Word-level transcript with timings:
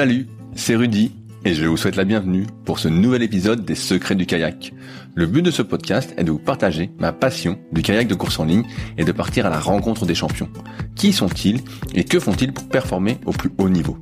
Salut, 0.00 0.28
c'est 0.56 0.76
Rudy 0.76 1.12
et 1.44 1.52
je 1.52 1.66
vous 1.66 1.76
souhaite 1.76 1.96
la 1.96 2.04
bienvenue 2.04 2.46
pour 2.64 2.78
ce 2.78 2.88
nouvel 2.88 3.22
épisode 3.22 3.66
des 3.66 3.74
Secrets 3.74 4.14
du 4.14 4.24
kayak. 4.24 4.72
Le 5.14 5.26
but 5.26 5.42
de 5.42 5.50
ce 5.50 5.60
podcast 5.60 6.14
est 6.16 6.24
de 6.24 6.30
vous 6.30 6.38
partager 6.38 6.90
ma 6.98 7.12
passion 7.12 7.58
du 7.70 7.82
kayak 7.82 8.08
de 8.08 8.14
course 8.14 8.40
en 8.40 8.44
ligne 8.44 8.64
et 8.96 9.04
de 9.04 9.12
partir 9.12 9.44
à 9.44 9.50
la 9.50 9.60
rencontre 9.60 10.06
des 10.06 10.14
champions. 10.14 10.48
Qui 10.96 11.12
sont-ils 11.12 11.60
et 11.94 12.04
que 12.04 12.18
font-ils 12.18 12.54
pour 12.54 12.66
performer 12.66 13.18
au 13.26 13.32
plus 13.32 13.50
haut 13.58 13.68
niveau? 13.68 13.98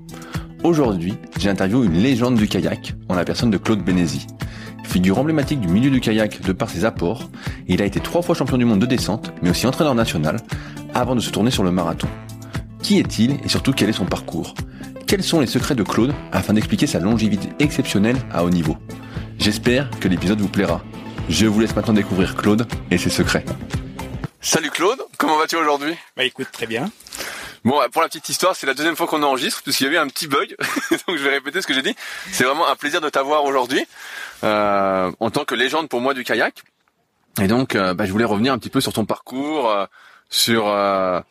Aujourd'hui, 0.63 1.15
j'ai 1.41 1.51
interviewé 1.51 1.89
une 1.89 2.01
légende 2.01 2.37
du 2.37 2.47
kayak 2.47 2.95
en 3.09 3.17
la 3.17 3.25
personne 3.25 3.51
de 3.51 3.59
Claude 3.59 3.83
Bénézy. 3.83 4.25
Figure 4.85 5.19
emblématique 5.19 5.61
du 5.61 5.67
milieu 5.67 5.91
du 5.91 5.99
kayak 5.99 6.43
de 6.43 6.53
par 6.53 6.71
ses 6.71 6.85
apports, 6.85 7.29
il 7.67 7.83
a 7.83 7.85
été 7.85 7.99
trois 7.99 8.23
fois 8.23 8.37
champion 8.37 8.57
du 8.57 8.65
monde 8.65 8.79
de 8.79 8.87
descente, 8.87 9.33
mais 9.43 9.51
aussi 9.51 9.67
entraîneur 9.67 9.97
national, 9.97 10.37
avant 10.95 11.17
de 11.17 11.21
se 11.21 11.31
tourner 11.31 11.51
sur 11.51 11.65
le 11.65 11.73
marathon. 11.73 12.07
Qui 12.85 13.01
est-il 13.01 13.33
et 13.45 13.49
surtout 13.49 13.73
quel 13.73 13.89
est 13.89 13.93
son 13.93 14.07
parcours? 14.07 14.55
Quels 15.09 15.23
sont 15.23 15.41
les 15.41 15.47
secrets 15.47 15.75
de 15.75 15.83
Claude 15.83 16.15
afin 16.33 16.53
d'expliquer 16.53 16.87
sa 16.87 16.99
longévité 16.99 17.49
exceptionnelle 17.61 18.19
à 18.31 18.45
haut 18.45 18.51
niveau? 18.51 18.77
J'espère 19.39 19.89
que 20.01 20.07
l'épisode 20.07 20.39
vous 20.39 20.51
plaira. 20.51 20.85
Je 21.31 21.47
vous 21.47 21.61
laisse 21.61 21.75
maintenant 21.75 21.95
découvrir 21.95 22.37
Claude 22.37 22.69
et 22.91 22.99
ses 22.99 23.09
secrets. 23.09 23.47
Salut 24.43 24.71
Claude, 24.71 25.01
comment 25.17 25.39
vas-tu 25.39 25.57
aujourd'hui? 25.57 25.97
Bah 26.15 26.25
écoute, 26.25 26.49
très 26.53 26.67
bien. 26.67 26.91
Bon, 27.65 27.81
pour 27.91 28.03
la 28.03 28.09
petite 28.09 28.29
histoire, 28.29 28.55
c'est 28.55 28.67
la 28.67 28.75
deuxième 28.75 28.97
fois 28.97 29.07
qu'on 29.07 29.23
enregistre, 29.23 29.63
parce 29.65 29.79
qu'il 29.79 29.87
y 29.87 29.89
avait 29.89 29.97
un 29.97 30.09
petit 30.09 30.27
bug, 30.27 30.55
donc 30.91 31.17
je 31.17 31.23
vais 31.23 31.31
répéter 31.31 31.63
ce 31.63 31.67
que 31.67 31.73
j'ai 31.73 31.81
dit. 31.81 31.95
C'est 32.31 32.45
vraiment 32.45 32.69
un 32.69 32.77
plaisir 32.77 33.01
de 33.01 33.09
t'avoir 33.09 33.45
aujourd'hui, 33.45 33.87
euh, 34.45 35.11
en 35.21 35.31
tant 35.31 35.47
que 35.47 35.55
légende 35.55 35.89
pour 35.89 36.03
moi 36.03 36.13
du 36.13 36.23
kayak. 36.23 36.63
Et 37.41 37.47
donc, 37.47 37.77
euh, 37.77 37.95
bah, 37.95 38.05
je 38.05 38.13
voulais 38.13 38.27
revenir 38.27 38.53
un 38.53 38.59
petit 38.59 38.69
peu 38.69 38.83
sur 38.83 38.93
ton 38.93 39.07
parcours, 39.07 39.71
euh, 39.71 39.87
sur 40.29 40.69
euh, 40.69 41.23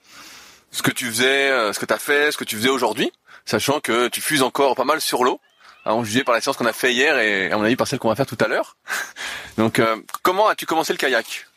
ce 0.72 0.82
que 0.82 0.92
tu 0.92 1.06
faisais, 1.06 1.52
euh, 1.52 1.74
ce 1.74 1.80
que 1.80 1.86
tu 1.86 1.94
as 1.94 2.00
fait, 2.00 2.32
ce 2.32 2.38
que 2.38 2.44
tu 2.44 2.56
faisais 2.56 2.70
aujourd'hui, 2.70 3.12
sachant 3.48 3.80
que 3.80 4.10
tu 4.10 4.22
fuses 4.22 4.44
encore 4.44 4.76
pas 4.76 4.84
mal 4.84 5.02
sur 5.02 5.24
l'eau, 5.24 5.40
en 5.86 6.04
juger 6.04 6.24
par 6.24 6.36
la 6.36 6.42
séance 6.42 6.58
qu'on 6.58 6.66
a 6.66 6.74
fait 6.74 6.94
hier 6.94 7.18
et 7.18 7.52
à 7.52 7.58
mon 7.58 7.64
avis 7.64 7.76
par 7.76 7.88
celle 7.88 7.98
qu'on 7.98 8.10
va 8.10 8.16
faire 8.16 8.26
tout 8.26 8.38
à 8.40 8.48
l'heure. 8.48 8.78
donc, 9.58 9.80
euh, 9.80 9.96
comment 10.22 10.48
as-tu 10.48 10.66
commencé 10.66 10.94
le 10.94 10.98
kayak? 10.98 11.48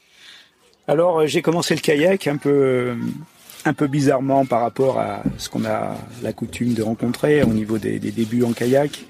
Alors 0.88 1.26
j'ai 1.26 1.42
commencé 1.42 1.74
le 1.74 1.80
kayak 1.80 2.26
un 2.26 2.36
peu 2.36 2.96
un 3.64 3.74
peu 3.74 3.86
bizarrement 3.86 4.46
par 4.46 4.62
rapport 4.62 4.98
à 4.98 5.22
ce 5.36 5.48
qu'on 5.48 5.64
a 5.64 5.96
la 6.22 6.32
coutume 6.32 6.74
de 6.74 6.82
rencontrer 6.82 7.42
au 7.42 7.52
niveau 7.52 7.78
des, 7.78 7.98
débuts 7.98 8.42
en 8.42 8.52
kayak. 8.52 9.04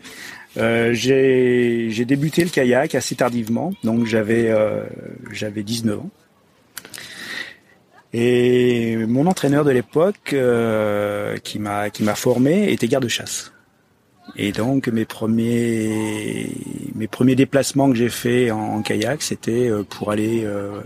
Euh, 0.57 0.93
j'ai 0.93 2.05
débuté 2.05 2.43
le 2.43 2.51
kayak 2.51 2.95
assez 2.95 3.15
tardivement, 3.15 3.73
donc 3.85 4.07
j'avais 4.07 4.51
euh, 4.51 4.83
j'avais 5.31 5.63
19 5.63 6.01
ans. 6.01 6.11
Et 8.13 8.97
mon 8.97 9.27
entraîneur 9.27 9.65
de 9.65 9.71
l'époque, 9.71 10.33
euh, 10.33 11.37
qui 11.39 11.59
m'a 11.59 11.91
qui 11.91 12.03
m'a 12.03 12.15
formé, 12.15 12.73
était 12.73 12.89
garde-chasse. 12.89 13.53
Et 14.37 14.53
donc 14.53 14.89
mes 14.89 15.05
premiers 15.05 16.51
mes 16.95 17.07
premiers 17.09 17.37
déplacements 17.37 17.89
que 17.91 17.97
j'ai 17.97 18.09
fait 18.09 18.51
en, 18.51 18.83
kayak, 18.83 19.23
c'était 19.23 19.69
euh, 19.69 19.85
pour 19.85 20.11
aller 20.11 20.43
euh, 20.45 20.81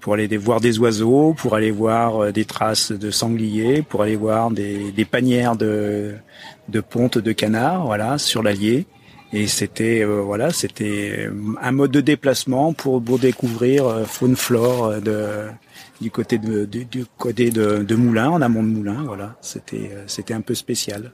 pour 0.00 0.14
aller 0.14 0.28
voir 0.36 0.60
des 0.60 0.78
oiseaux, 0.78 1.34
pour 1.36 1.54
aller 1.54 1.70
voir 1.70 2.22
euh, 2.22 2.32
des 2.32 2.44
traces 2.44 2.92
de 2.92 3.10
sangliers, 3.10 3.82
pour 3.82 4.02
aller 4.02 4.16
voir 4.16 4.50
des, 4.50 4.92
des 4.92 5.04
panières 5.04 5.56
de 5.56 6.14
de 6.68 6.80
pontes 6.80 7.18
de 7.18 7.32
canards, 7.32 7.86
voilà, 7.86 8.18
sur 8.18 8.42
l'Allier. 8.42 8.86
Et 9.32 9.46
c'était 9.48 10.02
euh, 10.04 10.20
voilà, 10.20 10.50
c'était 10.50 11.28
un 11.60 11.72
mode 11.72 11.90
de 11.90 12.00
déplacement 12.00 12.72
pour, 12.72 13.02
pour 13.02 13.18
découvrir 13.18 13.86
euh, 13.86 14.04
faune 14.04 14.36
flore 14.36 15.00
de 15.00 15.46
du 16.00 16.10
côté 16.10 16.38
de 16.38 16.64
du, 16.64 16.84
du 16.84 17.04
côté 17.18 17.50
de, 17.50 17.78
de 17.82 17.94
Moulins, 17.94 18.30
en 18.30 18.42
amont 18.42 18.62
de 18.62 18.68
Moulins, 18.68 19.04
voilà. 19.06 19.36
C'était 19.40 19.90
c'était 20.06 20.34
un 20.34 20.40
peu 20.42 20.54
spécial. 20.54 21.12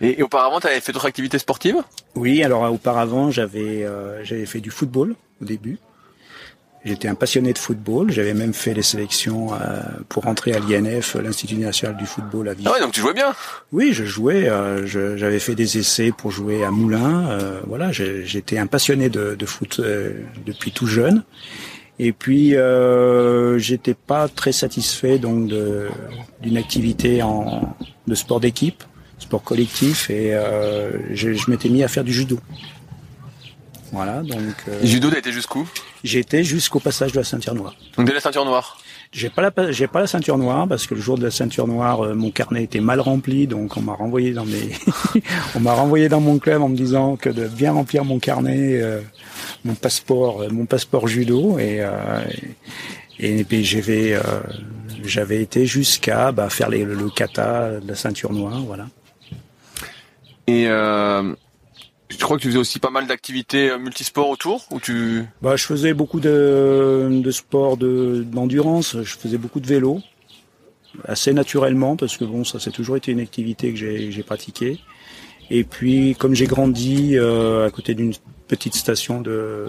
Et, 0.00 0.20
et 0.20 0.22
auparavant, 0.22 0.60
tu 0.60 0.66
avais 0.66 0.80
fait 0.80 0.92
d'autres 0.92 1.06
activités 1.06 1.38
sportives? 1.38 1.76
Oui, 2.14 2.42
alors 2.42 2.70
auparavant, 2.72 3.30
j'avais 3.30 3.84
euh, 3.84 4.22
j'avais 4.24 4.46
fait 4.46 4.60
du 4.60 4.70
football 4.70 5.14
au 5.40 5.44
début. 5.44 5.78
J'étais 6.84 7.08
un 7.08 7.16
passionné 7.16 7.52
de 7.52 7.58
football. 7.58 8.12
J'avais 8.12 8.32
même 8.32 8.54
fait 8.54 8.72
les 8.72 8.82
sélections 8.82 9.52
euh, 9.54 9.58
pour 10.08 10.22
rentrer 10.22 10.52
à 10.52 10.60
l'INF, 10.60 11.16
l'Institut 11.16 11.56
national 11.56 11.96
du 11.96 12.06
football 12.06 12.48
à 12.48 12.54
Vichy. 12.54 12.68
Ah 12.70 12.74
ouais, 12.74 12.80
donc 12.80 12.92
tu 12.92 13.00
jouais 13.00 13.12
bien? 13.14 13.34
Oui, 13.72 13.92
je 13.92 14.04
jouais. 14.04 14.48
Euh, 14.48 14.86
je- 14.86 15.16
J'avais 15.16 15.40
fait 15.40 15.56
des 15.56 15.78
essais 15.78 16.12
pour 16.16 16.30
jouer 16.30 16.62
à 16.62 16.70
Moulins. 16.70 17.28
Euh, 17.30 17.60
voilà, 17.66 17.90
j'étais 17.90 18.58
un 18.58 18.68
passionné 18.68 19.08
de, 19.08 19.34
de 19.34 19.46
foot 19.46 19.80
euh, 19.80 20.12
depuis 20.44 20.70
tout 20.70 20.86
jeune. 20.86 21.24
Et 21.98 22.12
puis, 22.12 22.54
euh, 22.54 23.58
j'étais 23.58 23.94
pas 23.94 24.28
très 24.28 24.52
satisfait 24.52 25.18
donc 25.18 25.50
d'une 26.42 26.56
activité 26.56 27.22
en 27.22 27.74
de 28.06 28.14
sport 28.14 28.40
d'équipe, 28.40 28.84
sport 29.18 29.42
collectif, 29.42 30.10
et 30.10 30.34
euh, 30.34 30.90
je, 31.14 31.32
je 31.32 31.50
m'étais 31.50 31.68
mis 31.68 31.82
à 31.82 31.88
faire 31.88 32.04
du 32.04 32.12
judo. 32.12 32.38
Voilà, 33.92 34.22
donc 34.22 34.54
euh, 34.68 34.80
Judo, 34.82 35.10
t'as 35.10 35.18
été 35.18 35.32
jusqu'où? 35.32 35.66
j'ai 36.04 36.18
été 36.18 36.44
jusqu'au 36.44 36.80
passage 36.80 37.12
de 37.12 37.18
la 37.18 37.24
ceinture 37.24 37.54
noire. 37.54 37.74
Donc 37.96 38.06
dès 38.06 38.12
la 38.12 38.20
ceinture 38.20 38.44
noire. 38.44 38.78
J'ai 39.12 39.30
pas 39.30 39.42
la 39.42 39.72
j'ai 39.72 39.86
pas 39.86 40.00
la 40.00 40.06
ceinture 40.06 40.36
noire 40.36 40.66
parce 40.68 40.86
que 40.86 40.94
le 40.94 41.00
jour 41.00 41.16
de 41.16 41.22
la 41.22 41.30
ceinture 41.30 41.66
noire 41.66 42.04
euh, 42.04 42.14
mon 42.14 42.30
carnet 42.30 42.64
était 42.64 42.80
mal 42.80 43.00
rempli 43.00 43.46
donc 43.46 43.76
on 43.76 43.80
m'a 43.80 43.94
renvoyé 43.94 44.32
dans 44.32 44.44
mes 44.44 44.70
on 45.54 45.60
m'a 45.60 45.72
renvoyé 45.72 46.08
dans 46.08 46.20
mon 46.20 46.38
club 46.38 46.60
en 46.60 46.68
me 46.68 46.76
disant 46.76 47.16
que 47.16 47.30
de 47.30 47.46
bien 47.46 47.72
remplir 47.72 48.04
mon 48.04 48.18
carnet 48.18 48.80
euh, 48.80 49.00
mon 49.64 49.74
passeport 49.74 50.42
euh, 50.42 50.48
mon 50.50 50.66
passeport 50.66 51.08
judo 51.08 51.58
et 51.58 51.78
euh, 51.80 52.24
et, 53.18 53.40
et 53.40 53.44
puis 53.44 53.64
j'avais 53.64 54.14
euh, 54.14 54.20
j'avais 55.04 55.40
été 55.40 55.66
jusqu'à 55.66 56.32
bah, 56.32 56.50
faire 56.50 56.68
les, 56.68 56.84
le 56.84 57.08
kata 57.10 57.80
de 57.80 57.88
la 57.88 57.94
ceinture 57.94 58.32
noire 58.32 58.60
voilà. 58.66 58.86
Et 60.46 60.66
euh, 60.68 61.34
je 62.08 62.18
crois 62.18 62.36
que 62.36 62.42
tu 62.42 62.48
faisais 62.48 62.58
aussi 62.58 62.78
pas 62.78 62.90
mal 62.90 63.06
d'activités 63.06 63.70
euh, 63.70 63.78
multisports 63.78 64.28
autour, 64.28 64.66
où 64.70 64.80
tu... 64.80 65.24
Bah, 65.42 65.56
je 65.56 65.64
faisais 65.64 65.94
beaucoup 65.94 66.20
de, 66.20 67.20
de 67.22 67.30
sports 67.30 67.76
de, 67.76 68.24
d'endurance. 68.24 68.96
Je 69.02 69.16
faisais 69.16 69.38
beaucoup 69.38 69.60
de 69.60 69.66
vélo, 69.66 70.00
assez 71.04 71.32
naturellement, 71.32 71.96
parce 71.96 72.16
que 72.16 72.24
bon, 72.24 72.44
ça, 72.44 72.60
c'est 72.60 72.70
toujours 72.70 72.96
été 72.96 73.12
une 73.12 73.20
activité 73.20 73.72
que 73.72 73.78
j'ai, 73.78 74.12
j'ai 74.12 74.22
pratiquée. 74.22 74.80
Et 75.50 75.64
puis, 75.64 76.16
comme 76.18 76.34
j'ai 76.34 76.46
grandi 76.46 77.16
euh, 77.16 77.66
à 77.66 77.70
côté 77.70 77.94
d'une 77.94 78.14
petite 78.48 78.74
station 78.74 79.20
de, 79.20 79.66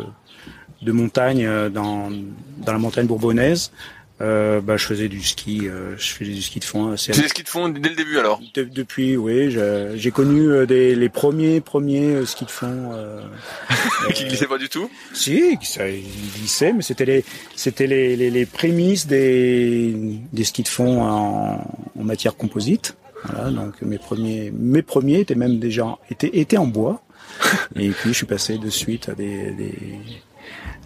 de 0.81 0.91
montagne 0.91 1.45
euh, 1.45 1.69
dans, 1.69 2.09
dans 2.11 2.73
la 2.73 2.79
montagne 2.79 3.07
bourbonnaise, 3.07 3.71
euh, 4.19 4.61
bah, 4.61 4.77
je 4.77 4.85
faisais 4.85 5.07
du 5.09 5.21
ski. 5.21 5.67
euh, 5.67 5.95
je 5.97 6.11
faisais 6.13 6.31
du 6.31 6.41
ski 6.41 6.59
de 6.59 6.65
fond. 6.65 6.95
Tu 6.95 7.11
faisais 7.13 7.27
ce 7.27 7.33
qu'ils 7.33 7.43
te 7.43 7.49
font 7.49 7.69
dès 7.69 7.89
le 7.89 7.95
début 7.95 8.17
alors 8.17 8.41
De- 8.55 8.63
depuis, 8.63 9.15
oui, 9.15 9.55
j'ai 9.95 10.11
connu 10.11 10.49
euh, 10.49 10.65
des, 10.65 10.95
les 10.95 11.09
premiers 11.09 11.61
premiers 11.61 12.15
euh, 12.15 12.25
skis 12.25 12.45
de 12.45 12.49
fond. 12.51 12.91
euh, 12.93 13.21
Qui 14.15 14.25
glissaient 14.25 14.47
pas 14.47 14.57
du 14.57 14.69
tout? 14.69 14.89
Si, 15.13 15.57
ça 15.61 15.87
il 15.89 16.03
glissait, 16.35 16.73
mais 16.73 16.81
c'était 16.81 17.05
les, 17.05 17.23
c'était 17.55 17.87
les, 17.87 18.15
les, 18.15 18.29
les 18.31 18.45
prémices 18.45 19.05
des, 19.07 19.95
des 20.33 20.43
skis 20.43 20.63
de 20.63 20.67
fond 20.67 21.01
en, 21.01 21.55
en 21.99 22.03
matière 22.03 22.35
composite. 22.35 22.97
Voilà, 23.23 23.49
donc 23.51 23.81
mes 23.81 23.97
premiers, 23.97 24.51
mes 24.55 24.81
premiers 24.83 25.19
étaient 25.21 25.35
même 25.35 25.59
déjà 25.59 25.97
étaient, 26.09 26.29
étaient 26.33 26.57
en 26.57 26.67
bois. 26.67 27.01
Et 27.75 27.89
puis 27.89 28.09
je 28.09 28.13
suis 28.13 28.25
passé 28.25 28.57
de 28.57 28.69
suite 28.69 29.09
à 29.09 29.13
des, 29.15 29.51
des 29.51 29.73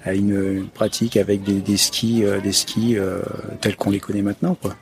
à 0.04 0.14
une 0.14 0.68
pratique 0.68 1.18
avec 1.18 1.44
des, 1.44 1.62
des 1.62 1.78
skis, 1.78 2.24
euh, 2.24 2.40
des 2.40 2.52
skis 2.52 2.98
euh, 2.98 3.22
tels 3.62 3.76
qu'on 3.76 3.92
les 3.92 4.00
connaît 4.00 4.22
maintenant, 4.22 4.56
quoi. 4.56 4.76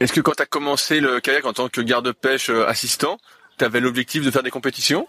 Est-ce 0.00 0.12
que 0.12 0.20
quand 0.20 0.32
tu 0.36 0.42
as 0.42 0.46
commencé 0.46 1.00
le 1.00 1.20
kayak 1.20 1.44
en 1.44 1.52
tant 1.52 1.68
que 1.68 1.80
garde-pêche 1.80 2.50
euh, 2.50 2.66
assistant, 2.66 3.18
tu 3.58 3.64
avais 3.64 3.80
l'objectif 3.80 4.24
de 4.24 4.30
faire 4.30 4.42
des 4.42 4.50
compétitions? 4.50 5.06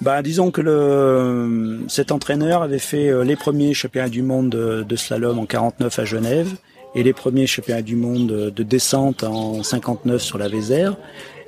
Bah, 0.00 0.22
disons 0.22 0.50
que 0.50 0.60
le, 0.60 1.80
cet 1.88 2.12
entraîneur 2.12 2.62
avait 2.62 2.78
fait 2.78 3.24
les 3.24 3.36
premiers 3.36 3.72
championnats 3.72 4.08
du 4.08 4.22
monde 4.22 4.50
de, 4.50 4.82
de 4.82 4.96
slalom 4.96 5.38
en 5.38 5.46
49 5.46 5.98
à 5.98 6.04
Genève 6.04 6.56
et 6.94 7.02
les 7.04 7.12
premiers 7.12 7.46
championnats 7.46 7.82
du 7.82 7.94
monde 7.94 8.26
de, 8.26 8.50
de 8.50 8.62
descente 8.64 9.22
en 9.22 9.62
59 9.62 10.20
sur 10.20 10.38
la 10.38 10.48
Vézère. 10.48 10.96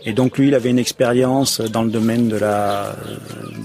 Et 0.05 0.13
donc 0.13 0.37
lui, 0.39 0.49
il 0.49 0.55
avait 0.55 0.71
une 0.71 0.79
expérience 0.79 1.61
dans 1.61 1.83
le 1.83 1.91
domaine 1.91 2.29
de 2.29 2.37
la, 2.37 2.95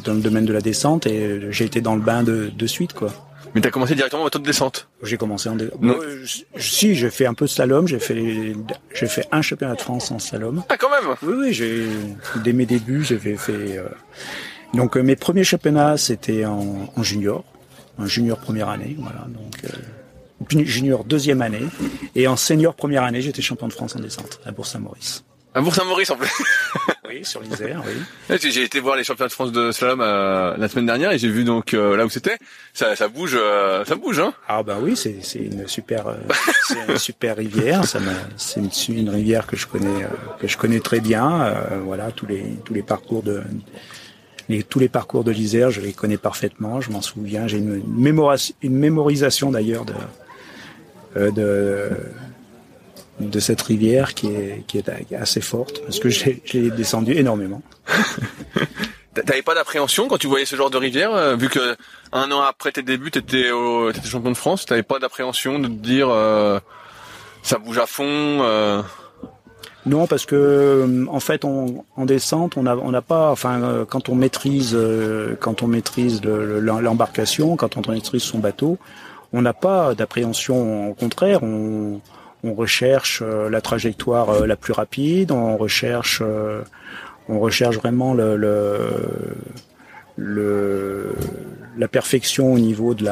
dans 0.05 0.13
le 0.13 0.21
domaine 0.21 0.45
de 0.45 0.53
la 0.53 0.61
descente 0.61 1.05
et 1.05 1.51
j'ai 1.51 1.65
été 1.65 1.81
dans 1.81 1.95
le 1.95 2.01
bain 2.01 2.23
de, 2.23 2.49
de 2.55 2.67
suite, 2.67 2.93
quoi. 2.93 3.11
Mais 3.55 3.61
tu 3.61 3.67
as 3.67 3.71
commencé 3.71 3.95
directement 3.95 4.27
de 4.29 4.37
descente? 4.37 4.87
J'ai 5.01 5.17
commencé 5.17 5.49
en 5.49 5.57
euh, 5.59 6.21
je- 6.23 6.43
si 6.61 6.93
j'ai 6.93 7.09
fait 7.09 7.25
un 7.25 7.33
peu 7.33 7.45
de 7.45 7.49
slalom, 7.49 7.87
j'ai 7.87 7.97
fait 7.99 8.53
j'ai 8.93 9.07
fait 9.07 9.25
un 9.31 9.41
championnat 9.41 9.73
de 9.73 9.81
France 9.81 10.11
en 10.11 10.19
slalom. 10.19 10.63
Ah 10.69 10.77
quand 10.77 10.89
même 10.91 11.15
Oui, 11.23 11.33
oui, 11.47 11.53
j'ai 11.53 11.87
dès 12.43 12.53
mes 12.53 12.67
débuts, 12.67 13.03
j'avais 13.03 13.35
fait. 13.37 13.77
euh, 13.79 13.85
Donc 14.75 14.95
euh, 14.97 15.01
mes 15.01 15.15
premiers 15.15 15.43
championnats, 15.43 15.97
c'était 15.97 16.45
en, 16.45 16.91
en 16.95 17.01
junior, 17.03 17.43
en 17.97 18.05
junior 18.05 18.37
première 18.37 18.69
année, 18.69 18.95
voilà. 18.99 19.25
Donc 19.27 19.55
euh, 19.65 20.63
junior 20.63 21.03
deuxième 21.03 21.41
année 21.41 21.65
et 22.15 22.27
en 22.27 22.37
senior 22.37 22.75
première 22.75 23.03
année, 23.03 23.21
j'étais 23.21 23.41
champion 23.41 23.67
de 23.67 23.73
France 23.73 23.95
en 23.95 23.99
descente 23.99 24.39
à 24.45 24.51
Bourg-Saint-Maurice. 24.51 25.23
À 25.55 25.61
Bourg-Saint-Maurice 25.61 26.11
en 26.11 26.15
plus. 26.15 26.29
oui, 27.09 27.25
sur 27.25 27.41
l'Isère, 27.41 27.81
oui. 27.85 28.37
J'ai 28.39 28.63
été 28.63 28.79
voir 28.79 28.95
les 28.95 29.03
championnats 29.03 29.29
de 29.29 29.33
France 29.33 29.51
de 29.51 29.71
slalom 29.71 29.99
euh, 29.99 30.55
la 30.57 30.67
semaine 30.67 30.85
dernière 30.85 31.11
et 31.11 31.17
j'ai 31.17 31.29
vu 31.29 31.43
donc 31.43 31.73
euh, 31.73 31.97
là 31.97 32.05
où 32.05 32.09
c'était, 32.09 32.37
ça, 32.73 32.95
ça 32.95 33.07
bouge, 33.07 33.35
euh, 33.35 33.83
ça 33.83 33.95
bouge, 33.95 34.19
hein. 34.19 34.33
Ah 34.47 34.61
bah 34.61 34.77
oui, 34.79 34.95
c'est 34.95 35.17
c'est 35.23 35.39
une 35.39 35.67
super, 35.67 36.15
c'est 36.67 36.77
une 36.87 36.97
super 36.99 37.37
rivière. 37.37 37.81
C'est 38.37 38.59
une, 38.59 38.69
une, 38.95 39.09
rivière 39.09 39.47
que 39.47 39.57
je 39.57 39.65
connais, 39.65 40.05
que 40.39 40.47
je 40.47 40.55
connais 40.55 40.79
très 40.79 40.99
bien. 40.99 41.53
voilà, 41.83 42.11
tous 42.11 42.27
les 42.27 42.43
tous 42.63 42.75
les 42.75 42.83
parcours 42.83 43.23
de 43.23 43.41
les, 44.49 44.61
tous 44.61 44.79
les 44.79 44.89
parcours 44.89 45.23
de 45.23 45.31
l'Isère, 45.31 45.71
je 45.71 45.81
les 45.81 45.93
connais 45.93 46.17
parfaitement. 46.17 46.79
Je 46.79 46.91
m'en 46.91 47.01
souviens. 47.01 47.47
J'ai 47.47 47.57
une, 47.57 47.81
une, 47.97 48.35
une 48.61 48.75
mémorisation 48.75 49.49
d'ailleurs 49.49 49.85
de 49.85 49.95
de 51.31 51.89
de 53.19 53.39
cette 53.39 53.61
rivière 53.61 54.13
qui 54.13 54.27
est, 54.27 54.63
qui 54.67 54.77
est 54.77 55.13
assez 55.13 55.41
forte 55.41 55.81
parce 55.83 55.99
que 55.99 56.09
j'ai 56.09 56.71
descendu 56.71 57.13
énormément. 57.13 57.61
T'avais 59.13 59.41
pas 59.41 59.55
d'appréhension 59.55 60.07
quand 60.07 60.17
tu 60.17 60.27
voyais 60.27 60.45
ce 60.45 60.55
genre 60.55 60.69
de 60.69 60.77
rivière, 60.77 61.13
euh, 61.13 61.35
vu 61.35 61.49
que 61.49 61.75
un 62.11 62.31
an 62.31 62.41
après 62.41 62.71
tes 62.71 62.83
débuts, 62.83 63.11
t'étais 63.11 63.49
étais 63.49 64.07
champion 64.07 64.31
de 64.31 64.37
France, 64.37 64.65
t'avais 64.65 64.83
pas 64.83 64.99
d'appréhension 64.99 65.59
de 65.59 65.67
te 65.67 65.73
dire 65.73 66.09
euh, 66.09 66.59
ça 67.41 67.57
bouge 67.57 67.79
à 67.79 67.85
fond. 67.87 68.05
Euh... 68.05 68.81
Non, 69.85 70.07
parce 70.07 70.25
que 70.25 71.05
en 71.09 71.19
fait, 71.19 71.43
on, 71.43 71.85
en 71.95 72.05
descente, 72.05 72.55
on 72.55 72.63
n'a 72.63 72.77
on 72.77 72.91
n'a 72.91 73.01
pas, 73.01 73.31
enfin, 73.31 73.61
euh, 73.61 73.85
quand 73.85 74.09
on 74.09 74.15
maîtrise, 74.15 74.77
quand 75.39 75.63
on 75.63 75.67
maîtrise 75.67 76.21
l'embarcation, 76.23 77.55
quand 77.55 77.77
on 77.77 77.91
maîtrise 77.91 78.21
son 78.21 78.37
bateau, 78.37 78.77
on 79.33 79.41
n'a 79.41 79.53
pas 79.53 79.95
d'appréhension. 79.95 80.91
Au 80.91 80.93
contraire, 80.93 81.41
on 81.43 81.99
on 82.43 82.53
recherche 82.53 83.21
euh, 83.21 83.49
la 83.49 83.61
trajectoire 83.61 84.29
euh, 84.29 84.45
la 84.45 84.55
plus 84.55 84.73
rapide, 84.73 85.31
on 85.31 85.57
recherche, 85.57 86.21
euh, 86.21 86.61
vraiment 87.27 88.13
la 88.15 88.27
perfection 91.87 92.53
au 92.53 92.59
niveau 92.59 92.93
de 92.95 93.05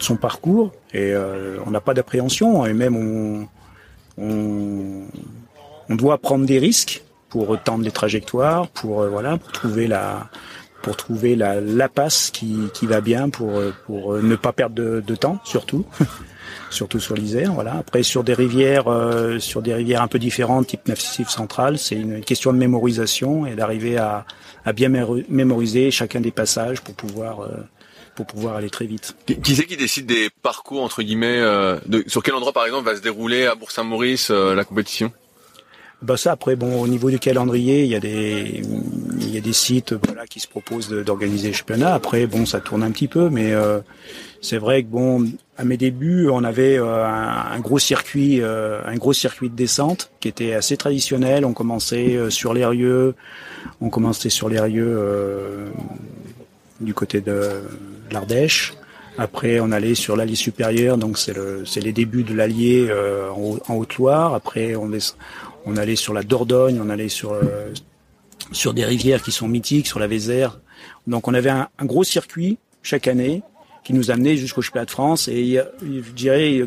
son 0.00 0.16
parcours. 0.16 0.72
Et 0.92 1.14
on 1.64 1.70
n'a 1.70 1.80
pas 1.80 1.94
d'appréhension. 1.94 2.66
Et 2.66 2.72
même 2.72 3.46
on, 4.18 5.06
doit 5.94 6.18
prendre 6.18 6.44
des 6.44 6.58
risques 6.58 7.04
pour 7.28 7.56
tendre 7.62 7.84
les 7.84 7.92
trajectoires, 7.92 8.66
pour 8.66 9.06
trouver 9.52 9.86
la 9.86 10.28
pour 10.86 10.96
trouver 10.96 11.34
la, 11.34 11.88
passe 11.88 12.30
qui, 12.30 12.70
va 12.82 13.00
bien 13.00 13.28
pour 13.28 13.60
pour 13.86 14.14
ne 14.14 14.36
pas 14.36 14.52
perdre 14.52 15.00
de, 15.00 15.14
temps 15.16 15.40
surtout 15.42 15.84
surtout 16.70 17.00
sur 17.00 17.16
l'Isère. 17.16 17.52
Voilà. 17.54 17.74
Après, 17.74 18.04
sur 18.04 18.22
des 18.22 18.34
rivières, 18.34 18.86
euh, 18.86 19.40
sur 19.40 19.62
des 19.62 19.74
rivières 19.74 20.00
un 20.00 20.06
peu 20.06 20.20
différentes, 20.20 20.68
type 20.68 20.86
Massif 20.86 21.28
central, 21.28 21.76
c'est 21.76 21.96
une 21.96 22.20
question 22.20 22.52
de 22.52 22.58
mémorisation 22.58 23.46
et 23.46 23.56
d'arriver 23.56 23.96
à, 23.96 24.24
bien 24.76 24.88
mémoriser 25.28 25.90
chacun 25.90 26.20
des 26.20 26.30
passages 26.30 26.80
pour 26.82 26.94
pouvoir 26.94 27.40
euh, 27.40 27.48
pour 28.14 28.26
pouvoir 28.26 28.54
aller 28.54 28.70
très 28.70 28.86
vite. 28.86 29.16
Qui 29.26 29.56
c'est 29.56 29.66
qui 29.66 29.76
décide 29.76 30.06
des 30.06 30.30
parcours 30.42 30.84
entre 30.84 31.02
guillemets 31.02 31.40
euh, 31.40 31.78
Sur 32.06 32.22
quel 32.22 32.34
endroit, 32.34 32.52
par 32.52 32.64
exemple, 32.64 32.84
va 32.84 32.94
se 32.94 33.02
dérouler 33.02 33.46
à 33.46 33.56
Bourg-Saint-Maurice 33.56 34.30
la 34.30 34.62
compétition? 34.62 35.10
Bah 36.02 36.16
ça 36.16 36.32
après 36.32 36.56
bon 36.56 36.80
au 36.80 36.88
niveau 36.88 37.10
du 37.10 37.18
calendrier 37.18 37.84
il 37.84 37.90
y 37.90 37.94
a 37.94 38.00
des 38.00 38.62
il 39.18 39.34
y 39.34 39.38
a 39.38 39.40
des 39.40 39.52
sites 39.54 39.94
voilà 40.04 40.26
qui 40.26 40.40
se 40.40 40.46
proposent 40.46 40.90
d'organiser 40.90 41.48
le 41.48 41.54
championnat 41.54 41.94
après 41.94 42.26
bon 42.26 42.44
ça 42.44 42.60
tourne 42.60 42.82
un 42.82 42.90
petit 42.90 43.08
peu 43.08 43.30
mais 43.30 43.54
c'est 44.40 44.58
vrai 44.58 44.82
que 44.82 44.88
bon, 44.88 45.26
à 45.56 45.64
mes 45.64 45.76
débuts, 45.76 46.28
on 46.30 46.44
avait 46.44 46.78
euh, 46.78 47.04
un, 47.04 47.58
gros 47.58 47.78
circuit, 47.80 48.40
euh, 48.40 48.80
un 48.86 48.94
gros 48.96 49.12
circuit 49.12 49.48
de 49.48 49.56
descente 49.56 50.12
qui 50.20 50.28
était 50.28 50.54
assez 50.54 50.76
traditionnel. 50.76 51.44
On 51.44 51.52
commençait 51.52 52.16
euh, 52.16 52.30
sur 52.30 52.54
l'Érieux, 52.54 53.16
on 53.80 53.88
commençait 53.88 54.30
sur 54.30 54.48
l'Érieux 54.48 55.02
du 56.80 56.94
côté 56.94 57.20
de, 57.20 57.62
l'Ardèche. 58.10 58.74
Après, 59.18 59.58
on 59.58 59.72
allait 59.72 59.94
sur 59.94 60.14
l'Allier 60.14 60.36
supérieur, 60.36 60.98
donc 60.98 61.18
c'est 61.18 61.34
le, 61.34 61.64
les 61.82 61.92
débuts 61.92 62.22
de 62.22 62.34
l'Allier 62.34 62.88
en, 63.34 63.74
Haute-Loire. 63.74 64.34
Après, 64.34 64.76
on, 64.76 64.92
on 65.66 65.76
allait 65.76 65.96
sur 65.96 66.14
la 66.14 66.22
Dordogne, 66.22 66.80
on 66.82 66.88
allait 66.88 67.08
sur 67.08 67.36
sur 68.52 68.72
des 68.72 68.84
rivières 68.84 69.22
qui 69.22 69.32
sont 69.32 69.48
mythiques, 69.48 69.86
sur 69.86 69.98
la 69.98 70.06
Vézère. 70.06 70.60
Donc, 71.06 71.28
on 71.28 71.34
avait 71.34 71.50
un 71.50 71.68
gros 71.82 72.04
circuit 72.04 72.58
chaque 72.82 73.08
année 73.08 73.42
qui 73.86 73.92
nous 73.92 74.10
amenait 74.10 74.36
jusqu'au 74.36 74.62
championnat 74.62 74.86
de 74.86 74.90
France. 74.90 75.28
Et 75.28 75.60
je 75.82 76.12
dirais, 76.12 76.60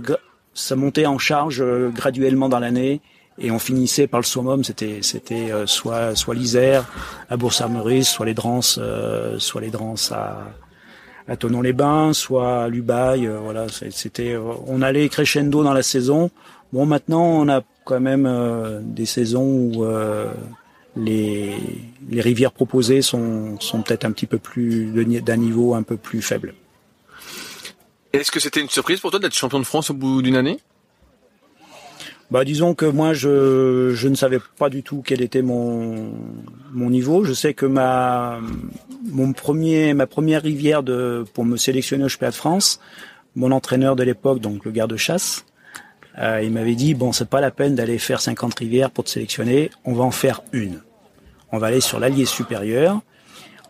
ça 0.53 0.75
montait 0.75 1.05
en 1.05 1.17
charge 1.17 1.61
euh, 1.61 1.89
graduellement 1.89 2.49
dans 2.49 2.59
l'année 2.59 3.01
et 3.37 3.51
on 3.51 3.59
finissait 3.59 4.07
par 4.07 4.19
le 4.19 4.25
summum. 4.25 4.63
C'était 4.63 4.99
c'était 5.01 5.51
euh, 5.51 5.65
soit 5.65 6.15
soit 6.15 6.35
l'Isère 6.35 6.85
à 7.29 7.37
Bourg-Saint-Maurice, 7.37 8.09
soit 8.09 8.25
les 8.25 8.33
Drances, 8.33 8.79
euh, 8.81 9.39
soit 9.39 9.61
les 9.61 9.69
Drances 9.69 10.11
à 10.11 10.45
à 11.27 11.35
Tonon-les-Bains, 11.37 12.13
soit 12.13 12.63
à 12.63 12.67
Lubaï. 12.69 13.27
voilà, 13.27 13.67
c'était 13.91 14.35
on 14.67 14.81
allait 14.81 15.09
crescendo 15.09 15.63
dans 15.63 15.73
la 15.73 15.83
saison. 15.83 16.31
Bon, 16.73 16.85
maintenant 16.85 17.23
on 17.23 17.49
a 17.49 17.61
quand 17.89 17.99
même 17.99 18.29
des 18.83 19.07
saisons 19.07 19.43
où 19.43 19.85
les, 20.95 21.55
les 22.09 22.21
rivières 22.21 22.51
proposées 22.51 23.01
sont, 23.01 23.59
sont 23.59 23.81
peut-être 23.81 24.05
un 24.05 24.11
petit 24.11 24.27
peu 24.27 24.37
plus 24.37 24.91
d'un 25.21 25.37
niveau 25.37 25.73
un 25.73 25.83
peu 25.83 25.97
plus 25.97 26.21
faible. 26.21 26.53
Est-ce 28.13 28.31
que 28.31 28.39
c'était 28.39 28.61
une 28.61 28.69
surprise 28.69 28.99
pour 28.99 29.09
toi 29.11 29.19
d'être 29.19 29.33
champion 29.33 29.59
de 29.59 29.65
France 29.65 29.89
au 29.89 29.93
bout 29.93 30.21
d'une 30.21 30.35
année? 30.35 30.59
Bah, 32.31 32.45
disons 32.45 32.75
que 32.75 32.85
moi 32.85 33.13
je, 33.13 33.91
je 33.95 34.07
ne 34.07 34.13
savais 34.13 34.39
pas 34.57 34.69
du 34.69 34.83
tout 34.83 35.01
quel 35.03 35.21
était 35.23 35.41
mon 35.41 36.13
mon 36.71 36.91
niveau. 36.91 37.23
Je 37.23 37.33
sais 37.33 37.55
que 37.55 37.65
ma 37.65 38.39
mon 39.05 39.33
premier 39.33 39.95
ma 39.95 40.05
première 40.05 40.43
rivière 40.43 40.83
de 40.83 41.25
pour 41.33 41.43
me 41.43 41.57
sélectionner 41.57 42.03
au 42.03 42.07
championnat 42.07 42.31
de 42.31 42.35
France, 42.35 42.79
mon 43.35 43.51
entraîneur 43.51 43.95
de 43.95 44.03
l'époque 44.03 44.39
donc 44.41 44.65
le 44.65 44.71
garde-chasse, 44.71 45.45
euh, 46.19 46.41
il 46.43 46.51
m'avait 46.51 46.75
dit 46.75 46.93
bon 46.93 47.11
c'est 47.11 47.29
pas 47.29 47.41
la 47.41 47.51
peine 47.51 47.75
d'aller 47.75 47.97
faire 47.97 48.21
50 48.21 48.59
rivières 48.59 48.91
pour 48.91 49.03
te 49.03 49.09
sélectionner, 49.09 49.69
on 49.85 49.93
va 49.93 50.03
en 50.03 50.11
faire 50.11 50.41
une. 50.51 50.81
On 51.51 51.57
va 51.57 51.67
aller 51.67 51.81
sur 51.81 51.99
l'Allier 51.99 52.25
supérieur, 52.25 53.01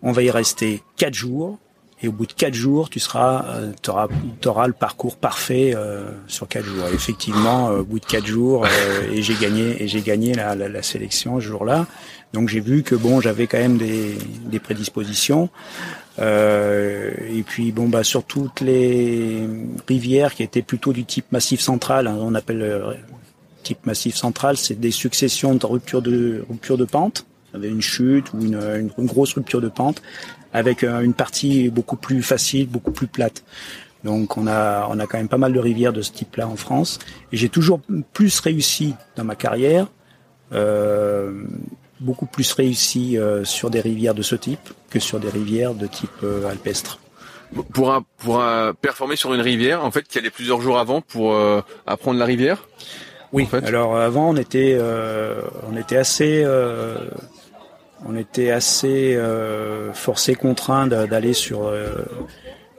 on 0.02 0.12
va 0.12 0.24
y 0.24 0.32
rester 0.32 0.84
quatre 0.98 1.14
jours 1.14 1.60
et 2.02 2.08
au 2.08 2.14
bout 2.14 2.26
de 2.26 2.34
quatre 2.34 2.54
jours, 2.54 2.90
tu 2.90 3.00
seras, 3.00 3.46
euh, 3.50 3.72
auras, 3.88 4.08
auras 4.46 4.68
le 4.68 4.74
parcours 4.74 5.18
parfait 5.18 5.74
euh, 5.76 6.10
sur 6.28 6.48
quatre 6.48 6.66
jours. 6.66 6.86
effectivement, 6.94 7.70
euh, 7.70 7.80
au 7.80 7.84
bout 7.84 8.00
de 8.00 8.06
quatre 8.06 8.26
jours, 8.26 8.66
et 9.12 9.22
j'ai 9.22 9.36
gagné, 9.36 9.84
et 9.84 9.88
j'ai 9.90 10.02
gagné 10.02 10.34
la, 10.34 10.56
la, 10.56 10.70
la, 10.70 10.82
sélection 10.82 11.42
ce 11.42 11.46
jour-là. 11.46 11.88
Donc 12.32 12.48
j'ai 12.48 12.62
vu 12.62 12.84
que 12.84 12.96
bon, 12.96 13.20
j'avais 13.20 13.48
quand 13.48 13.58
même 13.58 13.78
des, 13.78 14.18
des 14.46 14.60
prédispositions. 14.60 15.50
Et 16.20 17.44
puis 17.46 17.72
bon, 17.72 17.88
bah 17.88 18.04
sur 18.04 18.24
toutes 18.24 18.62
les 18.62 19.48
rivières 19.88 20.36
qui 20.36 20.44
étaient 20.44 20.62
plutôt 20.62 20.94
du 20.94 21.06
type 21.06 21.32
massif 21.32 21.62
central, 21.62 22.08
hein, 22.08 22.18
on 22.20 22.36
appelle 22.36 22.98
type 23.64 23.86
massif 23.86 24.16
central, 24.16 24.58
c'est 24.58 24.80
des 24.80 24.92
successions 24.92 25.56
de 25.56 25.66
ruptures 25.66 26.02
de 26.02 26.44
ruptures 26.50 26.78
de 26.78 26.86
pente 26.86 27.26
avait 27.54 27.70
une 27.70 27.82
chute 27.82 28.34
ou 28.34 28.42
une, 28.42 28.92
une, 28.98 29.06
grosse 29.06 29.34
rupture 29.34 29.62
de 29.62 29.70
pente 29.70 30.02
avec 30.54 30.84
euh, 30.84 31.02
une 31.02 31.14
partie 31.14 31.70
beaucoup 31.70 31.96
plus 31.96 32.22
facile, 32.22 32.68
beaucoup 32.68 32.92
plus 32.92 33.08
plate. 33.08 33.44
Donc 34.04 34.38
on 34.38 34.48
a 34.48 34.88
on 34.90 35.00
a 35.00 35.08
quand 35.08 35.18
même 35.18 35.28
pas 35.28 35.38
mal 35.38 35.52
de 35.52 35.60
rivières 35.60 35.94
de 35.94 36.02
ce 36.02 36.12
type-là 36.12 36.48
en 36.48 36.56
France 36.56 37.00
et 37.32 37.38
j'ai 37.38 37.50
toujours 37.50 37.82
plus 38.14 38.40
réussi 38.40 38.96
dans 39.18 39.26
ma 39.26 39.36
carrière, 39.36 39.88
euh, 40.54 41.44
beaucoup 42.00 42.26
plus 42.26 42.52
réussi 42.54 43.18
euh, 43.18 43.44
sur 43.44 43.70
des 43.70 43.82
rivières 43.82 44.14
de 44.14 44.22
ce 44.22 44.36
type 44.36 44.70
que 44.90 45.00
sur 45.00 45.20
des 45.20 45.30
rivières 45.30 45.74
de 45.74 45.88
type 45.88 46.10
euh, 46.24 46.50
alpestre. 46.50 47.00
Pour 47.74 47.92
un, 47.92 48.06
pour 48.18 48.42
un, 48.42 48.74
performer 48.74 49.16
sur 49.16 49.34
une 49.34 49.42
rivière, 49.42 49.84
en 49.84 49.90
fait, 49.90 50.06
il 50.12 50.16
y 50.16 50.20
allait 50.20 50.30
plusieurs 50.30 50.62
jours 50.62 50.78
avant 50.78 51.02
pour 51.02 51.34
euh, 51.34 51.62
apprendre 51.88 52.20
la 52.20 52.26
rivière? 52.26 52.68
Oui. 53.32 53.48
Alors 53.64 53.96
avant 53.96 54.32
on 54.32 54.36
était 54.36 54.80
on 55.72 55.78
était 55.78 55.98
assez 55.98 56.44
on 58.06 58.16
était 58.16 58.52
assez 58.52 59.16
euh, 59.16 59.94
forcé, 59.94 60.36
contraint 60.36 60.88
d'aller 60.88 61.34
sur 61.34 61.68
euh, 61.68 62.06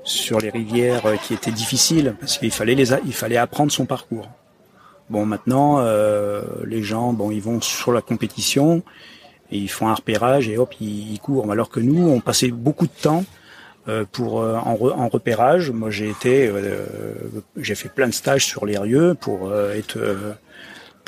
sur 0.03 0.41
les 0.41 0.51
rivières 0.51 1.07
euh, 1.07 1.17
qui 1.17 1.35
étaient 1.35 1.51
difficiles 1.51 2.15
parce 2.19 2.39
qu'il 2.39 2.51
fallait 2.51 2.75
les 2.75 2.93
il 3.05 3.13
fallait 3.13 3.37
apprendre 3.37 3.71
son 3.71 3.87
parcours. 3.87 4.29
Bon, 5.11 5.27
maintenant 5.27 5.81
euh, 5.81 6.43
les 6.65 6.83
gens, 6.83 7.13
bon, 7.13 7.31
ils 7.31 7.43
vont 7.43 7.61
sur 7.61 7.93
la 7.93 8.01
compétition 8.01 8.83
et 9.51 9.59
ils 9.59 9.71
font 9.71 9.89
un 9.89 9.95
repérage 9.95 10.49
et 10.49 10.57
hop, 10.57 10.73
ils, 10.81 11.19
courent. 11.21 11.51
Alors 11.51 11.69
que 11.69 11.81
nous, 11.81 12.09
on 12.09 12.21
passait 12.21 12.51
beaucoup 12.51 12.87
de 12.87 13.03
temps 13.03 13.25
pour 14.13 14.37
en, 14.37 14.79
en, 14.97 15.09
repérage. 15.09 15.73
Moi, 15.73 15.91
j'ai 15.91 16.11
été, 16.11 16.49
j'ai 17.57 17.75
fait 17.75 17.89
plein 17.89 18.07
de 18.07 18.15
stages 18.15 18.47
sur 18.47 18.65
les 18.65 18.79
rieux 18.79 19.17
pour 19.21 19.53
être 19.53 19.99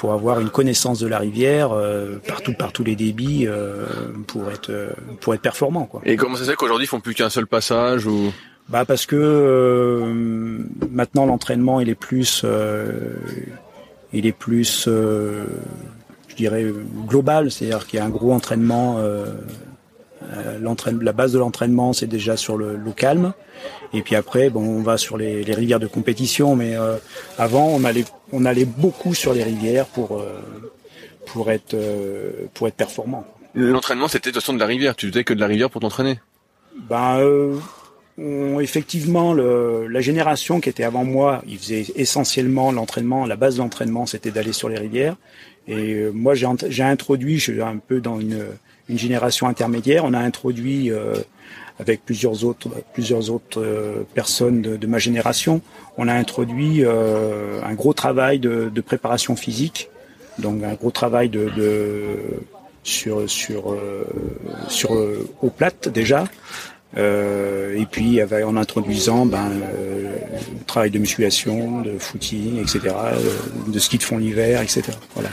pour 0.03 0.13
avoir 0.13 0.41
une 0.41 0.51
connaissance 0.51 0.99
de 0.99 1.07
la 1.07 1.21
rivière 1.21 1.71
euh, 1.71 2.17
partout 2.27 2.55
par 2.55 2.73
tous 2.73 2.83
les 2.83 2.97
débits 2.97 3.47
euh, 3.47 3.87
pour 4.27 4.51
être 4.51 4.71
euh, 4.71 4.91
pour 5.21 5.33
être 5.33 5.43
performant 5.43 5.85
quoi. 5.85 6.01
Et 6.05 6.17
comment 6.17 6.35
ça 6.35 6.45
se 6.45 6.51
fait 6.51 6.57
qu'aujourd'hui 6.57 6.87
ils 6.87 6.89
font 6.89 6.99
plus 6.99 7.15
qu'un 7.15 7.31
seul 7.31 7.47
passage 7.47 8.05
ou? 8.05 8.33
Bah 8.69 8.85
parce 8.85 9.07
que 9.07 10.03
maintenant 10.91 11.25
l'entraînement 11.27 11.81
il 11.81 11.89
est 11.89 11.95
plus 11.95 12.45
il 14.13 14.27
est 14.27 14.33
plus 14.33 14.85
je 14.87 15.45
je 16.29 16.35
dirais 16.35 16.65
global, 17.07 17.51
c'est-à-dire 17.51 17.87
qu'il 17.87 17.99
y 17.99 18.03
a 18.03 18.07
un 18.07 18.11
gros 18.11 18.33
entraînement. 18.33 18.97
Euh, 18.99 19.27
la 21.03 21.13
base 21.13 21.33
de 21.33 21.39
l'entraînement, 21.39 21.93
c'est 21.93 22.07
déjà 22.07 22.39
sur 22.39 22.57
le, 22.57 22.77
le, 22.77 22.93
calme. 22.93 23.35
Et 23.93 24.01
puis 24.01 24.17
après, 24.17 24.49
bon, 24.49 24.63
on 24.63 24.81
va 24.81 24.97
sur 24.97 25.19
les, 25.19 25.45
les 25.45 25.55
rivières 25.55 25.81
de 25.81 25.87
compétition. 25.87 26.57
Mais 26.57 26.75
avant, 27.37 27.67
on 27.67 27.85
allait, 27.85 28.07
on 28.33 28.47
allait 28.47 28.65
beaucoup 28.65 29.15
sur 29.15 29.35
les 29.35 29.43
rivières 29.43 29.85
pour 29.87 30.25
pour 31.27 31.51
être 31.51 31.77
pour 32.55 32.67
être 32.67 32.77
performant. 32.77 33.27
L'entraînement, 33.55 34.09
c'était 34.09 34.31
de 34.31 34.35
toute 34.35 34.43
façon 34.43 34.55
de 34.55 34.61
la 34.61 34.67
rivière. 34.67 34.97
Tu 34.97 35.09
faisais 35.09 35.25
que 35.25 35.35
de 35.35 35.41
la 35.41 35.49
rivière 35.49 35.69
pour 35.69 35.83
t'entraîner? 35.83 36.19
Ben 36.89 37.21
effectivement, 38.61 39.33
le, 39.33 39.87
la 39.89 40.01
génération 40.01 40.61
qui 40.61 40.69
était 40.69 40.85
avant 40.85 41.05
moi, 41.05 41.43
ils 41.47 41.59
faisaient 41.59 41.87
essentiellement 41.97 42.73
l'entraînement. 42.73 43.27
La 43.27 43.37
base 43.37 43.57
de 43.57 43.61
l'entraînement, 43.61 44.07
c'était 44.07 44.31
d'aller 44.31 44.53
sur 44.53 44.69
les 44.69 44.79
rivières. 44.79 45.17
Et 45.69 45.95
euh, 45.95 46.11
moi, 46.13 46.35
j'ai 46.35 46.83
introduit, 46.83 47.39
je 47.39 47.53
suis 47.53 47.63
un 47.63 47.77
peu 47.77 48.01
dans 48.01 48.21
une, 48.21 48.45
une 48.89 48.99
génération 48.99 49.47
intermédiaire. 49.47 50.05
On 50.05 50.15
a 50.15 50.19
introduit 50.19 50.91
euh, 50.91 51.15
avec 51.79 52.05
plusieurs 52.05 52.45
autres, 52.45 52.69
plusieurs 52.93 53.31
autres 53.31 53.63
euh, 53.63 54.03
personnes 54.15 54.63
de, 54.63 54.77
de, 54.77 54.87
ma 54.87 54.99
génération, 54.99 55.61
on 55.97 56.09
a 56.09 56.15
introduit 56.15 56.85
un 56.85 57.75
gros 57.75 57.93
travail 57.93 58.39
de, 58.39 58.71
de, 58.75 58.81
préparation 58.81 59.37
physique, 59.37 59.91
donc 60.39 60.63
un 60.63 60.75
gros 60.75 60.91
travail 60.91 61.29
de, 61.29 61.51
de 61.55 62.05
sur 62.83 63.29
sur 63.29 63.77
sur 64.69 64.93
eau 64.93 65.51
plate 65.51 65.89
déjà, 65.89 66.25
euh, 66.97 67.77
et 67.77 67.87
puis 67.87 68.21
en 68.23 68.57
introduisant 68.57 69.25
ben, 69.27 69.51
euh, 69.51 70.17
le 70.59 70.65
travail 70.65 70.91
de 70.91 70.99
musculation, 70.99 71.81
de 71.81 71.99
footing, 71.99 72.61
etc., 72.61 72.95
euh, 72.95 73.19
de 73.69 73.79
ski 73.79 73.99
de 73.99 74.03
fond 74.03 74.19
l'hiver, 74.19 74.61
etc. 74.61 74.83
Voilà. 75.15 75.31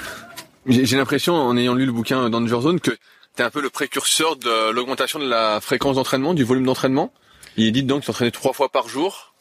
J'ai 0.67 0.97
l'impression, 0.97 1.35
en 1.35 1.57
ayant 1.57 1.73
lu 1.73 1.85
le 1.85 1.91
bouquin 1.91 2.29
Danger 2.29 2.61
Zone, 2.61 2.79
que 2.79 2.91
tu 2.91 3.41
es 3.41 3.41
un 3.41 3.49
peu 3.49 3.61
le 3.61 3.69
précurseur 3.69 4.35
de 4.35 4.71
l'augmentation 4.71 5.19
de 5.19 5.27
la 5.27 5.59
fréquence 5.61 5.95
d'entraînement, 5.95 6.33
du 6.33 6.43
volume 6.43 6.65
d'entraînement. 6.65 7.11
Il 7.57 7.67
est 7.67 7.71
dit 7.71 7.83
donc 7.83 8.01
que 8.01 8.05
tu 8.05 8.07
t'entraînais 8.07 8.31
trois 8.31 8.53
fois 8.53 8.69
par 8.69 8.87
jour. 8.87 9.33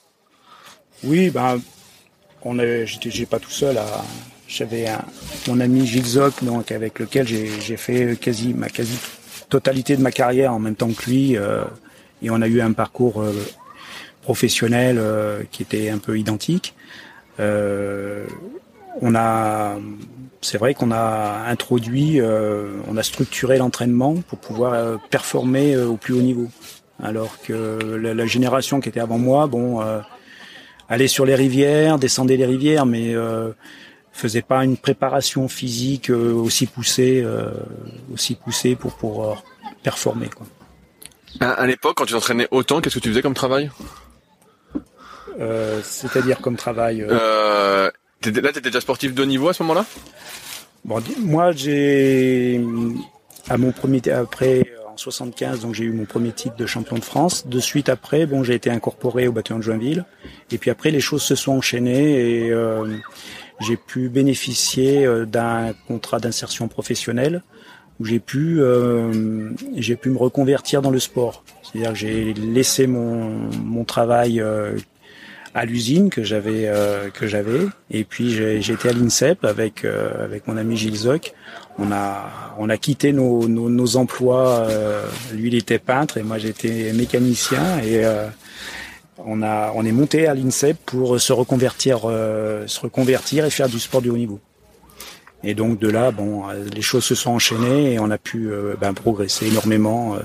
Oui, 1.05 1.31
ben, 1.31 1.61
on 2.43 2.57
j'ai 2.97 3.27
pas 3.27 3.39
tout 3.39 3.51
seul 3.51 3.79
à, 3.79 4.05
j'avais 4.49 4.87
mon 5.47 5.61
ami 5.61 5.87
Gilles 5.87 6.07
Zoc, 6.07 6.43
donc 6.43 6.73
avec 6.73 6.99
lequel 6.99 7.27
j'ai 7.27 7.77
fait 7.77 8.19
quasi 8.19 8.55
ma 8.55 8.69
quasi 8.69 8.97
totalité 9.51 9.97
de 9.97 10.03
ma 10.03 10.11
carrière 10.11 10.53
en 10.53 10.59
même 10.59 10.75
temps 10.75 10.91
que 10.91 11.11
lui. 11.11 11.37
Euh, 11.37 11.65
et 12.23 12.31
on 12.31 12.41
a 12.41 12.49
eu 12.49 12.61
un 12.61 12.73
parcours 12.73 13.23
euh, 13.23 13.33
professionnel 14.23 14.97
euh, 14.99 15.43
qui 15.51 15.63
était 15.63 15.91
un 15.91 15.99
peu 15.99 16.19
identique. 16.19 16.75
Euh, 17.41 18.25
on 19.01 19.15
a, 19.15 19.77
c'est 20.41 20.59
vrai 20.59 20.75
qu'on 20.75 20.91
a 20.91 21.45
introduit, 21.47 22.21
on 22.21 22.97
a 22.97 23.03
structuré 23.05 23.59
l'entraînement 23.59 24.17
pour 24.17 24.41
pouvoir 24.41 24.99
performer 25.09 25.77
au 25.77 25.97
plus 25.97 26.15
haut 26.15 26.21
niveau. 26.21 26.49
Alors 27.01 27.41
que 27.43 27.79
la, 28.03 28.27
génération 28.27 28.81
qui 28.81 28.89
était 28.89 28.99
avant 28.99 29.19
moi, 29.19 29.47
bon, 29.47 29.81
allait 30.89 31.07
sur 31.07 31.25
les 31.27 31.37
rivières, 31.37 32.01
descendait 32.01 32.37
les 32.37 32.47
rivières, 32.47 32.87
mais 32.87 33.15
faisait 34.11 34.43
pas 34.43 34.65
une 34.65 34.77
préparation 34.77 35.47
physique 35.47 36.11
aussi 36.11 36.67
poussée, 36.67 37.25
aussi 38.13 38.35
poussée 38.35 38.75
pour 38.75 38.97
pouvoir 38.97 39.45
performer. 39.85 40.29
À, 41.40 41.66
l'époque, 41.66 41.97
quand 41.97 42.07
tu 42.07 42.14
t'entraînais 42.14 42.49
autant, 42.50 42.80
qu'est-ce 42.80 42.97
que 42.97 43.00
tu 43.00 43.11
faisais 43.11 43.23
comme 43.23 43.35
travail 43.35 43.71
euh, 45.38 45.80
C'est-à-dire 45.85 46.40
comme 46.40 46.57
travail 46.57 47.02
euh... 47.02 47.09
euh 47.11 47.90
Là, 48.25 48.52
t'étais 48.52 48.62
déjà 48.62 48.80
sportif 48.80 49.14
de 49.14 49.23
haut 49.23 49.26
niveau 49.26 49.49
à 49.49 49.52
ce 49.52 49.62
moment-là? 49.62 49.87
Bon, 50.85 51.00
moi, 51.21 51.52
j'ai 51.52 52.61
à 53.49 53.57
mon 53.57 53.71
premier 53.71 54.02
après 54.11 54.64
en 54.92 54.97
75, 54.97 55.61
donc 55.61 55.75
j'ai 55.75 55.85
eu 55.85 55.92
mon 55.92 56.04
premier 56.04 56.33
titre 56.33 56.57
de 56.57 56.66
champion 56.66 56.97
de 56.97 57.04
France. 57.04 57.47
De 57.47 57.61
suite 57.61 57.88
après, 57.88 58.26
bon, 58.26 58.42
j'ai 58.42 58.54
été 58.54 58.71
incorporé 58.71 59.28
au 59.28 59.33
bataillon 59.33 59.59
de 59.59 59.64
Joinville. 59.64 60.04
Et 60.50 60.59
puis 60.59 60.71
après, 60.71 60.90
les 60.90 61.00
choses 61.00 61.23
se 61.23 61.37
sont 61.37 61.52
enchaînées 61.52 62.47
et 62.47 62.50
euh, 62.50 62.87
j'ai 63.61 63.76
pu 63.76 64.09
bénéficier 64.09 65.07
euh, 65.07 65.25
d'un 65.25 65.73
contrat 65.87 66.18
d'insertion 66.18 66.66
professionnelle 66.66 67.42
où 68.00 68.05
j'ai 68.05 68.21
pu 68.21 68.61
euh, 68.61 69.50
j'ai 69.76 69.97
pu 69.97 70.11
me 70.11 70.19
reconvertir 70.19 70.83
dans 70.83 70.90
le 70.90 71.00
sport. 71.00 71.45
C'est-à-dire 71.62 71.93
que 71.93 71.99
j'ai 71.99 72.35
laissé 72.35 72.87
mon 72.87 73.50
mon 73.64 73.85
travail 73.85 74.40
euh, 74.40 74.76
à 75.55 75.64
l'usine 75.64 76.11
que 76.11 76.23
j'avais 76.23 76.67
euh, 76.67 77.11
que 77.11 77.26
j'avais 77.26 77.61
et 77.90 78.05
puis 78.05 78.37
été 78.37 78.88
à 78.88 78.93
l'INSEP 78.93 79.45
avec 79.45 79.85
euh, 79.85 80.25
avec 80.25 80.47
mon 80.47 80.57
ami 80.57 80.76
Gilles 80.76 80.97
Zoc. 80.97 81.35
On 81.78 81.90
a 81.93 82.55
on 82.59 82.69
a 82.69 82.76
quitté 82.76 83.12
nos 83.12 83.49
nos, 83.49 83.69
nos 83.69 83.97
emplois. 83.97 84.69
lui 85.33 85.49
il 85.49 85.55
était 85.55 85.78
peintre 85.78 86.19
et 86.19 86.23
moi 86.23 86.38
j'étais 86.38 86.93
mécanicien 86.93 87.81
et 87.81 88.05
on 89.19 89.43
a 89.43 89.73
on 89.75 89.85
est 89.85 89.93
monté 89.93 90.26
à 90.26 90.35
l'INSEP 90.35 90.76
pour 90.87 91.21
se 91.21 91.33
reconvertir 91.33 92.00
se 92.00 92.81
reconvertir 92.81 93.45
et 93.45 93.50
faire 93.50 93.69
du 93.69 93.78
sport 93.78 94.02
de 94.02 94.11
haut 94.11 94.17
niveau. 94.17 94.40
Et 95.45 95.54
donc 95.54 95.78
de 95.78 95.88
là, 95.88 96.11
bon, 96.11 96.49
les 96.49 96.83
choses 96.83 97.04
se 97.04 97.14
sont 97.14 97.30
enchaînées 97.30 97.92
et 97.95 97.99
on 97.99 98.11
a 98.11 98.18
pu 98.18 98.50
euh, 98.50 98.75
ben, 98.80 98.92
progresser 98.92 99.47
énormément 99.47 100.16
euh, 100.16 100.21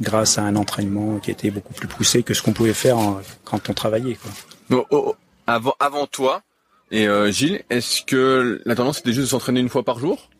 grâce 0.00 0.38
à 0.38 0.42
un 0.42 0.56
entraînement 0.56 1.18
qui 1.18 1.30
était 1.30 1.50
beaucoup 1.50 1.74
plus 1.74 1.88
poussé 1.88 2.22
que 2.22 2.32
ce 2.32 2.42
qu'on 2.42 2.52
pouvait 2.52 2.72
faire 2.72 2.96
quand 3.44 3.68
on 3.68 3.74
travaillait. 3.74 4.16
Quoi. 4.16 4.30
Oh, 4.70 4.86
oh, 4.90 5.14
avant, 5.46 5.74
avant 5.78 6.06
toi 6.06 6.42
et 6.90 7.08
euh, 7.08 7.30
Gilles, 7.30 7.62
est-ce 7.70 8.02
que 8.02 8.62
la 8.64 8.74
tendance 8.74 9.00
était 9.00 9.12
juste 9.12 9.26
de 9.26 9.30
s'entraîner 9.30 9.60
une 9.60 9.68
fois 9.68 9.82
par 9.82 9.98
jour? 9.98 10.30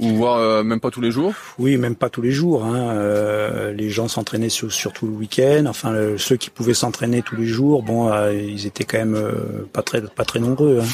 Ou 0.00 0.08
voire 0.08 0.64
même 0.64 0.80
pas 0.80 0.90
tous 0.90 1.00
les 1.00 1.12
jours? 1.12 1.34
Oui, 1.58 1.76
même 1.76 1.94
pas 1.94 2.08
tous 2.08 2.22
les 2.22 2.32
jours. 2.32 2.64
Hein. 2.64 3.70
les 3.70 3.90
gens 3.90 4.08
s'entraînaient 4.08 4.48
surtout 4.48 5.06
le 5.06 5.12
week-end. 5.12 5.66
Enfin, 5.68 5.94
ceux 6.16 6.36
qui 6.36 6.50
pouvaient 6.50 6.74
s'entraîner 6.74 7.22
tous 7.22 7.36
les 7.36 7.46
jours, 7.46 7.84
bon, 7.84 8.12
ils 8.32 8.66
étaient 8.66 8.82
quand 8.82 8.98
même 8.98 9.32
pas 9.72 9.82
très 9.82 10.00
pas 10.00 10.24
très 10.24 10.40
nombreux. 10.40 10.80
Hein. 10.80 10.86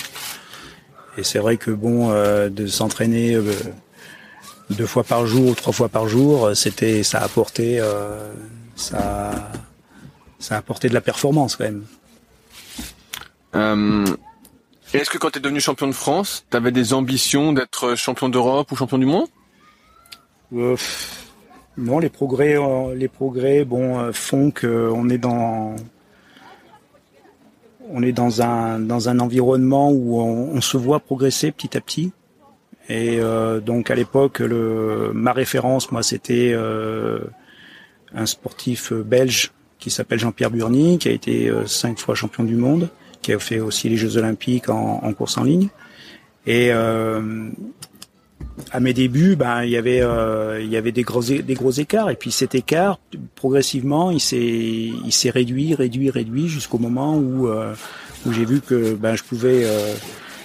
Et 1.21 1.23
c'est 1.23 1.39
vrai 1.39 1.59
que 1.59 1.71
bon, 1.71 2.11
euh, 2.11 2.49
de 2.49 2.67
s'entraîner 2.67 3.35
euh, 3.35 3.53
deux 4.71 4.87
fois 4.87 5.05
par 5.05 5.27
jour 5.27 5.51
ou 5.51 5.55
trois 5.55 5.75
fois 5.75 5.91
par 5.91 6.09
jour, 6.09 6.47
euh, 6.47 6.55
c'était, 6.55 7.03
ça 7.03 7.19
a 7.19 7.25
apporté, 7.25 7.79
ça, 8.75 9.51
ça 10.39 10.63
de 10.83 10.95
la 10.95 11.03
performance 11.03 11.57
quand 11.57 11.65
même. 11.65 11.85
Est-ce 14.95 15.11
que 15.11 15.19
quand 15.19 15.33
tu 15.33 15.39
es 15.39 15.43
devenu 15.43 15.61
champion 15.61 15.89
de 15.89 15.93
France, 15.93 16.47
tu 16.51 16.57
avais 16.57 16.73
des 16.73 16.95
ambitions 16.95 17.53
d'être 17.53 17.97
champion 17.97 18.31
d'Europe 18.31 18.73
ou 18.73 18.77
champion 18.77 18.97
du 18.97 19.05
monde? 19.05 19.29
Non, 21.77 21.99
les 21.99 22.09
progrès, 22.09 22.57
les 22.97 23.09
progrès, 23.09 23.65
bon, 23.67 24.11
font 24.15 24.51
qu'on 24.51 25.11
est 25.11 25.19
dans 25.19 25.77
on 27.93 28.03
est 28.03 28.13
dans 28.13 28.43
un 28.43 28.79
dans 28.79 29.09
un 29.09 29.19
environnement 29.19 29.91
où 29.91 30.21
on, 30.21 30.61
se 30.61 30.77
voit 30.77 31.01
progresser 31.01 31.53
petit 31.53 31.77
à 31.77 31.81
petit. 31.81 32.13
Et 32.89 33.21
euh, 33.21 33.61
donc 33.61 33.91
à 33.91 33.95
l'époque, 33.95 34.41
le 34.41 35.13
ma 35.15 35.33
référence, 35.33 35.93
moi, 35.93 36.03
c'était 36.03 36.53
euh, 36.53 37.21
un 38.15 38.27
sportif 38.27 38.93
belge 38.93 39.53
qui 39.79 39.91
s'appelle 39.91 40.19
Jean-Pierre 40.19 40.51
Burny, 40.51 40.99
qui 40.99 41.09
a 41.09 41.13
été 41.13 41.49
euh, 41.49 41.67
cinq 41.67 41.99
fois 41.99 42.15
champion 42.15 42.45
du 42.45 42.57
monde, 42.57 42.89
qui 43.23 43.33
a 43.33 43.39
fait 43.39 43.61
aussi 43.61 43.89
les 43.89 43.97
Jeux 43.97 44.17
Olympiques 44.17 44.69
en, 44.69 45.01
en 45.03 45.13
course 45.13 45.39
en 45.39 45.45
ligne. 45.45 45.69
Et 46.47 46.71
à 48.73 48.81
mes 48.81 48.93
débuts, 48.93 49.37
ben 49.37 49.65
il 49.65 49.71
y 49.71 49.77
avait 49.77 50.03
il 50.61 50.69
y 50.69 50.77
avait 50.77 50.93
des 50.93 51.03
gros 51.03 51.23
des 51.23 51.55
gros 51.55 51.71
écarts 51.73 52.11
et 52.11 52.17
puis 52.17 52.31
cet 52.31 52.55
écart 52.55 52.99
progressivement 53.35 54.11
il 54.11 54.21
s'est 54.21 54.39
il 54.39 55.13
s'est 55.13 55.31
réduit 55.31 55.75
réduit 55.75 56.11
réduit 56.11 56.49
jusqu'au 56.49 56.79
moment 56.79 57.17
où 57.17 57.49
où 58.27 58.33
j'ai 58.33 58.45
vu 58.45 58.61
que 58.61 58.95
ben 58.95 59.17
je 59.17 59.23
pouvais 59.23 59.65
euh, 59.65 59.95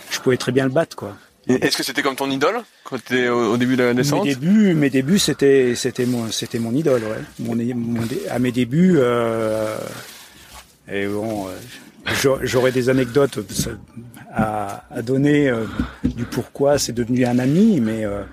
je 0.09 0.19
pouvais 0.19 0.37
très 0.37 0.51
bien 0.51 0.65
le 0.65 0.71
battre 0.71 0.95
quoi. 0.95 1.15
Est-ce 1.47 1.77
que 1.77 1.83
c'était 1.83 2.01
comme 2.01 2.15
ton 2.15 2.31
idole 2.31 2.63
quand 2.83 2.97
tu 2.97 3.13
étais 3.13 3.29
au, 3.29 3.55
début 3.55 3.75
de 3.75 3.83
la 3.83 3.93
naissance? 3.93 4.25
Mes 4.25 4.33
débuts, 4.33 4.73
mes 4.73 4.89
débuts, 4.89 5.19
c'était 5.19 5.75
c'était 5.75 6.07
mon 6.07 6.31
c'était 6.31 6.57
mon 6.57 6.73
idole, 6.73 7.03
ouais. 7.03 7.21
Mon, 7.39 7.55
mon 7.75 8.01
à 8.31 8.39
mes 8.39 8.51
débuts, 8.51 8.95
euh, 8.97 9.77
et 10.91 11.05
bon, 11.05 11.47
euh, 11.47 11.51
j'aurais 12.43 12.71
des 12.71 12.89
anecdotes 12.89 13.39
à, 14.31 14.83
à 14.91 15.01
donner 15.01 15.49
euh, 15.49 15.65
du 16.03 16.25
pourquoi 16.25 16.77
c'est 16.77 16.93
devenu 16.93 17.25
un 17.25 17.39
ami, 17.39 17.79
mais 17.79 18.05
euh, 18.05 18.23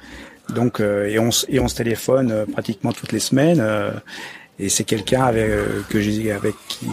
donc 0.51 0.81
et 0.81 1.19
on 1.19 1.31
et 1.49 1.61
on 1.61 1.69
se 1.69 1.77
téléphone 1.77 2.47
pratiquement 2.53 2.93
toutes 2.93 3.13
les 3.13 3.21
semaines, 3.21 3.65
et 4.59 4.69
c'est 4.69 4.85
quelqu'un 4.85 5.23
avec 5.25 5.51
que 5.89 6.01
j'ai 6.01 6.33
avec 6.33 6.55
qui 6.69 6.89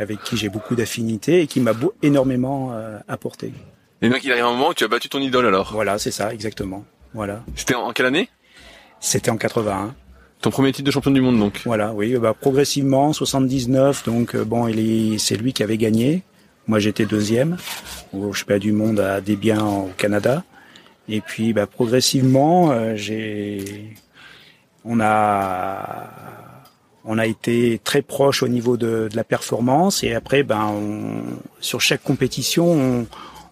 avec 0.00 0.22
qui 0.22 0.36
j'ai 0.36 0.48
beaucoup 0.48 0.74
d'affinités 0.74 1.42
et 1.42 1.46
qui 1.46 1.60
m'a 1.60 1.72
énormément 2.02 2.72
euh, 2.72 2.98
apporté. 3.06 3.52
Et 4.02 4.08
donc 4.08 4.24
il 4.24 4.32
arrive 4.32 4.44
un 4.44 4.52
moment 4.52 4.68
où 4.70 4.74
tu 4.74 4.84
as 4.84 4.88
battu 4.88 5.08
ton 5.10 5.20
idole 5.20 5.46
alors? 5.46 5.72
Voilà, 5.72 5.98
c'est 5.98 6.10
ça, 6.10 6.32
exactement. 6.32 6.84
Voilà. 7.12 7.44
C'était 7.54 7.74
en 7.74 7.92
quelle 7.92 8.06
année? 8.06 8.28
C'était 9.00 9.30
en 9.30 9.36
81. 9.36 9.94
Ton 10.40 10.50
premier 10.50 10.72
titre 10.72 10.86
de 10.86 10.90
champion 10.90 11.10
du 11.10 11.20
monde 11.20 11.38
donc 11.38 11.60
Voilà, 11.66 11.92
oui, 11.92 12.16
bah, 12.16 12.34
progressivement, 12.38 13.12
79, 13.12 14.04
donc 14.06 14.34
euh, 14.34 14.44
bon, 14.44 14.72
c'est 15.18 15.36
lui 15.36 15.52
qui 15.52 15.62
avait 15.62 15.76
gagné. 15.76 16.22
Moi 16.66 16.78
j'étais 16.78 17.04
deuxième 17.04 17.56
au 18.12 18.32
championnat 18.32 18.58
du 18.58 18.72
monde 18.72 19.00
à 19.00 19.20
Debian 19.20 19.86
au 19.86 19.90
Canada. 19.96 20.44
Et 21.08 21.20
puis 21.20 21.52
bah, 21.52 21.66
progressivement, 21.66 22.70
euh, 22.70 22.94
j'ai, 22.96 23.94
on 24.84 25.00
a, 25.00 26.08
on 27.04 27.18
a 27.18 27.26
été 27.26 27.78
très 27.82 28.00
proche 28.00 28.42
au 28.42 28.48
niveau 28.48 28.76
de, 28.76 29.08
de 29.10 29.16
la 29.16 29.24
performance. 29.24 30.02
Et 30.04 30.14
après, 30.14 30.42
ben, 30.42 30.70
on, 30.72 31.22
sur 31.60 31.80
chaque 31.80 32.02
compétition, 32.02 32.72
on, 32.72 33.06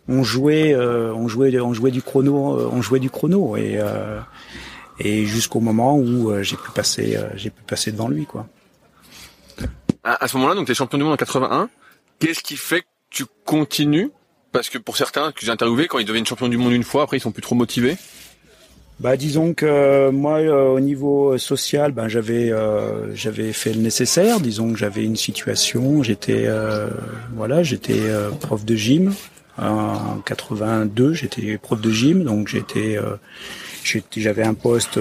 on 0.08 0.22
jouait, 0.22 0.74
euh, 0.74 1.12
on 1.14 1.28
jouait, 1.28 1.60
on 1.60 1.74
jouait 1.74 1.90
du 1.90 2.00
chrono, 2.00 2.58
euh, 2.58 2.70
on 2.72 2.80
jouait 2.80 3.00
du 3.00 3.10
chrono. 3.10 3.56
Et 3.56 3.78
et 5.00 5.26
jusqu'au 5.26 5.60
moment 5.60 5.96
où 5.96 6.32
j'ai 6.42 6.56
pu 6.56 6.70
passer, 6.74 7.18
j'ai 7.36 7.50
pu 7.50 7.62
passer 7.62 7.92
devant 7.92 8.08
lui, 8.08 8.26
quoi. 8.26 8.46
À, 10.04 10.24
à 10.24 10.28
ce 10.28 10.36
moment-là, 10.36 10.54
donc 10.54 10.66
tu 10.66 10.72
es 10.72 10.74
champion 10.74 10.98
du 10.98 11.04
monde 11.04 11.12
en 11.12 11.16
81. 11.16 11.68
Qu'est-ce 12.18 12.42
qui 12.42 12.56
fait 12.56 12.82
que 12.82 12.86
tu 13.10 13.24
continues? 13.44 14.10
Parce 14.52 14.68
que 14.68 14.78
pour 14.78 14.96
certains 14.96 15.32
que 15.32 15.44
j'ai 15.44 15.50
interviewés, 15.50 15.86
quand 15.86 15.98
ils 15.98 16.06
deviennent 16.06 16.26
champion 16.26 16.48
du 16.48 16.56
monde 16.56 16.72
une 16.72 16.84
fois, 16.84 17.02
après 17.02 17.18
ils 17.18 17.20
sont 17.20 17.32
plus 17.32 17.42
trop 17.42 17.54
motivés. 17.54 17.96
Bah 19.00 19.16
disons 19.16 19.54
que 19.54 19.64
euh, 19.64 20.10
moi 20.10 20.38
euh, 20.38 20.70
au 20.70 20.80
niveau 20.80 21.38
social, 21.38 21.92
ben 21.92 22.08
j'avais 22.08 22.50
euh, 22.50 23.14
j'avais 23.14 23.52
fait 23.52 23.72
le 23.72 23.80
nécessaire. 23.80 24.40
Disons 24.40 24.72
que 24.72 24.78
j'avais 24.78 25.04
une 25.04 25.14
situation, 25.14 26.02
j'étais 26.02 26.48
voilà, 27.34 27.62
j'étais 27.62 28.00
prof 28.40 28.64
de 28.64 28.74
gym 28.74 29.14
en 29.56 30.18
82, 30.24 31.12
j'étais 31.12 31.58
prof 31.58 31.80
de 31.80 31.90
gym, 31.90 32.24
donc 32.24 32.48
j'étais 32.48 32.98
j'avais 34.16 34.42
un 34.42 34.54
poste 34.54 34.98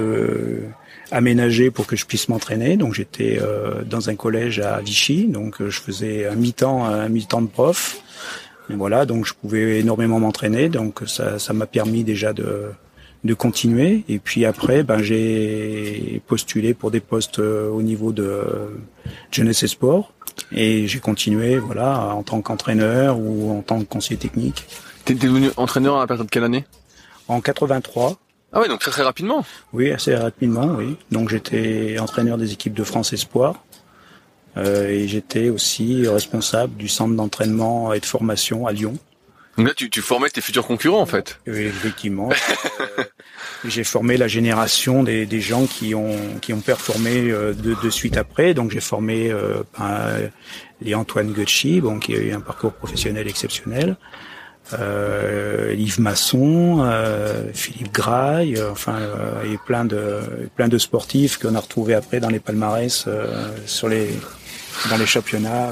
aménagé 1.12 1.72
pour 1.72 1.88
que 1.88 1.96
je 1.96 2.06
puisse 2.06 2.30
m'entraîner. 2.30 2.78
Donc 2.78 2.94
j'étais 2.94 3.40
euh, 3.42 3.84
dans 3.84 4.10
un 4.10 4.16
collège 4.16 4.60
à 4.60 4.80
Vichy, 4.82 5.26
donc 5.28 5.62
euh, 5.62 5.70
je 5.70 5.80
faisais 5.80 6.28
un 6.28 6.36
mi-temps, 6.36 6.86
un 6.86 7.10
mi-temps 7.10 7.42
de 7.42 7.48
prof. 7.48 8.02
Et 8.70 8.76
voilà, 8.76 9.06
donc 9.06 9.26
je 9.26 9.34
pouvais 9.34 9.80
énormément 9.80 10.20
m'entraîner, 10.20 10.68
donc 10.68 11.02
ça, 11.08 11.40
ça 11.40 11.54
m'a 11.54 11.66
permis 11.66 12.04
déjà 12.04 12.34
de 12.34 12.72
de 13.24 13.34
continuer. 13.34 14.04
Et 14.10 14.20
puis 14.20 14.46
après, 14.46 14.84
ben 14.84 15.02
j'ai 15.02 16.22
postulé 16.28 16.74
pour 16.74 16.92
des 16.92 17.00
postes 17.00 17.40
euh, 17.40 17.70
au 17.70 17.82
niveau 17.82 18.12
de 18.12 18.44
jeunesse 19.32 19.64
et 19.64 19.68
sport, 19.68 20.14
et 20.52 20.88
j'ai 20.88 21.00
continué, 21.00 21.58
voilà, 21.58 22.14
en 22.14 22.24
tant 22.24 22.42
qu'entraîneur 22.42 23.18
ou 23.20 23.52
en 23.58 23.62
tant 23.62 23.80
que 23.80 23.86
conseiller 23.86 24.18
technique. 24.18 24.66
T'es 25.04 25.14
devenu 25.14 25.50
entraîneur 25.58 26.00
à 26.00 26.06
période 26.06 26.28
de 26.28 26.32
quelle 26.32 26.44
année? 26.44 26.66
En 27.28 27.42
83. 27.42 28.18
Ah 28.54 28.62
oui, 28.62 28.70
donc 28.70 28.80
très 28.80 28.92
très 28.92 29.04
rapidement. 29.04 29.46
Oui, 29.74 29.92
assez 29.92 30.16
rapidement, 30.16 30.76
oui. 30.78 30.96
Donc 31.12 31.30
j'étais 31.30 31.98
entraîneur 32.00 32.38
des 32.38 32.54
équipes 32.54 32.74
de 32.74 32.84
France 32.84 33.14
Espoir. 33.14 33.64
Euh, 34.56 34.88
et 34.90 35.08
j'étais 35.08 35.50
aussi 35.50 36.08
responsable 36.08 36.76
du 36.78 36.88
centre 36.88 37.14
d'entraînement 37.14 37.94
et 37.94 38.00
de 38.00 38.06
formation 38.06 38.66
à 38.66 38.72
Lyon. 38.72 38.98
Donc 39.58 39.68
là, 39.68 39.74
tu, 39.76 39.90
tu 39.90 40.02
formais 40.02 40.30
tes 40.30 40.42
futurs 40.42 40.66
concurrents, 40.66 41.02
en 41.02 41.06
fait. 41.08 41.40
Oui, 41.48 41.62
effectivement. 41.62 42.30
euh, 42.80 43.04
j'ai 43.66 43.84
formé 43.84 44.18
la 44.18 44.28
génération 44.28 45.04
des, 45.04 45.26
des, 45.26 45.42
gens 45.42 45.66
qui 45.66 45.96
ont 45.96 46.16
qui 46.42 46.54
ont 46.54 46.62
performé 46.62 47.30
euh, 47.32 47.54
de, 47.54 47.76
de 47.82 47.90
suite 47.90 48.18
après. 48.18 48.54
Donc 48.54 48.72
j'ai 48.72 48.80
formé 48.80 49.32
euh, 49.32 49.64
ben, 49.78 50.30
les 50.82 50.94
Antoine 50.96 51.34
Gucci, 51.34 51.82
bon, 51.82 52.00
qui 52.00 52.16
a 52.16 52.20
eu 52.20 52.32
un 52.34 52.40
parcours 52.40 52.74
professionnel 52.74 53.28
exceptionnel 53.28 53.98
euh, 54.74 55.76
Yves 55.78 56.00
Masson, 56.00 56.80
euh, 56.82 57.52
Philippe 57.54 57.94
Graille, 57.94 58.58
euh, 58.58 58.72
enfin 58.72 58.96
euh, 59.00 59.44
et 59.44 59.58
plein 59.58 59.86
de 59.86 60.22
plein 60.56 60.68
de 60.68 60.78
sportifs 60.78 61.38
qu'on 61.38 61.56
a 61.56 61.60
retrouvés 61.60 61.94
après 61.94 62.20
dans 62.20 62.30
les 62.30 62.40
palmarès 62.40 63.06
euh, 63.08 63.52
sur 63.66 63.88
les 63.88 64.10
dans 64.90 64.98
les 64.98 65.06
championnats 65.06 65.70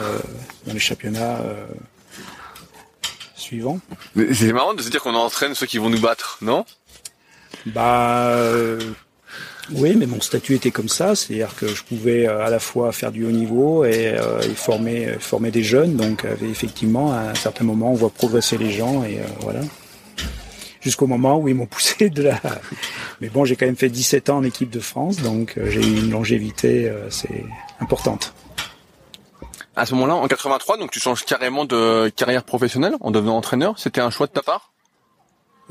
dans 0.65 0.73
les 0.73 0.79
championnats 0.79 1.39
suivants. 3.35 3.79
C'est 4.33 4.53
marrant 4.53 4.73
de 4.73 4.81
se 4.81 4.89
dire 4.89 5.01
qu'on 5.01 5.15
entraîne 5.15 5.53
ceux 5.53 5.67
qui 5.67 5.77
vont 5.77 5.89
nous 5.89 6.01
battre, 6.01 6.39
non? 6.41 6.65
Bah 7.67 8.31
oui, 9.71 9.95
mais 9.95 10.05
mon 10.05 10.21
statut 10.21 10.55
était 10.55 10.71
comme 10.71 10.89
ça, 10.89 11.15
c'est-à-dire 11.15 11.55
que 11.55 11.67
je 11.67 11.83
pouvais 11.83 12.27
euh, 12.27 12.45
à 12.45 12.49
la 12.49 12.59
fois 12.59 12.91
faire 12.91 13.11
du 13.11 13.25
haut 13.25 13.31
niveau 13.31 13.83
et, 13.83 14.09
euh, 14.09 14.41
former, 14.55 15.07
euh, 15.07 15.19
former 15.19 15.51
des 15.51 15.63
jeunes. 15.63 15.95
Donc, 15.95 16.25
effectivement, 16.43 17.13
à 17.13 17.31
un 17.31 17.35
certain 17.35 17.63
moment, 17.63 17.91
on 17.91 17.95
voit 17.95 18.11
progresser 18.11 18.57
les 18.57 18.71
gens 18.71 19.03
et 19.03 19.19
voilà. 19.39 19.61
Jusqu'au 20.81 21.07
moment 21.07 21.39
où 21.39 21.47
ils 21.47 21.55
m'ont 21.55 21.65
poussé 21.65 22.09
de 22.11 22.21
la. 22.21 22.39
Mais 23.21 23.29
bon, 23.29 23.43
j'ai 23.43 23.55
quand 23.55 23.65
même 23.65 23.75
fait 23.75 23.89
17 23.89 24.29
ans 24.29 24.37
en 24.37 24.43
équipe 24.43 24.69
de 24.69 24.79
France, 24.79 25.17
donc 25.17 25.55
j'ai 25.57 25.81
eu 25.81 25.97
une 25.97 26.11
longévité 26.11 26.91
assez 27.07 27.43
importante. 27.79 28.33
À 29.75 29.85
ce 29.87 29.95
moment-là, 29.95 30.15
en 30.15 30.27
83, 30.27 30.77
donc 30.77 30.91
tu 30.91 30.99
changes 30.99 31.25
carrément 31.25 31.65
de 31.65 32.09
carrière 32.09 32.43
professionnelle 32.43 32.95
en 33.01 33.09
devenant 33.09 33.35
entraîneur. 33.35 33.79
C'était 33.79 34.01
un 34.01 34.11
choix 34.11 34.27
de 34.27 34.31
ta 34.31 34.43
part? 34.43 34.74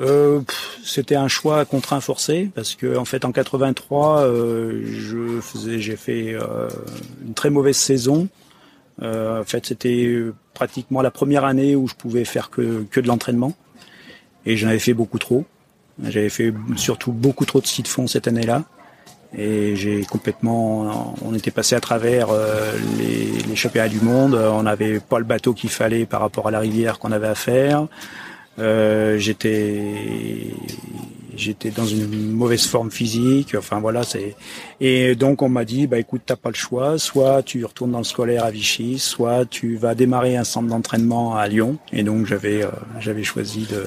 Euh, 0.00 0.40
c'était 0.84 1.14
un 1.14 1.28
choix 1.28 1.64
contraint 1.64 2.00
forcé 2.00 2.50
parce 2.52 2.74
que 2.74 2.96
en 2.96 3.04
fait 3.04 3.24
en 3.24 3.30
83 3.30 4.22
euh, 4.22 4.82
je 4.86 5.40
faisais 5.40 5.78
j'ai 5.78 5.94
fait 5.94 6.34
euh, 6.34 6.68
une 7.24 7.34
très 7.34 7.50
mauvaise 7.50 7.76
saison. 7.76 8.28
Euh, 9.02 9.40
en 9.40 9.44
fait 9.44 9.66
c'était 9.66 10.12
pratiquement 10.52 11.00
la 11.00 11.10
première 11.10 11.44
année 11.44 11.76
où 11.76 11.86
je 11.86 11.94
pouvais 11.94 12.24
faire 12.24 12.50
que 12.50 12.84
que 12.90 13.00
de 13.00 13.06
l'entraînement 13.06 13.52
et 14.46 14.56
j'en 14.56 14.68
avais 14.68 14.80
fait 14.80 14.94
beaucoup 14.94 15.18
trop. 15.18 15.44
J'avais 16.02 16.28
fait 16.28 16.52
surtout 16.74 17.12
beaucoup 17.12 17.44
trop 17.44 17.60
de 17.60 17.66
ski 17.66 17.82
de 17.82 17.88
fond 17.88 18.08
cette 18.08 18.26
année-là 18.26 18.64
et 19.36 19.76
j'ai 19.76 20.04
complètement 20.04 21.14
on 21.24 21.34
était 21.34 21.52
passé 21.52 21.76
à 21.76 21.80
travers 21.80 22.28
les, 22.98 23.30
les 23.48 23.56
championnats 23.56 23.88
du 23.88 24.00
monde. 24.00 24.34
On 24.34 24.64
n'avait 24.64 24.98
pas 24.98 25.20
le 25.20 25.24
bateau 25.24 25.54
qu'il 25.54 25.70
fallait 25.70 26.04
par 26.04 26.20
rapport 26.20 26.48
à 26.48 26.50
la 26.50 26.58
rivière 26.58 26.98
qu'on 26.98 27.12
avait 27.12 27.28
à 27.28 27.36
faire. 27.36 27.86
Euh, 28.58 29.18
j'étais 29.18 30.54
j'étais 31.36 31.70
dans 31.70 31.86
une 31.86 32.32
mauvaise 32.32 32.66
forme 32.66 32.90
physique. 32.90 33.54
Enfin 33.56 33.80
voilà, 33.80 34.02
c'est 34.02 34.36
et 34.80 35.14
donc 35.14 35.42
on 35.42 35.48
m'a 35.48 35.64
dit 35.64 35.86
bah 35.86 35.98
écoute 35.98 36.22
t'as 36.24 36.36
pas 36.36 36.50
le 36.50 36.54
choix, 36.54 36.98
soit 36.98 37.42
tu 37.42 37.64
retournes 37.64 37.92
dans 37.92 37.98
le 37.98 38.04
scolaire 38.04 38.44
à 38.44 38.50
Vichy, 38.50 38.98
soit 38.98 39.44
tu 39.44 39.76
vas 39.76 39.94
démarrer 39.94 40.36
un 40.36 40.44
centre 40.44 40.68
d'entraînement 40.68 41.36
à 41.36 41.48
Lyon. 41.48 41.78
Et 41.92 42.02
donc 42.02 42.26
j'avais 42.26 42.62
euh, 42.62 42.68
j'avais 43.00 43.24
choisi 43.24 43.66
de 43.70 43.86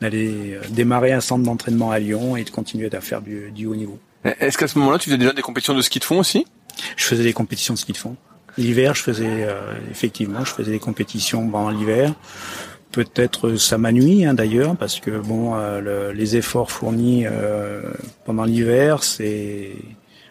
d'aller 0.00 0.54
euh, 0.54 0.60
démarrer 0.70 1.12
un 1.12 1.20
centre 1.20 1.44
d'entraînement 1.44 1.90
à 1.90 1.98
Lyon 1.98 2.36
et 2.36 2.44
de 2.44 2.50
continuer 2.50 2.88
à 2.94 3.00
faire 3.00 3.20
du, 3.20 3.50
du 3.50 3.66
haut 3.66 3.76
niveau. 3.76 3.98
Est-ce 4.24 4.56
qu'à 4.58 4.68
ce 4.68 4.78
moment-là 4.78 4.98
tu 4.98 5.06
faisais 5.06 5.18
déjà 5.18 5.32
des 5.32 5.42
compétitions 5.42 5.74
de 5.74 5.82
ski 5.82 5.98
de 5.98 6.04
fond 6.04 6.18
aussi? 6.18 6.46
Je 6.96 7.04
faisais 7.04 7.24
des 7.24 7.32
compétitions 7.32 7.74
de 7.74 7.78
ski 7.78 7.92
de 7.92 7.96
fond. 7.96 8.16
L'hiver, 8.56 8.94
je 8.96 9.02
faisais 9.02 9.26
euh, 9.28 9.74
effectivement, 9.90 10.44
je 10.44 10.52
faisais 10.52 10.72
des 10.72 10.80
compétitions 10.80 11.48
pendant 11.48 11.70
l'hiver. 11.70 12.14
Peut-être 12.92 13.56
ça 13.56 13.76
m'ennuie 13.76 14.24
hein, 14.24 14.32
d'ailleurs 14.32 14.74
parce 14.74 14.98
que 14.98 15.10
bon, 15.10 15.54
euh, 15.54 15.80
le, 15.80 16.12
les 16.12 16.36
efforts 16.36 16.70
fournis 16.70 17.24
euh, 17.26 17.82
pendant 18.24 18.44
l'hiver, 18.44 19.02
c'est 19.04 19.72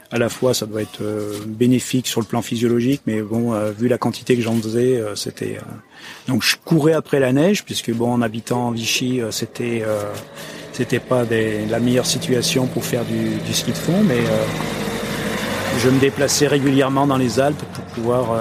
à 0.09 0.17
la 0.17 0.27
fois 0.27 0.55
ça 0.55 0.65
doit 0.65 0.81
être 0.81 1.03
euh, 1.03 1.37
bénéfique 1.45 2.07
sur 2.07 2.19
le 2.19 2.25
plan 2.25 2.41
physiologique, 2.41 3.01
mais 3.05 3.21
bon, 3.21 3.53
vu 3.77 3.87
la 3.87 3.99
quantité 3.99 4.35
que 4.35 4.41
j'en 4.41 4.55
faisais, 4.55 5.03
c'était 5.15 5.59
donc 6.27 6.41
je 6.43 6.55
courais 6.65 6.93
après 6.93 7.19
la 7.19 7.31
neige 7.31 7.63
puisque 7.63 7.91
bon, 7.91 8.11
en 8.11 8.21
habitant 8.23 8.67
en 8.67 8.71
Vichy, 8.71 9.21
c'était 9.29 9.83
c'était 10.71 10.99
pas 10.99 11.25
des, 11.25 11.65
la 11.67 11.79
meilleure 11.79 12.07
situation 12.07 12.65
pour 12.65 12.83
faire 12.83 13.05
du, 13.05 13.35
du 13.45 13.53
ski 13.53 13.71
de 13.71 13.77
fond, 13.77 14.03
mais 14.03 14.21
je 15.77 15.89
me 15.89 15.99
déplaçais 15.99 16.47
régulièrement 16.47 17.07
dans 17.07 17.17
les 17.17 17.39
Alpes 17.39 17.63
pour 17.73 17.83
pouvoir 17.85 18.39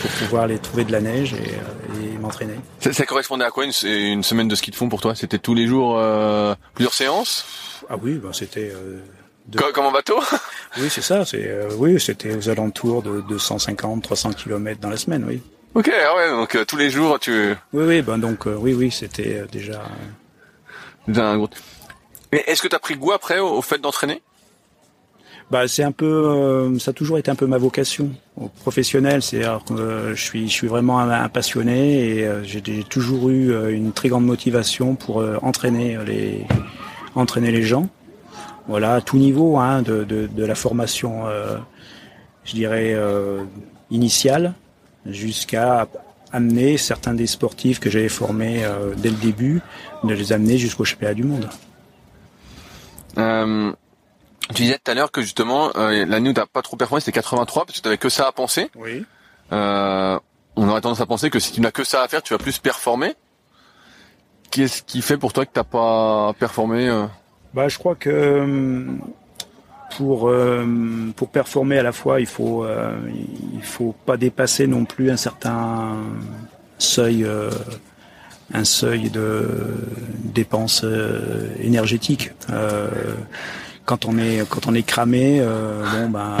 pour 0.00 0.10
pouvoir 0.10 0.44
aller 0.44 0.58
trouver 0.58 0.84
de 0.84 0.92
la 0.92 1.00
neige 1.00 1.34
et, 1.34 2.06
et 2.14 2.18
m'entraîner. 2.18 2.54
Ça, 2.80 2.92
ça, 2.92 3.06
correspondait 3.06 3.44
à 3.44 3.50
quoi 3.50 3.64
une, 3.64 3.72
une, 3.84 4.22
semaine 4.22 4.48
de 4.48 4.54
ski 4.54 4.70
de 4.70 4.76
fond 4.76 4.88
pour 4.88 5.00
toi? 5.00 5.14
C'était 5.14 5.38
tous 5.38 5.54
les 5.54 5.66
jours 5.66 5.96
euh, 5.98 6.54
plusieurs 6.74 6.94
séances? 6.94 7.46
Ah 7.88 7.96
oui, 8.00 8.14
ben 8.14 8.32
c'était. 8.32 8.72
Euh, 8.74 9.00
de... 9.46 9.58
comme, 9.58 9.86
en 9.86 9.92
bateau? 9.92 10.18
Oui, 10.78 10.88
c'est 10.90 11.02
ça. 11.02 11.24
C'est 11.24 11.46
euh, 11.46 11.70
oui, 11.78 11.98
c'était 11.98 12.34
aux 12.34 12.48
alentours 12.50 13.02
de 13.02 13.22
250, 13.22 14.02
300 14.02 14.32
km 14.32 14.80
dans 14.80 14.90
la 14.90 14.96
semaine, 14.98 15.24
oui. 15.26 15.40
Ok, 15.74 15.90
ah 15.90 16.16
ouais, 16.16 16.30
donc 16.30 16.54
euh, 16.54 16.64
tous 16.64 16.76
les 16.76 16.90
jours 16.90 17.18
tu. 17.18 17.54
Oui, 17.72 17.84
oui, 17.84 18.02
ben 18.02 18.18
donc 18.18 18.46
euh, 18.46 18.56
oui, 18.56 18.74
oui, 18.74 18.90
c'était 18.90 19.44
déjà. 19.50 19.84
Déjà 21.08 21.28
un 21.28 21.36
gros. 21.36 21.48
Mais 22.32 22.42
est-ce 22.46 22.60
que 22.60 22.68
tu 22.68 22.74
as 22.74 22.78
pris 22.78 22.96
goût 22.96 23.12
après 23.12 23.38
au, 23.38 23.48
au 23.48 23.62
fait 23.62 23.78
d'entraîner? 23.78 24.22
Bah, 25.50 25.68
c'est 25.68 25.84
un 25.84 25.92
peu, 25.92 26.06
euh, 26.06 26.78
ça 26.78 26.90
a 26.90 26.94
toujours 26.94 27.18
été 27.18 27.30
un 27.30 27.36
peu 27.36 27.46
ma 27.46 27.58
vocation 27.58 28.10
professionnelle. 28.60 29.22
C'est 29.22 29.44
euh, 29.44 30.14
je 30.14 30.20
suis, 30.20 30.48
je 30.48 30.52
suis 30.52 30.66
vraiment 30.66 30.98
un, 30.98 31.28
passionné 31.28 32.16
et 32.16 32.26
euh, 32.26 32.42
j'ai 32.42 32.62
toujours 32.82 33.30
eu 33.30 33.72
une 33.72 33.92
très 33.92 34.08
grande 34.08 34.26
motivation 34.26 34.94
pour 34.96 35.24
entraîner 35.42 35.98
les, 36.04 36.44
entraîner 37.14 37.50
les 37.52 37.62
gens. 37.62 37.88
Voilà, 38.68 38.94
à 38.94 39.00
tout 39.00 39.18
niveau, 39.18 39.58
hein, 39.58 39.82
de, 39.82 40.02
de, 40.02 40.26
de 40.26 40.44
la 40.44 40.56
formation, 40.56 41.22
je 42.44 42.52
dirais 42.52 42.96
initiale, 43.92 44.54
jusqu'à 45.06 45.86
amener 46.32 46.76
certains 46.76 47.14
des 47.14 47.28
sportifs 47.28 47.78
que 47.78 47.90
j'avais 47.90 48.08
formés 48.08 48.64
dès 48.96 49.10
le 49.10 49.16
début, 49.16 49.62
de 50.02 50.14
les 50.14 50.32
amener 50.32 50.58
jusqu'au 50.58 50.84
championnat 50.84 51.14
du 51.14 51.22
monde. 51.22 51.48
Euh, 53.18 53.72
tu 54.54 54.62
disais 54.62 54.78
tout 54.82 54.90
à 54.90 54.94
l'heure 54.94 55.10
que 55.10 55.22
justement 55.22 55.70
euh, 55.76 56.04
l'année 56.06 56.30
où 56.30 56.32
t'as 56.32 56.46
pas 56.46 56.62
trop 56.62 56.76
performé 56.76 57.00
c'était 57.00 57.12
83 57.12 57.64
parce 57.64 57.78
que 57.78 57.82
t'avais 57.82 57.98
que 57.98 58.08
ça 58.08 58.28
à 58.28 58.32
penser. 58.32 58.70
Oui. 58.76 59.04
Euh, 59.52 60.18
on 60.56 60.68
aurait 60.68 60.80
tendance 60.80 61.00
à 61.00 61.06
penser 61.06 61.30
que 61.30 61.38
si 61.38 61.52
tu 61.52 61.60
n'as 61.60 61.70
que 61.70 61.84
ça 61.84 62.02
à 62.02 62.08
faire, 62.08 62.22
tu 62.22 62.32
vas 62.32 62.38
plus 62.38 62.58
performer. 62.58 63.14
qu'est-ce 64.50 64.82
qui 64.82 65.02
fait 65.02 65.18
pour 65.18 65.32
toi 65.32 65.44
que 65.44 65.52
t'as 65.52 65.64
pas 65.64 66.32
performé 66.38 66.88
Bah, 67.54 67.68
je 67.68 67.78
crois 67.78 67.94
que 67.94 68.86
pour 69.96 70.32
pour 71.16 71.28
performer 71.28 71.78
à 71.78 71.82
la 71.82 71.92
fois, 71.92 72.20
il 72.20 72.26
faut 72.26 72.66
il 73.54 73.62
faut 73.62 73.94
pas 74.06 74.16
dépasser 74.16 74.66
non 74.66 74.84
plus 74.84 75.10
un 75.10 75.16
certain 75.16 75.96
seuil 76.78 77.26
un 78.54 78.64
seuil 78.64 79.10
de 79.10 79.48
dépenses 80.24 80.84
énergétiques. 81.60 82.30
Euh, 82.50 82.88
quand 83.86 84.04
on 84.04 84.18
est 84.18 84.46
quand 84.48 84.66
on 84.66 84.74
est 84.74 84.82
cramé, 84.82 85.38
euh, 85.40 85.82
bon 85.92 86.10
ben 86.10 86.36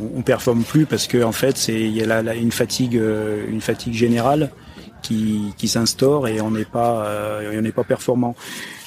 on, 0.00 0.18
on, 0.18 0.22
performe 0.22 0.64
plus 0.64 0.86
parce 0.86 1.06
que 1.06 1.22
en 1.22 1.30
fait 1.30 1.56
c'est 1.56 1.78
il 1.78 1.94
y 1.94 2.02
a 2.02 2.22
là, 2.22 2.34
une 2.34 2.50
fatigue 2.50 2.96
euh, 2.96 3.44
une 3.48 3.60
fatigue 3.60 3.92
générale 3.92 4.50
qui, 5.02 5.54
qui 5.56 5.68
s'instaure 5.68 6.26
et 6.26 6.40
on 6.40 6.50
n'est 6.50 6.64
pas 6.64 7.04
euh, 7.06 7.56
on 7.56 7.62
n'est 7.62 7.72
pas 7.72 7.84
performant. 7.84 8.34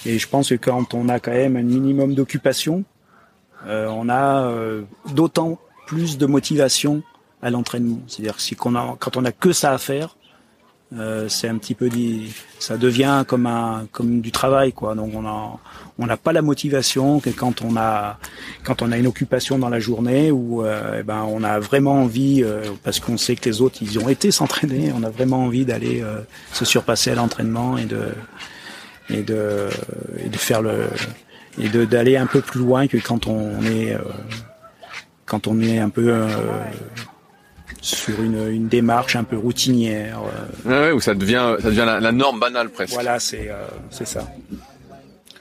Et 0.06 0.20
je 0.20 0.28
pense 0.28 0.50
que 0.50 0.56
quand 0.56 0.94
on 0.94 1.08
a 1.08 1.20
quand 1.20 1.32
même 1.32 1.56
un 1.56 1.62
minimum 1.62 2.14
d'occupation, 2.14 2.84
euh, 3.68 3.88
on 3.88 4.10
a 4.10 4.52
d'autant 5.14 5.60
plus 5.88 6.18
de 6.18 6.26
motivation 6.26 7.04
à 7.42 7.52
l'entraînement. 7.52 8.00
C'est-à-dire 8.08 8.40
si 8.40 8.56
a 8.56 8.96
quand 9.00 9.18
on 9.18 9.24
a 9.24 9.32
que 9.32 9.54
ça 9.54 9.72
à 9.72 9.78
faire, 9.78 10.18
euh, 10.98 11.28
c'est 11.28 11.48
un 11.48 11.58
petit 11.58 11.74
peu 11.74 11.90
ça 12.60 12.78
devient 12.78 13.24
comme 13.28 13.48
un 13.48 13.88
comme 13.92 14.22
du 14.22 14.32
travail 14.32 14.74
quoi. 14.74 14.96
Donc 14.96 15.12
on 15.16 15.26
a 15.26 15.60
on 15.98 16.06
n'a 16.06 16.18
pas 16.18 16.34
la 16.34 16.42
motivation 16.42 17.20
que 17.20 17.30
quand 17.30 17.62
on 17.62 17.76
a 17.78 18.20
quand 18.64 18.82
on 18.82 18.92
a 18.92 18.98
une 18.98 19.08
occupation 19.08 19.58
dans 19.58 19.70
la 19.70 19.80
journée 19.80 20.30
où 20.30 20.64
euh, 20.64 20.98
eh 21.00 21.04
ben 21.04 21.26
on 21.28 21.44
a 21.44 21.60
vraiment 21.60 22.04
envie 22.04 22.44
euh, 22.44 22.62
parce 22.84 23.00
qu'on 23.00 23.18
sait 23.18 23.36
que 23.36 23.50
les 23.50 23.62
autres 23.62 23.78
ils 23.82 23.98
ont 23.98 24.10
été 24.10 24.30
s'entraîner, 24.44 24.92
on 24.96 25.04
a 25.04 25.10
vraiment 25.10 25.44
envie 25.44 25.66
d'aller 25.66 26.04
se 26.52 26.66
surpasser 26.66 27.12
à 27.12 27.16
l'entraînement 27.16 27.78
et 27.78 27.86
de 27.86 28.10
et 29.10 29.24
de 29.24 29.70
et 30.24 30.30
de 30.30 30.38
faire 30.38 30.62
le 30.62 30.90
et 31.60 31.70
de 31.70 31.86
d'aller 31.86 32.18
un 32.18 32.28
peu 32.28 32.42
plus 32.42 32.60
loin 32.60 32.88
que 32.88 32.98
quand 32.98 33.28
on 33.28 33.64
est 33.64 33.98
quand 35.26 35.48
on 35.48 35.60
est 35.62 35.80
un 35.80 35.90
peu 35.90 36.14
sur 37.82 38.22
une, 38.22 38.48
une, 38.50 38.68
démarche 38.68 39.16
un 39.16 39.24
peu 39.24 39.38
routinière. 39.38 40.20
Euh. 40.66 40.70
Ouais, 40.70 40.88
ouais, 40.88 40.92
où 40.92 41.00
ça 41.00 41.14
devient, 41.14 41.56
ça 41.60 41.70
devient 41.70 41.98
la, 42.00 42.12
norme 42.12 42.40
banale 42.40 42.70
presque. 42.70 42.94
Voilà, 42.94 43.20
c'est 43.20 43.50
euh, 43.50 43.66
c'est 43.90 44.08
ça. 44.08 44.28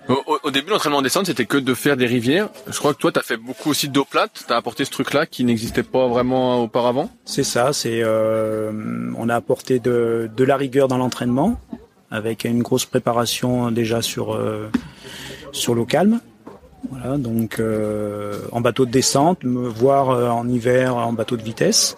Au, 0.08 0.20
au 0.42 0.50
début, 0.50 0.70
l'entraînement 0.70 0.98
en 0.98 1.02
descente, 1.02 1.26
c'était 1.26 1.44
que 1.44 1.58
de 1.58 1.74
faire 1.74 1.96
des 1.96 2.06
rivières. 2.06 2.48
Je 2.66 2.76
crois 2.78 2.92
que 2.92 2.98
toi, 2.98 3.12
tu 3.12 3.20
as 3.20 3.22
fait 3.22 3.36
beaucoup 3.36 3.70
aussi 3.70 3.88
d'eau 3.88 4.04
plate. 4.04 4.44
Tu 4.46 4.52
as 4.52 4.56
apporté 4.56 4.84
ce 4.84 4.90
truc-là 4.90 5.26
qui 5.26 5.44
n'existait 5.44 5.84
pas 5.84 6.08
vraiment 6.08 6.62
auparavant. 6.62 7.08
C'est 7.24 7.44
ça. 7.44 7.72
C'est 7.72 8.02
euh, 8.02 8.72
on 9.16 9.28
a 9.28 9.36
apporté 9.36 9.78
de, 9.78 10.28
de 10.36 10.44
la 10.44 10.56
rigueur 10.56 10.88
dans 10.88 10.98
l'entraînement 10.98 11.60
avec 12.12 12.44
une 12.44 12.62
grosse 12.62 12.84
préparation 12.84 13.70
déjà 13.70 14.02
sur 14.02 14.34
euh, 14.34 14.70
sur 15.50 15.74
l'eau 15.74 15.86
calme. 15.86 16.20
Voilà, 16.90 17.16
donc 17.16 17.58
euh, 17.58 18.40
en 18.52 18.60
bateau 18.60 18.86
de 18.86 18.90
descente, 18.90 19.44
voire 19.44 20.10
euh, 20.10 20.28
en 20.28 20.48
hiver 20.48 20.96
en 20.96 21.12
bateau 21.12 21.36
de 21.36 21.42
vitesse 21.42 21.96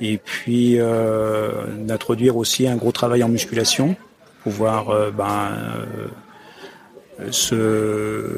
et 0.00 0.18
puis 0.18 0.78
euh, 0.78 1.66
d'introduire 1.78 2.36
aussi 2.36 2.66
un 2.66 2.76
gros 2.76 2.92
travail 2.92 3.22
en 3.22 3.28
musculation, 3.28 3.96
pouvoir 4.42 4.90
euh, 4.90 5.10
ben, 5.10 5.52
euh, 7.20 7.30
se 7.30 8.28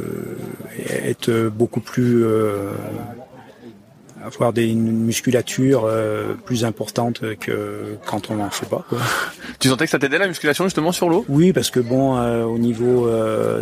être 1.02 1.48
beaucoup 1.48 1.80
plus 1.80 2.26
avoir 4.26 4.52
des, 4.52 4.66
une 4.66 5.04
musculature 5.04 5.88
plus 6.44 6.64
importante 6.64 7.20
que 7.38 7.96
quand 8.06 8.30
on 8.30 8.36
n'en 8.36 8.50
fait 8.50 8.66
pas. 8.66 8.84
Quoi. 8.88 8.98
Tu 9.58 9.68
sentais 9.68 9.84
que 9.84 9.90
ça 9.90 9.98
t'aidait 9.98 10.18
la 10.18 10.28
musculation 10.28 10.64
justement 10.64 10.92
sur 10.92 11.08
l'eau? 11.08 11.24
Oui, 11.28 11.52
parce 11.52 11.70
que 11.70 11.80
bon, 11.80 12.18
au 12.44 12.58
niveau 12.58 13.08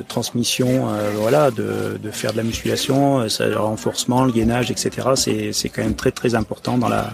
transmission, 0.09 0.89
voilà, 1.15 1.51
de, 1.51 1.99
de, 2.03 2.11
faire 2.11 2.33
de 2.33 2.39
la 2.39 2.43
musculation, 2.43 3.29
ça, 3.29 3.47
le 3.47 3.57
renforcement, 3.57 4.25
le 4.25 4.33
gainage, 4.33 4.71
etc. 4.71 5.11
C'est 5.15 5.53
c'est 5.53 5.69
quand 5.69 5.83
même 5.83 5.95
très 5.95 6.11
très 6.11 6.35
important 6.35 6.79
dans 6.79 6.89
la 6.89 7.13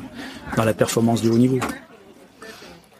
dans 0.56 0.64
la 0.64 0.74
performance 0.74 1.20
du 1.22 1.28
haut 1.28 1.38
niveau. 1.38 1.58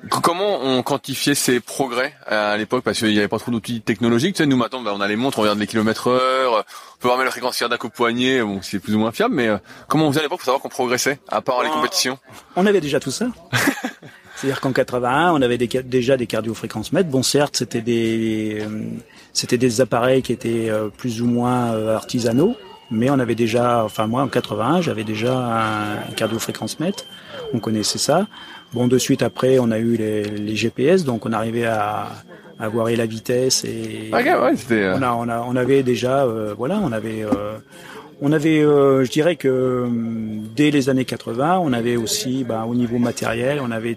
Comment 0.09 0.61
on 0.63 0.83
quantifiait 0.83 1.35
ces 1.35 1.61
progrès 1.61 2.15
à 2.27 2.57
l'époque? 2.57 2.83
Parce 2.83 2.99
qu'il 2.99 3.09
n'y 3.09 3.19
avait 3.19 3.29
pas 3.29 3.39
trop 3.39 3.51
d'outils 3.51 3.83
technologiques. 3.83 4.35
Tu 4.35 4.43
sais, 4.43 4.47
nous 4.47 4.57
maintenant, 4.57 4.81
bah, 4.81 4.93
on 4.95 5.01
a 5.01 5.09
les 5.09 5.17
montres, 5.17 5.39
on 5.39 5.43
regarde 5.43 5.59
les 5.59 5.67
kilomètres 5.67 6.09
heure, 6.09 6.65
peut 7.01 7.09
même 7.09 7.25
la 7.25 7.31
fréquence 7.31 7.59
cardiaque 7.59 7.85
au 7.85 7.89
poignet, 7.89 8.43
bon, 8.43 8.61
c'est 8.63 8.79
plus 8.79 8.95
ou 8.95 8.99
moins 8.99 9.13
fiable, 9.13 9.35
mais 9.35 9.49
euh, 9.49 9.59
comment 9.89 10.07
on 10.07 10.11
faisait 10.11 10.21
à 10.21 10.23
l'époque 10.23 10.39
pour 10.39 10.45
savoir 10.45 10.63
qu'on 10.63 10.69
progressait, 10.69 11.19
à 11.29 11.41
part 11.41 11.63
les 11.63 11.69
euh, 11.69 11.73
compétitions 11.73 12.19
On 12.57 12.67
avait 12.67 12.81
déjà 12.81 13.01
tout 13.01 13.11
ça. 13.11 13.27
C'est-à-dire 14.37 14.61
qu'en 14.61 14.73
81, 14.73 15.33
on 15.33 15.43
avait 15.43 15.59
des, 15.59 15.67
déjà 15.67 16.17
des 16.17 16.27
cardiofréquences-mètres. 16.27 17.11
Bon, 17.11 17.23
certes, 17.23 17.57
c'était 17.57 17.83
des, 17.83 18.59
euh, 18.63 18.85
c'était 19.33 19.59
des 19.59 19.81
appareils 19.81 20.23
qui 20.23 20.33
étaient 20.33 20.71
plus 20.97 21.21
ou 21.21 21.27
moins 21.27 21.89
artisanaux, 21.89 22.57
mais 22.91 23.11
on 23.11 23.19
avait 23.19 23.35
déjà, 23.35 23.85
enfin 23.85 24.07
moi 24.07 24.23
en 24.23 24.29
81, 24.29 24.81
j'avais 24.81 25.05
déjà 25.05 25.35
un 25.35 26.13
cardiofréquence-mètre 26.17 27.05
on 27.53 27.59
connaissait 27.59 27.99
ça. 27.99 28.27
Bon, 28.73 28.87
de 28.87 28.99
suite 28.99 29.23
après, 29.23 29.59
on 29.59 29.71
a 29.71 29.79
eu 29.79 29.97
les, 29.97 30.57
GPS, 30.57 31.05
donc 31.05 31.27
on 31.27 31.33
arrivait 31.33 31.67
à, 31.67 32.09
à 32.61 32.69
voir 32.69 32.89
la 32.91 33.07
vitesse 33.07 33.65
et 33.65 34.11
euh, 34.13 34.97
on, 34.99 35.03
a, 35.03 35.13
on, 35.15 35.29
a, 35.29 35.41
on 35.41 35.57
avait 35.57 35.83
déjà, 35.83 36.25
euh, 36.25 36.55
voilà, 36.57 36.81
on 36.83 36.93
avait, 36.93 37.23
euh, 37.23 37.57
on 38.21 38.33
avait, 38.33 38.61
je 38.61 39.11
dirais 39.11 39.37
que 39.37 39.89
dès 40.55 40.71
les 40.71 40.89
années 40.91 41.05
80, 41.05 41.59
on 41.59 41.73
avait 41.73 41.97
aussi, 41.97 42.45
bah, 42.45 42.67
au 42.69 42.75
niveau 42.75 42.99
matériel, 42.99 43.61
on 43.63 43.71
avait 43.71 43.97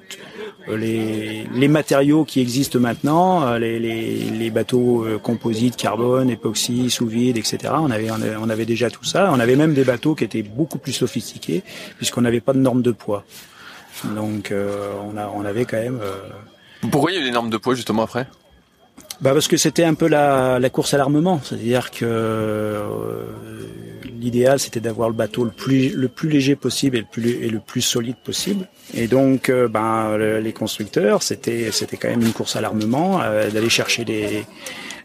les, 0.70 1.46
les 1.54 1.68
matériaux 1.68 2.24
qui 2.24 2.40
existent 2.40 2.80
maintenant, 2.80 3.56
les, 3.56 3.80
les, 3.80 4.30
les 4.30 4.50
bateaux 4.50 5.06
composites, 5.22 5.76
carbone, 5.76 6.30
époxy, 6.30 6.90
sous 6.90 7.06
vide, 7.08 7.38
etc. 7.38 7.58
On 7.78 7.92
avait, 7.92 8.08
on 8.12 8.50
avait 8.50 8.66
déjà 8.66 8.90
tout 8.90 9.04
ça. 9.04 9.30
On 9.34 9.42
avait 9.42 9.58
même 9.58 9.74
des 9.74 9.84
bateaux 9.84 10.16
qui 10.16 10.24
étaient 10.24 10.42
beaucoup 10.42 10.78
plus 10.78 10.94
sophistiqués 10.94 11.64
puisqu'on 11.98 12.22
n'avait 12.22 12.40
pas 12.40 12.54
de 12.54 12.60
normes 12.60 12.82
de 12.82 12.92
poids. 12.92 13.26
Donc 14.16 14.52
euh, 14.52 14.92
on, 15.14 15.18
a, 15.18 15.32
on 15.34 15.46
avait 15.46 15.66
quand 15.66 15.78
même. 15.82 16.00
Euh, 16.02 16.16
Pourquoi 16.90 17.12
il 17.12 17.16
y 17.16 17.18
a 17.18 17.22
eu 17.22 17.26
des 17.26 17.32
normes 17.32 17.50
de 17.50 17.58
poids 17.58 17.76
justement 17.76 18.04
après? 18.04 18.28
Bah 19.22 19.34
parce 19.34 19.48
que 19.48 19.58
c'était 19.58 19.84
un 19.84 19.94
peu 19.94 20.08
la, 20.08 20.60
la 20.60 20.70
course 20.70 20.94
à 20.94 20.98
l'armement, 20.98 21.40
c'est-à-dire 21.44 21.92
que 21.92 22.06
euh, 22.06 22.82
l'idéal 24.20 24.60
c'était 24.60 24.80
d'avoir 24.80 25.10
le 25.10 25.16
bateau 25.16 25.44
le 25.44 25.52
plus 25.52 25.90
le 25.96 26.08
plus 26.08 26.30
léger 26.30 26.56
possible 26.56 26.98
et 26.98 27.02
le 27.02 27.08
plus 27.12 27.30
et 27.44 27.50
le 27.50 27.60
plus 27.60 27.82
solide 27.82 28.16
possible. 28.24 28.68
Et 28.94 29.08
donc 29.08 29.52
ben 29.52 30.18
les 30.18 30.54
constructeurs 30.54 31.24
c'était 31.24 31.72
c'était 31.72 31.98
quand 31.98 32.10
même 32.10 32.22
une 32.22 32.34
course 32.34 32.56
à 32.56 32.62
l'armement 32.62 33.20
d'aller 33.54 33.70
chercher 33.70 34.06
les, 34.06 34.46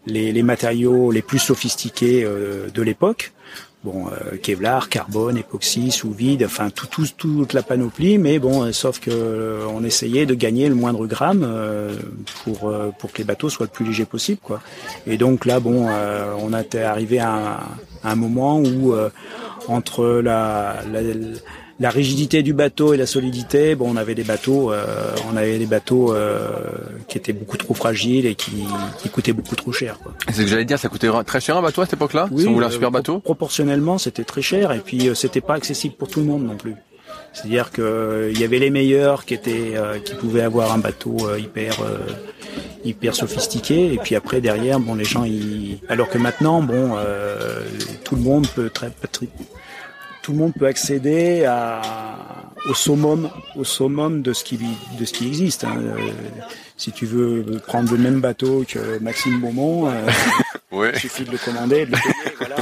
les, 0.06 0.32
les 0.32 0.42
matériaux 0.42 1.10
les 1.10 1.22
plus 1.22 1.38
sophistiqués 1.38 2.24
de 2.24 2.82
l'époque 2.82 3.32
bon 3.84 4.06
euh, 4.08 4.36
Kevlar, 4.42 4.88
carbone, 4.88 5.36
époxy, 5.36 5.90
sous 5.90 6.12
vide, 6.12 6.44
enfin 6.44 6.70
tout, 6.70 6.86
tout, 6.86 7.06
toute 7.16 7.52
la 7.52 7.62
panoplie, 7.62 8.18
mais 8.18 8.38
bon, 8.38 8.64
euh, 8.64 8.72
sauf 8.72 8.98
que 8.98 9.10
euh, 9.10 9.66
on 9.72 9.84
essayait 9.84 10.26
de 10.26 10.34
gagner 10.34 10.68
le 10.68 10.74
moindre 10.74 11.06
gramme 11.06 11.46
pour 12.42 12.72
pour 12.98 13.12
que 13.12 13.18
les 13.18 13.24
bateaux 13.24 13.48
soient 13.48 13.66
le 13.66 13.72
plus 13.72 13.84
légers 13.84 14.04
possible, 14.04 14.40
quoi. 14.42 14.60
Et 15.06 15.16
donc 15.16 15.44
là, 15.44 15.60
bon, 15.60 15.88
on 15.88 16.58
était 16.58 16.82
arrivé 16.82 17.18
à 17.18 17.32
un, 17.32 18.08
à 18.08 18.12
un 18.12 18.14
moment 18.14 18.60
où 18.60 18.94
entre 19.68 20.20
la, 20.20 20.76
la 20.90 21.00
la 21.80 21.90
rigidité 21.90 22.42
du 22.42 22.52
bateau 22.52 22.92
et 22.92 22.96
la 22.96 23.06
solidité, 23.06 23.76
bon, 23.76 23.92
on 23.92 23.96
avait 23.96 24.16
des 24.16 24.24
bateaux, 24.24 24.72
euh, 24.72 25.14
on 25.32 25.36
avait 25.36 25.58
des 25.58 25.66
bateaux 25.66 26.12
euh, 26.12 26.48
qui 27.06 27.18
étaient 27.18 27.32
beaucoup 27.32 27.56
trop 27.56 27.74
fragiles 27.74 28.26
et 28.26 28.34
qui, 28.34 28.64
qui 29.00 29.08
coûtaient 29.08 29.32
beaucoup 29.32 29.54
trop 29.54 29.70
cher. 29.70 29.98
C'est 30.26 30.34
ce 30.34 30.40
que 30.42 30.48
j'allais 30.48 30.64
dire, 30.64 30.78
ça 30.78 30.88
coûtait 30.88 31.08
très 31.24 31.40
cher 31.40 31.56
un 31.56 31.62
bateau 31.62 31.82
à 31.82 31.84
cette 31.84 31.94
époque-là 31.94 32.28
Oui, 32.32 32.42
si 32.42 32.48
on 32.48 32.54
voulait 32.54 32.66
un 32.66 32.70
super 32.70 32.90
bateau. 32.90 33.20
Proportionnellement, 33.20 33.98
c'était 33.98 34.24
très 34.24 34.42
cher 34.42 34.72
et 34.72 34.80
puis 34.80 35.08
euh, 35.08 35.14
c'était 35.14 35.40
pas 35.40 35.54
accessible 35.54 35.94
pour 35.94 36.08
tout 36.08 36.18
le 36.20 36.26
monde 36.26 36.44
non 36.44 36.56
plus. 36.56 36.74
C'est-à-dire 37.32 37.70
que 37.70 38.30
il 38.32 38.40
y 38.40 38.44
avait 38.44 38.58
les 38.58 38.70
meilleurs 38.70 39.24
qui 39.24 39.34
étaient, 39.34 39.74
qui 40.04 40.14
pouvaient 40.14 40.42
avoir 40.42 40.72
un 40.72 40.78
bateau 40.78 41.16
hyper 41.36 41.74
hyper 42.84 43.14
sophistiqué 43.14 43.92
et 43.92 43.98
puis 43.98 44.14
après 44.14 44.40
derrière 44.40 44.80
bon 44.80 44.94
les 44.94 45.04
gens 45.04 45.24
ils 45.24 45.78
alors 45.88 46.08
que 46.08 46.18
maintenant 46.18 46.62
bon 46.62 46.96
tout 48.04 48.16
le 48.16 48.22
monde 48.22 48.46
peut 48.48 48.70
très 48.70 48.90
tout 50.28 50.34
le 50.34 50.40
monde 50.40 50.52
peut 50.52 50.66
accéder 50.66 51.46
à, 51.46 51.80
au 52.68 52.74
summum, 52.74 53.30
au 53.56 53.64
summum 53.64 54.20
de 54.20 54.34
ce 54.34 54.44
qui, 54.44 54.58
de 54.58 55.04
ce 55.06 55.12
qui 55.14 55.26
existe. 55.26 55.64
Hein. 55.64 55.78
Euh, 55.80 55.96
si 56.76 56.92
tu 56.92 57.06
veux 57.06 57.58
prendre 57.66 57.90
le 57.90 57.96
même 57.96 58.20
bateau 58.20 58.62
que 58.68 58.98
Maxime 58.98 59.40
Beaumont, 59.40 59.90
euh, 59.90 60.90
il 60.92 61.00
suffit 61.00 61.24
de 61.24 61.30
le 61.30 61.38
commander, 61.38 61.86
de 61.86 61.92
le 61.92 61.96
payer, 61.96 62.36
voilà. 62.36 62.56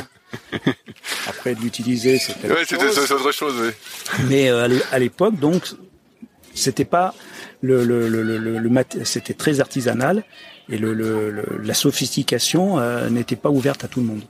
Après 1.26 1.56
de 1.56 1.60
l'utiliser, 1.60 2.18
c'est 2.18 2.36
ouais, 2.48 3.12
autre 3.12 3.32
chose. 3.32 3.54
Oui. 3.60 3.70
Mais 4.28 4.48
euh, 4.48 4.68
à 4.92 5.00
l'époque, 5.00 5.34
donc, 5.34 5.64
c'était 6.54 6.84
pas 6.84 7.16
le, 7.62 7.82
le, 7.82 8.08
le, 8.08 8.22
le, 8.22 8.84
c'était 9.02 9.34
très 9.34 9.58
artisanal 9.58 10.22
et 10.68 10.78
le, 10.78 10.92
la 11.64 11.74
sophistication 11.74 12.78
n'était 13.10 13.34
pas 13.34 13.50
ouverte 13.50 13.82
à 13.82 13.88
tout 13.88 13.98
le 13.98 14.06
monde. 14.06 14.22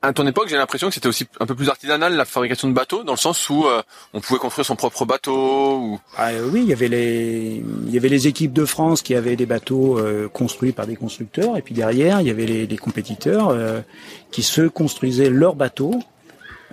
À 0.00 0.12
ton 0.14 0.26
époque, 0.26 0.48
j'ai 0.48 0.56
l'impression 0.56 0.88
que 0.88 0.94
c'était 0.94 1.06
aussi 1.06 1.26
un 1.38 1.44
peu 1.44 1.54
plus 1.54 1.68
artisanal 1.68 2.16
la 2.16 2.24
fabrication 2.24 2.66
de 2.66 2.72
bateaux, 2.72 3.04
dans 3.04 3.12
le 3.12 3.18
sens 3.18 3.50
où 3.50 3.66
euh, 3.66 3.82
on 4.14 4.20
pouvait 4.20 4.38
construire 4.38 4.64
son 4.64 4.74
propre 4.74 5.04
bateau. 5.04 5.76
Ou... 5.76 6.00
Ah, 6.16 6.30
oui, 6.50 6.62
il 6.62 6.68
y 6.68 6.72
avait 6.72 6.88
les, 6.88 7.62
il 7.86 7.94
y 7.94 7.98
avait 7.98 8.08
les 8.08 8.26
équipes 8.26 8.54
de 8.54 8.64
France 8.64 9.02
qui 9.02 9.14
avaient 9.14 9.36
des 9.36 9.44
bateaux 9.44 9.98
euh, 9.98 10.28
construits 10.28 10.72
par 10.72 10.86
des 10.86 10.96
constructeurs, 10.96 11.58
et 11.58 11.62
puis 11.62 11.74
derrière, 11.74 12.22
il 12.22 12.26
y 12.26 12.30
avait 12.30 12.46
les, 12.46 12.66
les 12.66 12.76
compétiteurs 12.78 13.50
euh, 13.50 13.82
qui 14.30 14.42
se 14.42 14.62
construisaient 14.62 15.28
leurs 15.28 15.54
bateaux 15.54 16.00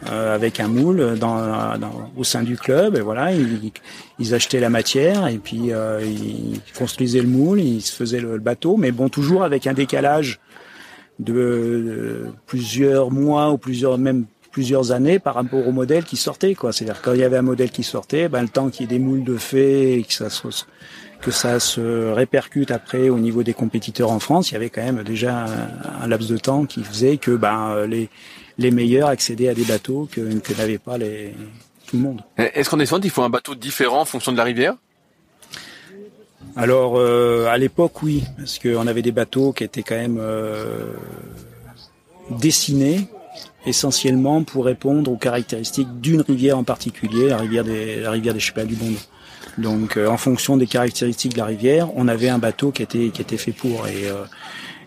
avec 0.06 0.60
un 0.60 0.68
moule 0.68 1.18
dans, 1.18 1.78
dans, 1.78 2.12
au 2.18 2.26
sein 2.26 2.44
du 2.44 2.58
club. 2.58 2.98
Et 2.98 3.00
voilà, 3.00 3.32
ils, 3.32 3.72
ils 4.20 4.34
achetaient 4.34 4.60
la 4.60 4.70
matière 4.70 5.28
et 5.28 5.38
puis 5.38 5.72
ils 5.72 6.62
construisaient 6.78 7.22
le 7.22 7.28
moule, 7.30 7.62
ils 7.62 7.82
se 7.82 7.94
faisaient 7.94 8.20
le, 8.20 8.34
le 8.34 8.40
bateau, 8.40 8.76
mais 8.76 8.92
bon, 8.92 9.08
toujours 9.08 9.44
avec 9.44 9.66
un 9.66 9.74
décalage 9.74 10.42
de, 11.20 12.28
plusieurs 12.46 13.12
mois 13.12 13.52
ou 13.52 13.58
plusieurs 13.58 13.98
même 13.98 14.26
plusieurs 14.52 14.92
années 14.92 15.18
par 15.18 15.34
rapport 15.34 15.68
au 15.68 15.72
modèle 15.72 16.04
qui 16.04 16.16
sortait 16.16 16.54
quoi. 16.54 16.72
C'est-à-dire 16.72 17.02
quand 17.02 17.14
il 17.14 17.20
y 17.22 17.24
avait 17.24 17.38
un 17.38 17.44
modèle 17.44 17.72
qui 17.72 17.84
sortait 17.84 18.30
ben 18.30 18.44
le 18.44 18.50
temps 18.50 18.70
qu'il 18.70 18.82
y 18.82 18.84
ait 18.84 18.98
des 18.98 19.04
moules 19.04 19.24
de 19.24 19.38
fait 19.38 19.94
et 19.94 20.04
que 20.04 20.14
ça 20.14 20.30
se, 20.30 20.48
que 21.22 21.32
ça 21.32 21.60
se 21.60 22.12
répercute 22.12 22.70
après 22.70 23.10
au 23.10 23.18
niveau 23.18 23.42
des 23.42 23.54
compétiteurs 23.54 24.12
en 24.12 24.20
France 24.20 24.52
il 24.52 24.54
y 24.54 24.58
avait 24.58 24.70
quand 24.70 24.84
même 24.84 25.02
déjà 25.04 25.46
un, 26.02 26.08
laps 26.08 26.30
de 26.30 26.38
temps 26.38 26.66
qui 26.66 26.84
faisait 26.84 27.18
que 27.18 27.32
ben 27.32 27.86
les 27.88 28.10
les 28.60 28.70
meilleurs 28.70 29.10
accédaient 29.10 29.50
à 29.50 29.56
des 29.56 29.66
bateaux 29.66 30.08
que, 30.12 30.22
que 30.22 30.54
n'avait 30.54 30.78
pas 30.78 31.00
les 31.00 31.34
tout 31.88 31.98
le 31.98 32.04
monde. 32.04 32.22
Est-ce 32.38 32.76
est 32.76 32.86
sûr 32.86 33.00
qu'il 33.00 33.10
faut 33.10 33.24
un 33.24 33.30
bateau 33.30 33.56
différent 33.56 34.02
en 34.02 34.06
fonction 34.06 34.32
de 34.32 34.38
la 34.38 34.44
rivière? 34.44 34.76
Alors 36.56 36.98
euh, 36.98 37.48
à 37.48 37.58
l'époque 37.58 38.04
oui, 38.04 38.24
parce 38.38 38.60
qu'on 38.60 38.86
avait 38.88 39.02
des 39.02 39.12
bateaux 39.12 39.54
qui 39.54 39.64
étaient 39.64 39.84
quand 39.84 39.96
même 39.96 40.18
euh, 40.20 40.94
dessinés 42.30 43.08
essentiellement 43.66 44.44
pour 44.44 44.66
répondre 44.66 45.12
aux 45.12 45.18
caractéristiques 45.18 46.00
d'une 46.00 46.22
rivière 46.22 46.58
en 46.58 46.64
particulier, 46.64 47.30
la 47.30 47.38
rivière 47.38 47.64
des 47.64 48.02
la 48.02 48.12
rivière 48.12 48.34
des 48.34 48.40
Chapelles 48.40 48.68
du 48.68 48.76
Bond. 48.76 48.96
Donc 49.58 49.98
euh, 49.98 50.08
en 50.08 50.18
fonction 50.18 50.58
des 50.58 50.68
caractéristiques 50.68 51.34
de 51.34 51.40
la 51.40 51.46
rivière, 51.46 51.90
on 51.96 52.08
avait 52.08 52.30
un 52.30 52.40
bateau 52.40 52.72
qui 52.72 52.84
était 52.84 53.10
qui 53.10 53.22
était 53.22 53.38
fait 53.38 53.52
pour 53.52 53.88
et 53.88 54.06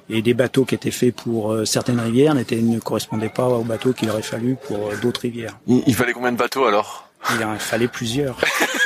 et 0.09 0.22
des 0.22 0.35
bateaux 0.35 0.64
qui 0.64 0.76
étaient 0.76 0.92
faits 0.92 1.16
pour 1.16 1.57
certaines 1.64 1.98
rivières 1.98 2.35
n'étaient 2.35 2.57
ne 2.57 2.79
correspondaient 2.79 3.29
pas 3.29 3.48
aux 3.48 3.64
bateaux 3.64 3.92
qu'il 3.92 4.09
aurait 4.09 4.22
fallu 4.22 4.57
pour 4.68 4.90
d'autres 5.02 5.22
rivières. 5.22 5.59
Il, 5.66 5.94
fallait 5.96 6.12
combien 6.12 6.31
de 6.31 6.37
bateaux 6.37 6.64
alors? 6.64 7.09
Il 7.35 7.42
en 7.42 7.59
fallait 7.59 7.88
plusieurs. 7.88 8.38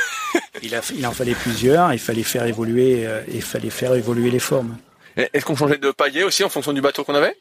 il, 0.61 0.75
a, 0.75 0.81
il 0.95 1.05
en 1.05 1.11
fallait 1.11 1.35
plusieurs. 1.35 1.93
Il 1.93 1.99
fallait 1.99 2.23
faire 2.23 2.45
évoluer, 2.45 3.05
euh, 3.05 3.21
il 3.33 3.41
fallait 3.41 3.69
faire 3.69 3.93
évoluer 3.95 4.31
les 4.31 4.39
formes. 4.39 4.77
Est-ce 5.17 5.45
qu'on 5.45 5.55
changeait 5.55 5.77
de 5.77 5.91
pagaie 5.91 6.23
aussi 6.23 6.43
en 6.43 6.49
fonction 6.49 6.73
du 6.73 6.81
bateau 6.81 7.03
qu'on 7.03 7.15
avait? 7.15 7.35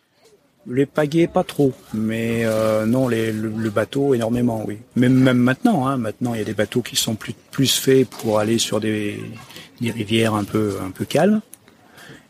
Les 0.67 0.85
pagaies, 0.85 1.27
pas 1.27 1.45
trop, 1.45 1.73
mais 1.95 2.43
euh, 2.45 2.85
non, 2.85 3.09
les, 3.09 3.33
le, 3.33 3.71
bateau 3.71 4.13
énormément, 4.13 4.63
oui. 4.67 4.79
Même 4.95 5.15
même 5.15 5.39
maintenant, 5.39 5.87
hein, 5.87 5.97
maintenant 5.97 6.35
il 6.35 6.39
y 6.39 6.43
a 6.43 6.45
des 6.45 6.53
bateaux 6.53 6.83
qui 6.83 6.97
sont 6.97 7.15
plus 7.15 7.33
plus 7.51 7.75
faits 7.79 8.07
pour 8.11 8.39
aller 8.39 8.59
sur 8.59 8.79
des, 8.79 9.19
des 9.81 9.91
rivières 9.91 10.35
un 10.35 10.45
peu 10.45 10.77
un 10.85 10.91
peu 10.91 11.07
calmes, 11.07 11.41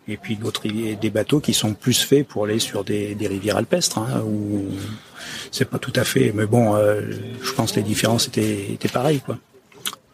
et 0.07 0.16
puis 0.16 0.37
d'autres 0.37 0.68
des 0.68 1.11
bateaux 1.11 1.40
qui 1.40 1.53
sont 1.55 1.74
plus 1.74 2.05
faits 2.05 2.24
pour 2.29 2.44
aller 2.44 2.61
sur 2.61 2.85
des, 2.85 3.16
des 3.16 3.26
rivières 3.26 3.57
alpestres, 3.57 3.98
hein, 3.98 4.22
où 4.24 4.66
c'est 5.50 5.68
pas 5.68 5.81
tout 5.81 5.92
à 5.96 6.05
fait. 6.05 6.33
Mais 6.33 6.46
bon, 6.46 6.76
euh, 6.76 7.00
je 7.42 7.53
pense 7.53 7.72
que 7.72 7.76
les 7.76 7.83
différences 7.83 8.29
étaient 8.29 8.72
étaient 8.72 8.88
pareilles, 8.88 9.20
quoi. 9.20 9.38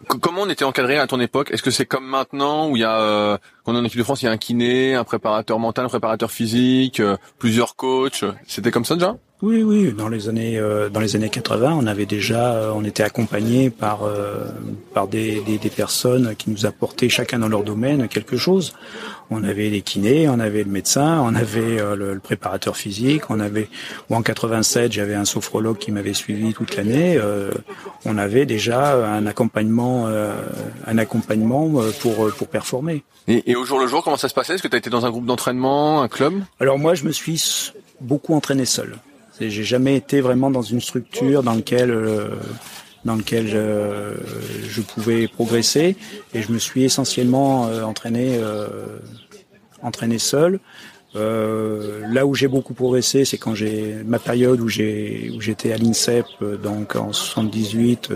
Comment 0.09 0.43
on 0.43 0.49
était 0.49 0.65
encadré 0.65 0.99
à 0.99 1.07
ton 1.07 1.19
époque? 1.21 1.51
Est-ce 1.51 1.63
que 1.63 1.71
c'est 1.71 1.85
comme 1.87 2.07
maintenant 2.07 2.69
où 2.71 2.77
il 2.77 2.81
y 2.81 2.85
a, 2.85 3.01
euh, 3.01 3.39
quand 3.65 3.73
on 3.73 3.77
est 3.77 3.81
en 3.81 3.85
équipe 3.85 3.99
de 3.99 4.05
France, 4.05 4.23
il 4.23 4.27
y 4.27 4.29
a 4.29 4.31
un 4.31 4.37
kiné, 4.37 4.95
un 4.95 5.05
préparateur 5.05 5.59
mental, 5.59 5.85
un 5.85 5.89
préparateur 5.89 6.31
physique, 6.31 7.01
euh, 7.01 7.17
plusieurs 7.39 7.75
coachs? 7.75 8.25
C'était 8.47 8.71
comme 8.71 8.85
ça 8.85 8.95
déjà? 8.95 9.17
Oui, 9.47 9.63
oui, 9.63 9.93
dans 9.93 10.09
les 10.09 10.29
années 10.29 10.59
euh, 10.59 10.89
dans 10.89 10.99
les 10.99 11.15
années 11.15 11.29
80, 11.29 11.79
on 11.81 11.87
avait 11.87 12.05
déjà, 12.05 12.55
euh, 12.55 12.73
on 12.75 12.83
était 12.83 13.05
accompagné 13.05 13.71
par 13.71 14.03
euh, 14.03 14.45
par 14.93 15.07
des, 15.07 15.41
des, 15.43 15.59
des, 15.59 15.71
personnes 15.71 16.35
qui 16.35 16.51
nous 16.51 16.67
apportaient 16.67 17.09
chacun 17.09 17.39
dans 17.39 17.47
leur 17.49 17.63
domaine 17.63 18.09
quelque 18.09 18.37
chose. 18.37 18.75
On 19.31 19.45
avait 19.45 19.71
les 19.71 19.83
kinés, 19.83 20.29
on 20.29 20.41
avait 20.41 20.65
le 20.65 20.71
médecin, 20.71 21.21
on 21.23 21.35
avait 21.37 21.77
le, 21.77 22.15
le, 22.15 22.19
préparateur 22.19 22.77
physique, 22.77 23.31
on 23.31 23.39
avait 23.39 23.69
ou 24.11 24.17
en 24.17 24.23
87, 24.23 24.93
j'avais 24.93 25.15
un 25.15 25.25
sophrologue 25.25 25.79
qui 25.79 25.93
m'avait 25.93 26.15
suivi 26.15 26.53
toute 26.53 26.77
l'année. 26.77 27.21
on 28.05 28.19
avait 28.19 28.47
déjà 28.47 28.95
un 29.07 29.27
accompagnement 29.27 30.09
un 30.87 30.99
accompagnement 30.99 31.71
pour 32.01 32.33
pour 32.33 32.49
performer. 32.49 33.05
Et, 33.29 33.51
et, 33.51 33.57
au 33.57 33.65
jour 33.65 33.79
le 33.79 33.87
jour, 33.87 34.03
comment 34.03 34.17
ça 34.17 34.29
se 34.29 34.35
passait? 34.35 34.55
Est-ce 34.55 34.63
que 34.63 34.69
tu 34.69 34.75
as 34.75 34.79
été 34.79 34.91
dans 34.91 35.07
un 35.07 35.11
groupe 35.11 35.27
d'entraînement, 35.27 36.03
un 36.03 36.09
club? 36.09 36.35
Alors 36.61 36.79
moi, 36.79 36.95
je 36.95 37.05
me 37.05 37.13
suis 37.13 37.73
beaucoup 38.01 38.35
entraîné 38.35 38.65
seul. 38.65 38.97
J'ai 39.41 39.65
jamais 39.65 39.97
été 39.97 40.21
vraiment 40.21 40.51
dans 40.51 40.63
une 40.63 40.81
structure 40.81 41.43
dans 41.43 41.55
laquelle 41.55 41.91
euh, 41.91 42.29
dans 43.05 43.15
lequel 43.15 43.47
je, 43.47 44.15
je, 44.69 44.81
pouvais 44.81 45.29
progresser 45.29 45.97
et 46.35 46.43
je 46.43 46.51
me 46.51 46.59
suis 46.59 46.85
essentiellement 46.85 47.69
euh, 47.69 47.83
entraîné 47.83 48.39
euh, 48.41 48.67
entraîné 49.83 50.19
seul. 50.19 50.59
là 51.15 52.27
où 52.27 52.35
j'ai 52.35 52.49
beaucoup 52.49 52.75
progressé, 52.75 53.25
c'est 53.25 53.39
quand 53.39 53.55
j'ai 53.55 53.97
ma 54.05 54.19
période 54.19 54.61
où 54.61 54.69
j'ai 54.69 55.31
où 55.37 55.41
j'étais 55.41 55.73
à 55.73 55.77
l'INSEP, 55.77 56.27
donc 56.63 56.97
en 56.97 57.13
78, 57.13 58.11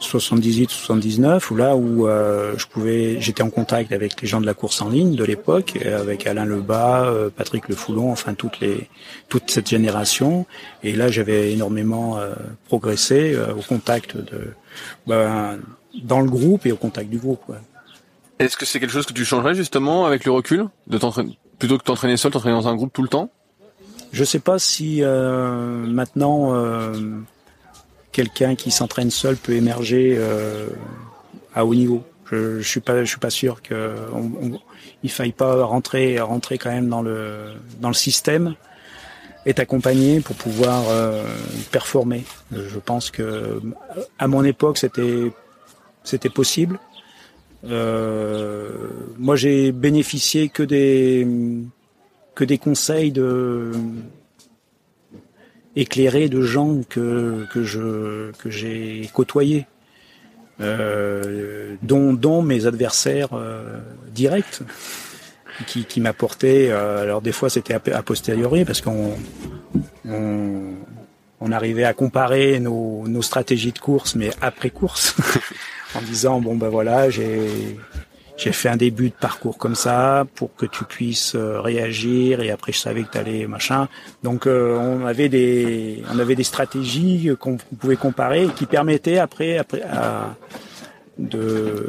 78-79, 0.00 1.50
où 1.50 1.56
là 1.56 1.76
où 1.76 2.08
euh, 2.08 2.54
je 2.56 2.66
pouvais, 2.66 3.20
j'étais 3.20 3.42
en 3.42 3.50
contact 3.50 3.92
avec 3.92 4.20
les 4.20 4.28
gens 4.28 4.40
de 4.40 4.46
la 4.46 4.54
course 4.54 4.80
en 4.80 4.88
ligne 4.88 5.14
de 5.14 5.24
l'époque, 5.24 5.78
avec 5.84 6.26
Alain 6.26 6.44
Lebas, 6.44 7.06
euh, 7.06 7.30
Patrick 7.34 7.68
Le 7.68 7.74
Foulon, 7.74 8.10
enfin 8.10 8.34
toutes 8.34 8.60
les, 8.60 8.88
toute 9.28 9.50
cette 9.50 9.68
génération. 9.68 10.46
Et 10.82 10.92
là, 10.92 11.08
j'avais 11.08 11.52
énormément 11.52 12.18
euh, 12.18 12.34
progressé 12.66 13.36
au 13.36 13.62
contact 13.62 14.16
de, 14.16 14.54
ben, 15.06 15.58
dans 16.02 16.20
le 16.20 16.30
groupe 16.30 16.66
et 16.66 16.72
au 16.72 16.76
contact 16.76 17.10
du 17.10 17.18
groupe. 17.18 17.42
Ouais. 17.48 17.56
Est-ce 18.38 18.56
que 18.56 18.64
c'est 18.64 18.80
quelque 18.80 18.92
chose 18.92 19.06
que 19.06 19.12
tu 19.12 19.24
changerais 19.24 19.54
justement 19.54 20.06
avec 20.06 20.24
le 20.24 20.32
recul, 20.32 20.66
de 20.86 20.98
plutôt 21.58 21.76
que 21.76 21.84
t'entraîner 21.84 22.16
seul, 22.16 22.32
t'entraîner 22.32 22.56
dans 22.56 22.68
un 22.68 22.74
groupe 22.74 22.92
tout 22.92 23.02
le 23.02 23.08
temps? 23.08 23.30
Je 24.12 24.24
sais 24.24 24.40
pas 24.40 24.58
si 24.58 25.02
maintenant 25.02 26.52
quelqu'un 28.12 28.54
qui 28.54 28.70
s'entraîne 28.70 29.10
seul 29.10 29.36
peut 29.36 29.52
émerger 29.52 30.16
euh, 30.18 30.68
à 31.54 31.64
haut 31.64 31.74
niveau. 31.74 32.02
Je, 32.30 32.60
je 32.60 32.68
suis 32.68 32.80
pas, 32.80 33.04
je 33.04 33.08
suis 33.08 33.18
pas 33.18 33.30
sûr 33.30 33.60
que 33.62 33.94
il 35.02 35.10
faille 35.10 35.32
pas 35.32 35.64
rentrer, 35.64 36.20
rentrer 36.20 36.58
quand 36.58 36.70
même 36.70 36.88
dans 36.88 37.02
le 37.02 37.52
dans 37.80 37.88
le 37.88 37.94
système, 37.94 38.54
être 39.46 39.58
accompagné 39.58 40.20
pour 40.20 40.36
pouvoir 40.36 40.84
euh, 40.88 41.24
performer. 41.72 42.24
Je 42.52 42.78
pense 42.78 43.10
que 43.10 43.60
à 44.18 44.28
mon 44.28 44.44
époque 44.44 44.78
c'était 44.78 45.32
c'était 46.04 46.28
possible. 46.30 46.78
Euh, 47.64 48.70
moi 49.18 49.36
j'ai 49.36 49.72
bénéficié 49.72 50.48
que 50.48 50.62
des 50.62 51.26
que 52.34 52.44
des 52.44 52.58
conseils 52.58 53.12
de 53.12 53.72
éclairé 55.80 56.28
de 56.28 56.42
gens 56.42 56.82
que, 56.88 57.46
que 57.52 57.64
je 57.64 58.32
que 58.32 58.50
j'ai 58.50 59.08
côtoyés, 59.12 59.66
euh, 60.60 61.76
dont, 61.82 62.12
dont 62.12 62.42
mes 62.42 62.66
adversaires 62.66 63.30
euh, 63.32 63.78
directs, 64.12 64.60
qui, 65.66 65.84
qui 65.86 66.00
m'apportaient. 66.00 66.68
Euh, 66.70 67.02
alors 67.02 67.22
des 67.22 67.32
fois 67.32 67.48
c'était 67.48 67.74
a, 67.74 68.02
posteriori 68.02 68.64
parce 68.64 68.82
qu'on 68.82 69.14
on, 70.06 71.52
arrivait 71.52 71.84
à 71.84 71.94
comparer 71.94 72.60
nos, 72.60 73.08
nos 73.08 73.22
stratégies 73.22 73.72
de 73.72 73.78
course, 73.78 74.14
mais 74.14 74.30
après 74.40 74.70
course, 74.70 75.16
en 75.94 76.02
disant 76.02 76.40
bon 76.40 76.56
ben 76.56 76.68
voilà 76.68 77.10
j'ai 77.10 77.76
j'ai 78.40 78.52
fait 78.52 78.70
un 78.70 78.76
début 78.76 79.10
de 79.10 79.14
parcours 79.14 79.58
comme 79.58 79.74
ça 79.74 80.26
pour 80.34 80.54
que 80.56 80.64
tu 80.64 80.84
puisses 80.84 81.34
euh, 81.34 81.60
réagir 81.60 82.40
et 82.40 82.50
après 82.50 82.72
je 82.72 82.78
savais 82.78 83.02
que 83.02 83.12
tu 83.12 83.18
allais 83.18 83.46
machin. 83.46 83.86
Donc 84.22 84.46
euh, 84.46 84.76
on 84.78 85.04
avait 85.04 85.28
des 85.28 86.02
on 86.12 86.18
avait 86.18 86.34
des 86.34 86.44
stratégies 86.44 87.30
qu'on 87.38 87.58
pouvait 87.78 87.96
comparer 87.96 88.44
et 88.46 88.48
qui 88.48 88.64
permettaient 88.64 89.18
après 89.18 89.58
après 89.58 89.82
de 91.18 91.86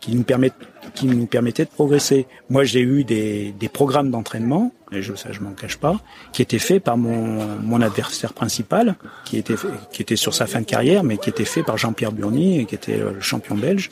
qui 0.00 0.14
nous 0.16 0.24
permettent 0.24 0.54
qui 0.94 1.06
nous 1.06 1.26
permettaient 1.26 1.64
de 1.64 1.70
progresser. 1.70 2.26
Moi, 2.50 2.64
j'ai 2.64 2.80
eu 2.80 3.04
des, 3.04 3.52
des 3.58 3.68
programmes 3.68 4.10
d'entraînement, 4.10 4.72
et 4.92 5.00
je 5.00 5.14
ça 5.14 5.32
je 5.32 5.40
m'en 5.40 5.52
cache 5.52 5.78
pas, 5.78 5.98
qui 6.32 6.42
étaient 6.42 6.58
faits 6.58 6.82
par 6.84 6.96
mon, 6.98 7.46
mon 7.62 7.80
adversaire 7.80 8.34
principal, 8.34 8.96
qui 9.24 9.38
était 9.38 9.54
qui 9.92 10.02
était 10.02 10.16
sur 10.16 10.34
sa 10.34 10.46
fin 10.46 10.60
de 10.60 10.66
carrière, 10.66 11.04
mais 11.04 11.16
qui 11.16 11.30
était 11.30 11.46
fait 11.46 11.62
par 11.62 11.78
Jean-Pierre 11.78 12.12
Burny, 12.12 12.66
qui 12.66 12.74
était 12.74 12.98
le 12.98 13.20
champion 13.20 13.54
belge, 13.54 13.90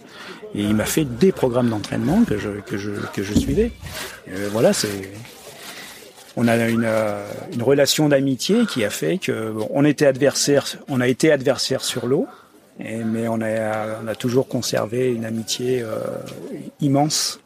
et 0.55 0.63
il 0.63 0.75
m'a 0.75 0.85
fait 0.85 1.05
des 1.05 1.33
programmes 1.33 1.71
d'entraînement 1.71 2.25
que 2.25 2.39
je 2.39 2.51
que 2.67 2.77
je 2.77 2.91
que 3.15 3.23
je 3.23 3.35
suivais. 3.35 3.73
Euh, 4.29 4.49
voilà, 4.53 4.73
c'est 4.73 5.11
on 6.37 6.49
a 6.49 6.57
une, 6.69 6.85
euh, 6.87 7.27
une 7.53 7.63
relation 7.63 8.09
d'amitié 8.09 8.67
qui 8.67 8.85
a 8.85 8.91
fait 8.91 9.19
que 9.19 9.53
on 9.71 9.85
était 9.85 10.07
adversaire, 10.07 10.65
on 10.89 11.01
a 11.01 11.09
été 11.09 11.31
adversaire 11.31 11.85
sur 11.85 12.07
l'eau, 12.07 12.27
mais 12.79 13.29
on 13.29 13.41
a, 13.41 14.01
on 14.03 14.09
a 14.09 14.15
toujours 14.15 14.49
conservé 14.49 15.13
une 15.13 15.25
amitié 15.25 15.83
euh, 15.83 15.99
immense. 16.81 17.39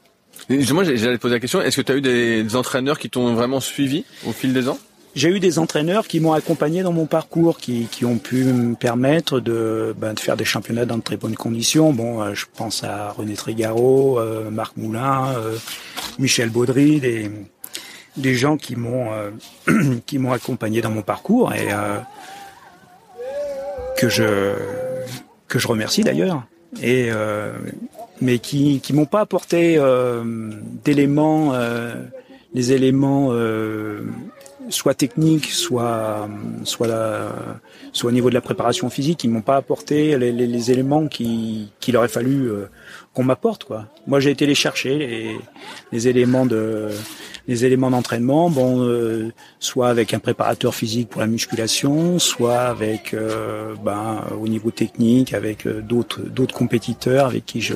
Moi, 0.48 0.84
j'allais 0.84 1.18
poser 1.18 1.34
la 1.34 1.40
question, 1.40 1.60
est-ce 1.60 1.76
que 1.76 1.82
tu 1.82 1.92
as 1.92 1.96
eu 1.96 2.00
des 2.00 2.54
entraîneurs 2.54 2.98
qui 2.98 3.10
t'ont 3.10 3.34
vraiment 3.34 3.58
suivi 3.58 4.04
au 4.26 4.32
fil 4.32 4.52
des 4.52 4.68
ans? 4.68 4.78
J'ai 5.16 5.30
eu 5.30 5.40
des 5.40 5.58
entraîneurs 5.58 6.06
qui 6.06 6.20
m'ont 6.20 6.34
accompagné 6.34 6.82
dans 6.82 6.92
mon 6.92 7.06
parcours, 7.06 7.56
qui, 7.56 7.86
qui 7.90 8.04
ont 8.04 8.18
pu 8.18 8.44
me 8.44 8.74
permettre 8.74 9.40
de, 9.40 9.94
ben, 9.98 10.12
de 10.12 10.20
faire 10.20 10.36
des 10.36 10.44
championnats 10.44 10.84
dans 10.84 10.98
de 10.98 11.02
très 11.02 11.16
bonnes 11.16 11.34
conditions. 11.34 11.94
Bon, 11.94 12.20
euh, 12.20 12.34
je 12.34 12.44
pense 12.54 12.84
à 12.84 13.12
René 13.12 13.32
Trigaro, 13.32 14.20
euh, 14.20 14.50
Marc 14.50 14.76
Moulin, 14.76 15.32
euh, 15.34 15.56
Michel 16.18 16.50
Baudry, 16.50 17.00
des, 17.00 17.30
des 18.18 18.34
gens 18.34 18.58
qui 18.58 18.76
m'ont 18.76 19.08
qui 20.06 20.18
m'ont 20.18 20.32
accompagné 20.32 20.82
dans 20.82 20.90
mon 20.90 21.02
parcours 21.02 21.54
et 21.54 21.68
que 23.96 24.10
je 24.10 24.54
que 25.48 25.58
je 25.58 25.66
remercie 25.66 26.02
d'ailleurs. 26.02 26.42
Et 26.82 27.10
mais 28.20 28.38
qui 28.38 28.80
qui 28.80 28.92
m'ont 28.92 29.06
pas 29.06 29.20
apporté 29.20 29.78
d'éléments 30.84 31.52
les 32.54 32.72
éléments 32.72 33.32
soit 34.68 34.94
technique, 34.94 35.46
soit 35.50 36.28
soit 36.64 36.86
la, 36.86 37.32
soit 37.92 38.08
au 38.10 38.12
niveau 38.12 38.28
de 38.28 38.34
la 38.34 38.40
préparation 38.40 38.90
physique, 38.90 39.24
ils 39.24 39.30
m'ont 39.30 39.42
pas 39.42 39.56
apporté 39.56 40.16
les, 40.18 40.32
les, 40.32 40.46
les 40.46 40.70
éléments 40.70 41.06
qui 41.08 41.72
qu'il 41.80 41.96
aurait 41.96 42.08
fallu 42.08 42.48
euh, 42.48 42.68
qu'on 43.14 43.24
m'apporte 43.24 43.64
quoi. 43.64 43.86
Moi 44.06 44.20
j'ai 44.20 44.30
été 44.30 44.46
les 44.46 44.54
chercher 44.54 44.98
les, 44.98 45.36
les 45.92 46.08
éléments 46.08 46.46
de 46.46 46.88
les 47.48 47.64
éléments 47.64 47.90
d'entraînement, 47.90 48.50
bon 48.50 48.82
euh, 48.82 49.32
soit 49.60 49.88
avec 49.88 50.14
un 50.14 50.18
préparateur 50.18 50.74
physique 50.74 51.08
pour 51.08 51.20
la 51.20 51.26
musculation, 51.26 52.18
soit 52.18 52.60
avec 52.60 53.14
euh, 53.14 53.74
ben 53.84 54.24
au 54.40 54.48
niveau 54.48 54.70
technique 54.70 55.34
avec 55.34 55.66
d'autres 55.68 56.20
d'autres 56.20 56.54
compétiteurs 56.54 57.26
avec 57.26 57.46
qui 57.46 57.60
je 57.60 57.74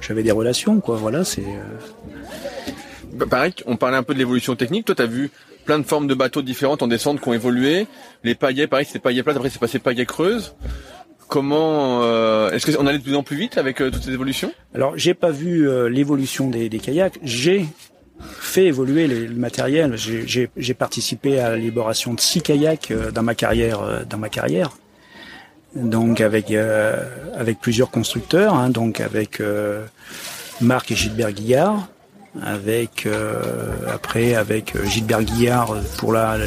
j'avais 0.00 0.22
des 0.22 0.32
relations 0.32 0.80
quoi. 0.80 0.96
Voilà, 0.96 1.24
c'est 1.24 1.44
bah, 3.12 3.26
pareil, 3.28 3.52
on 3.66 3.76
parlait 3.76 3.98
un 3.98 4.02
peu 4.02 4.14
de 4.14 4.18
l'évolution 4.18 4.56
technique. 4.56 4.86
Toi, 4.86 4.94
tu 4.94 5.02
as 5.02 5.06
vu 5.06 5.30
plein 5.64 5.78
de 5.78 5.84
formes 5.84 6.06
de 6.06 6.14
bateaux 6.14 6.42
différentes 6.42 6.82
en 6.82 6.88
descente 6.88 7.20
qui 7.20 7.28
ont 7.28 7.34
évolué. 7.34 7.86
Les 8.24 8.34
paillets, 8.34 8.66
pareil, 8.66 8.86
c'était 8.86 8.98
paillets 8.98 9.22
plates, 9.22 9.36
après 9.36 9.50
c'est 9.50 9.60
passé 9.60 9.78
paillets 9.78 10.06
creuses. 10.06 10.54
Comment 11.28 12.02
euh, 12.02 12.50
est-ce 12.50 12.76
qu'on 12.76 12.86
allait 12.86 12.98
de 12.98 13.02
plus 13.02 13.16
en 13.16 13.22
plus 13.22 13.36
vite 13.36 13.56
avec 13.56 13.80
euh, 13.80 13.90
toutes 13.90 14.02
ces 14.02 14.12
évolutions? 14.12 14.52
Alors, 14.74 14.98
j'ai 14.98 15.14
pas 15.14 15.30
vu 15.30 15.66
euh, 15.66 15.88
l'évolution 15.88 16.50
des, 16.50 16.68
des, 16.68 16.78
kayaks. 16.78 17.18
J'ai 17.22 17.64
fait 18.20 18.66
évoluer 18.66 19.06
le, 19.06 19.30
matériel. 19.30 19.96
J'ai 19.96 20.74
participé 20.74 21.38
à 21.40 21.56
l'élaboration 21.56 22.12
de 22.12 22.20
six 22.20 22.42
kayaks 22.42 22.92
dans 23.14 23.22
ma 23.22 23.34
carrière. 23.34 24.04
dans 24.06 24.18
ma 24.18 24.28
carrière. 24.28 24.72
Donc 25.74 26.20
avec 26.20 26.52
avec 26.52 27.58
plusieurs 27.60 27.90
constructeurs, 27.90 28.52
hein, 28.52 28.68
donc 28.68 29.00
avec 29.00 29.40
Marc 30.60 30.90
et 30.90 30.94
Gilbert 30.94 31.32
Guillard, 31.32 31.88
avec 32.40 33.04
euh, 33.06 33.72
après 33.92 34.34
avec 34.34 34.74
euh, 34.74 34.84
Gilbert 34.84 35.22
Guillard 35.22 35.74
pour 35.98 36.12
la, 36.12 36.38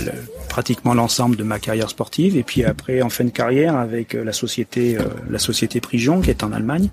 pratiquement 0.49 0.93
l'ensemble 0.93 1.35
de 1.35 1.43
ma 1.43 1.59
carrière 1.59 1.89
sportive 1.89 2.37
et 2.37 2.43
puis 2.43 2.63
après 2.63 3.01
en 3.01 3.09
fin 3.09 3.23
de 3.23 3.29
carrière 3.29 3.75
avec 3.75 4.15
euh, 4.15 4.23
la 4.23 4.33
société 4.33 4.97
la 5.29 5.39
société 5.39 5.81
Prijon 5.81 6.21
qui 6.21 6.31
est 6.31 6.43
en 6.43 6.51
Allemagne. 6.51 6.89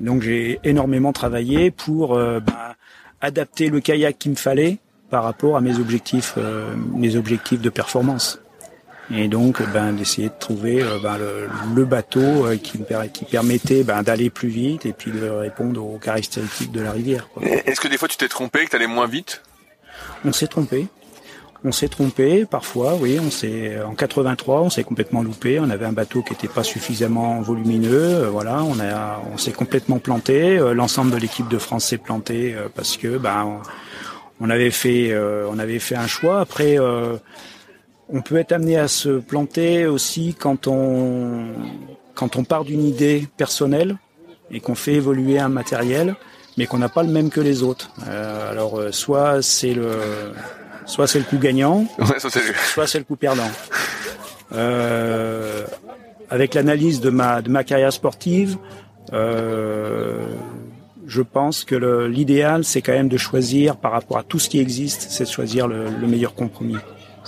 Donc 0.00 0.22
j'ai 0.22 0.58
énormément 0.64 1.12
travaillé 1.12 1.70
pour 1.70 2.16
bah, 2.16 2.74
adapter 3.20 3.68
le 3.68 3.80
kayak 3.80 4.18
qu'il 4.18 4.32
me 4.32 4.36
fallait 4.36 4.78
par 5.10 5.22
rapport 5.22 5.56
à 5.56 5.60
mes 5.60 5.78
objectifs 5.78 6.36
mes 6.96 7.14
objectifs 7.14 7.60
de 7.60 7.70
performance 7.70 8.40
et 9.14 9.28
donc 9.28 9.62
ben, 9.72 9.92
d'essayer 9.92 10.28
de 10.28 10.34
trouver 10.38 10.82
euh, 10.82 10.98
ben, 11.02 11.18
le, 11.74 11.84
bateau 11.84 12.20
euh, 12.20 12.56
qui, 12.56 12.78
qui 13.12 13.24
permettait 13.24 13.84
ben, 13.84 14.02
d'aller 14.02 14.30
plus 14.30 14.48
vite 14.48 14.86
et 14.86 14.92
puis 14.92 15.10
de 15.10 15.28
répondre 15.28 15.84
aux 15.84 15.98
caractéristiques 15.98 16.72
de 16.72 16.80
la 16.80 16.92
rivière. 16.92 17.28
Est-ce 17.42 17.80
que 17.80 17.88
des 17.88 17.98
fois 17.98 18.08
tu 18.08 18.16
t'es 18.16 18.28
trompé, 18.28 18.64
que 18.64 18.70
tu 18.70 18.76
allais 18.76 18.86
moins 18.86 19.06
vite? 19.06 19.42
On 20.24 20.32
s'est 20.32 20.46
trompé. 20.46 20.86
On 21.64 21.70
s'est 21.70 21.88
trompé 21.88 22.44
parfois, 22.44 22.96
oui. 22.96 23.20
On 23.20 23.30
s'est 23.30 23.80
en 23.82 23.94
83, 23.94 24.62
on 24.62 24.70
s'est 24.70 24.82
complètement 24.82 25.22
loupé. 25.22 25.60
On 25.60 25.70
avait 25.70 25.84
un 25.86 25.92
bateau 25.92 26.22
qui 26.22 26.32
n'était 26.32 26.48
pas 26.48 26.64
suffisamment 26.64 27.40
volumineux. 27.40 28.24
Euh, 28.24 28.30
voilà, 28.30 28.64
on 28.64 28.80
a, 28.80 29.22
on 29.32 29.36
s'est 29.36 29.52
complètement 29.52 29.98
planté. 29.98 30.56
L'ensemble 30.74 31.12
de 31.12 31.18
l'équipe 31.18 31.48
de 31.48 31.58
France 31.58 31.84
s'est 31.84 31.98
planté 31.98 32.56
parce 32.74 32.96
que 32.96 33.18
ben 33.18 33.60
on, 34.40 34.50
avait 34.50 34.70
fait, 34.70 35.16
on 35.48 35.58
avait 35.58 35.78
fait 35.78 35.94
un 35.94 36.08
choix. 36.08 36.40
Après, 36.40 36.78
on 38.12 38.20
peut 38.20 38.36
être 38.36 38.52
amené 38.52 38.76
à 38.76 38.88
se 38.88 39.08
planter 39.08 39.86
aussi 39.86 40.36
quand 40.38 40.66
on, 40.66 41.46
quand 42.14 42.36
on 42.36 42.44
part 42.44 42.64
d'une 42.64 42.84
idée 42.84 43.26
personnelle 43.36 43.96
et 44.50 44.60
qu'on 44.60 44.74
fait 44.74 44.92
évoluer 44.94 45.38
un 45.38 45.48
matériel, 45.48 46.14
mais 46.58 46.66
qu'on 46.66 46.78
n'a 46.78 46.90
pas 46.90 47.02
le 47.02 47.08
même 47.08 47.30
que 47.30 47.40
les 47.40 47.62
autres. 47.62 47.90
Euh, 48.06 48.50
alors, 48.50 48.78
euh, 48.78 48.92
soit 48.92 49.40
c'est 49.42 49.72
le, 49.72 49.92
soit 50.84 51.06
c'est 51.06 51.18
le 51.18 51.24
coup 51.24 51.38
gagnant, 51.38 51.86
soit 52.18 52.86
c'est 52.86 52.98
le 52.98 53.04
coup 53.04 53.16
perdant. 53.16 53.50
Euh, 54.52 55.64
avec 56.28 56.52
l'analyse 56.52 57.00
de 57.00 57.08
ma, 57.08 57.40
de 57.40 57.48
ma 57.48 57.64
carrière 57.64 57.92
sportive, 57.92 58.58
je 61.04 61.20
pense 61.20 61.64
que 61.64 61.74
l'idéal, 62.06 62.64
c'est 62.64 62.82
quand 62.82 62.92
même 62.92 63.08
de 63.08 63.16
choisir 63.16 63.76
par 63.76 63.92
rapport 63.92 64.18
à 64.18 64.22
tout 64.22 64.38
ce 64.38 64.48
qui 64.48 64.58
existe, 64.58 65.06
c'est 65.10 65.24
de 65.24 65.28
choisir 65.30 65.66
le 65.68 66.06
meilleur 66.06 66.34
compromis 66.34 66.76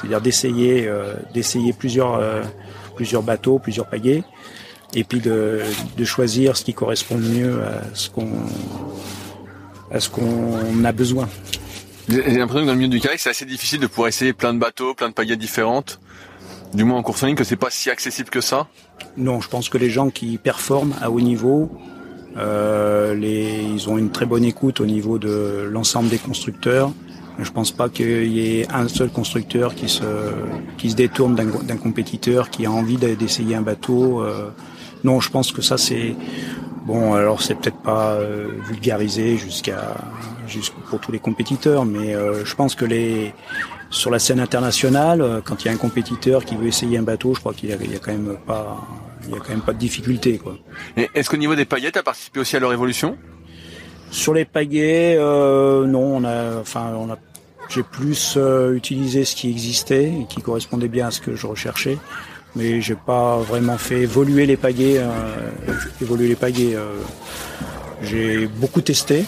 c'est-à-dire 0.04 0.20
d'essayer 0.20 0.86
euh, 0.86 1.14
d'essayer 1.32 1.72
plusieurs 1.72 2.14
euh, 2.16 2.42
plusieurs 2.94 3.22
bateaux, 3.22 3.58
plusieurs 3.58 3.86
pagaies, 3.86 4.22
et 4.94 5.04
puis 5.04 5.20
de, 5.20 5.60
de 5.96 6.04
choisir 6.04 6.56
ce 6.56 6.64
qui 6.64 6.74
correspond 6.74 7.16
le 7.16 7.28
mieux 7.28 7.62
à 7.62 7.94
ce 7.94 8.10
qu'on 8.10 8.28
à 9.90 10.00
ce 10.00 10.08
qu'on 10.10 10.84
a 10.84 10.92
besoin. 10.92 11.28
J'ai 12.08 12.20
l'impression 12.36 12.62
que 12.62 12.66
dans 12.66 12.72
le 12.72 12.78
milieu 12.78 12.90
du 12.90 13.00
kayak, 13.00 13.18
c'est 13.18 13.30
assez 13.30 13.46
difficile 13.46 13.80
de 13.80 13.86
pouvoir 13.86 14.08
essayer 14.08 14.34
plein 14.34 14.52
de 14.52 14.58
bateaux, 14.58 14.92
plein 14.94 15.08
de 15.08 15.14
pagaies 15.14 15.36
différentes. 15.36 16.00
Du 16.74 16.84
moins 16.84 16.98
en 16.98 17.02
course 17.02 17.22
en 17.22 17.26
ligne, 17.28 17.36
que 17.36 17.44
c'est 17.44 17.56
pas 17.56 17.70
si 17.70 17.88
accessible 17.88 18.28
que 18.28 18.40
ça. 18.40 18.66
Non, 19.16 19.40
je 19.40 19.48
pense 19.48 19.68
que 19.68 19.78
les 19.78 19.90
gens 19.90 20.10
qui 20.10 20.36
performent 20.36 20.94
à 21.00 21.10
haut 21.10 21.20
niveau, 21.20 21.70
euh, 22.36 23.14
les, 23.14 23.62
ils 23.62 23.88
ont 23.88 23.96
une 23.96 24.10
très 24.10 24.26
bonne 24.26 24.44
écoute 24.44 24.80
au 24.80 24.86
niveau 24.86 25.18
de 25.18 25.68
l'ensemble 25.70 26.08
des 26.08 26.18
constructeurs. 26.18 26.92
Je 27.38 27.50
pense 27.50 27.72
pas 27.72 27.88
qu'il 27.88 28.28
y 28.28 28.60
ait 28.60 28.72
un 28.72 28.86
seul 28.88 29.10
constructeur 29.10 29.74
qui 29.74 29.88
se, 29.88 30.04
qui 30.78 30.90
se 30.90 30.96
détourne 30.96 31.34
d'un 31.34 31.76
compétiteur, 31.76 32.50
qui 32.50 32.64
a 32.66 32.70
envie 32.70 32.96
d'essayer 32.96 33.56
un 33.56 33.62
bateau. 33.62 34.22
Euh. 34.22 34.50
non, 35.02 35.20
je 35.20 35.30
pense 35.30 35.50
que 35.50 35.60
ça 35.60 35.76
c'est 35.76 36.14
bon. 36.86 37.14
Alors 37.14 37.42
c'est 37.42 37.56
peut-être 37.56 37.82
pas 37.82 38.12
euh, 38.12 38.48
vulgarisé 38.68 39.36
jusqu'à 39.36 39.96
pour 40.88 41.00
tous 41.00 41.10
les 41.10 41.18
compétiteurs, 41.18 41.84
mais 41.84 42.14
euh, 42.14 42.44
je 42.44 42.54
pense 42.54 42.76
que 42.76 42.84
les 42.84 43.34
sur 43.90 44.10
la 44.10 44.18
scène 44.18 44.40
internationale, 44.40 45.42
quand 45.44 45.64
il 45.64 45.68
y 45.68 45.70
a 45.70 45.72
un 45.72 45.76
compétiteur 45.76 46.44
qui 46.44 46.56
veut 46.56 46.66
essayer 46.66 46.98
un 46.98 47.02
bateau, 47.02 47.34
je 47.34 47.40
crois 47.40 47.54
qu'il 47.54 47.70
y, 47.70 47.72
a 47.72 47.76
quand 47.76 48.12
même 48.12 48.36
pas 48.44 48.80
il 49.24 49.30
y 49.30 49.34
a 49.34 49.38
quand 49.38 49.50
même 49.50 49.60
pas 49.60 49.72
de 49.72 49.78
difficulté 49.78 50.38
quoi. 50.38 50.56
Est-ce 50.96 51.30
qu'au 51.30 51.36
niveau 51.36 51.54
des 51.54 51.64
paillettes, 51.64 51.96
as 51.96 52.02
participé 52.02 52.40
aussi 52.40 52.56
à 52.56 52.60
leur 52.60 52.72
évolution? 52.72 53.16
Sur 54.14 54.32
les 54.32 54.44
pagaies, 54.44 55.16
euh, 55.18 55.86
non, 55.86 56.18
on 56.18 56.24
a, 56.24 56.60
enfin, 56.60 56.92
on 56.96 57.10
a, 57.10 57.18
j'ai 57.68 57.82
plus 57.82 58.34
euh, 58.36 58.74
utilisé 58.74 59.24
ce 59.24 59.34
qui 59.34 59.50
existait 59.50 60.04
et 60.04 60.26
qui 60.28 60.40
correspondait 60.40 60.86
bien 60.86 61.08
à 61.08 61.10
ce 61.10 61.20
que 61.20 61.34
je 61.34 61.48
recherchais, 61.48 61.98
mais 62.54 62.80
j'ai 62.80 62.94
pas 62.94 63.38
vraiment 63.38 63.76
fait 63.76 64.02
évoluer 64.02 64.46
les 64.46 64.56
pagaies, 64.56 64.98
euh, 64.98 65.08
évoluer 66.00 66.28
les 66.28 66.36
pagaies. 66.36 66.76
j'ai 68.02 68.46
beaucoup 68.46 68.82
testé, 68.82 69.24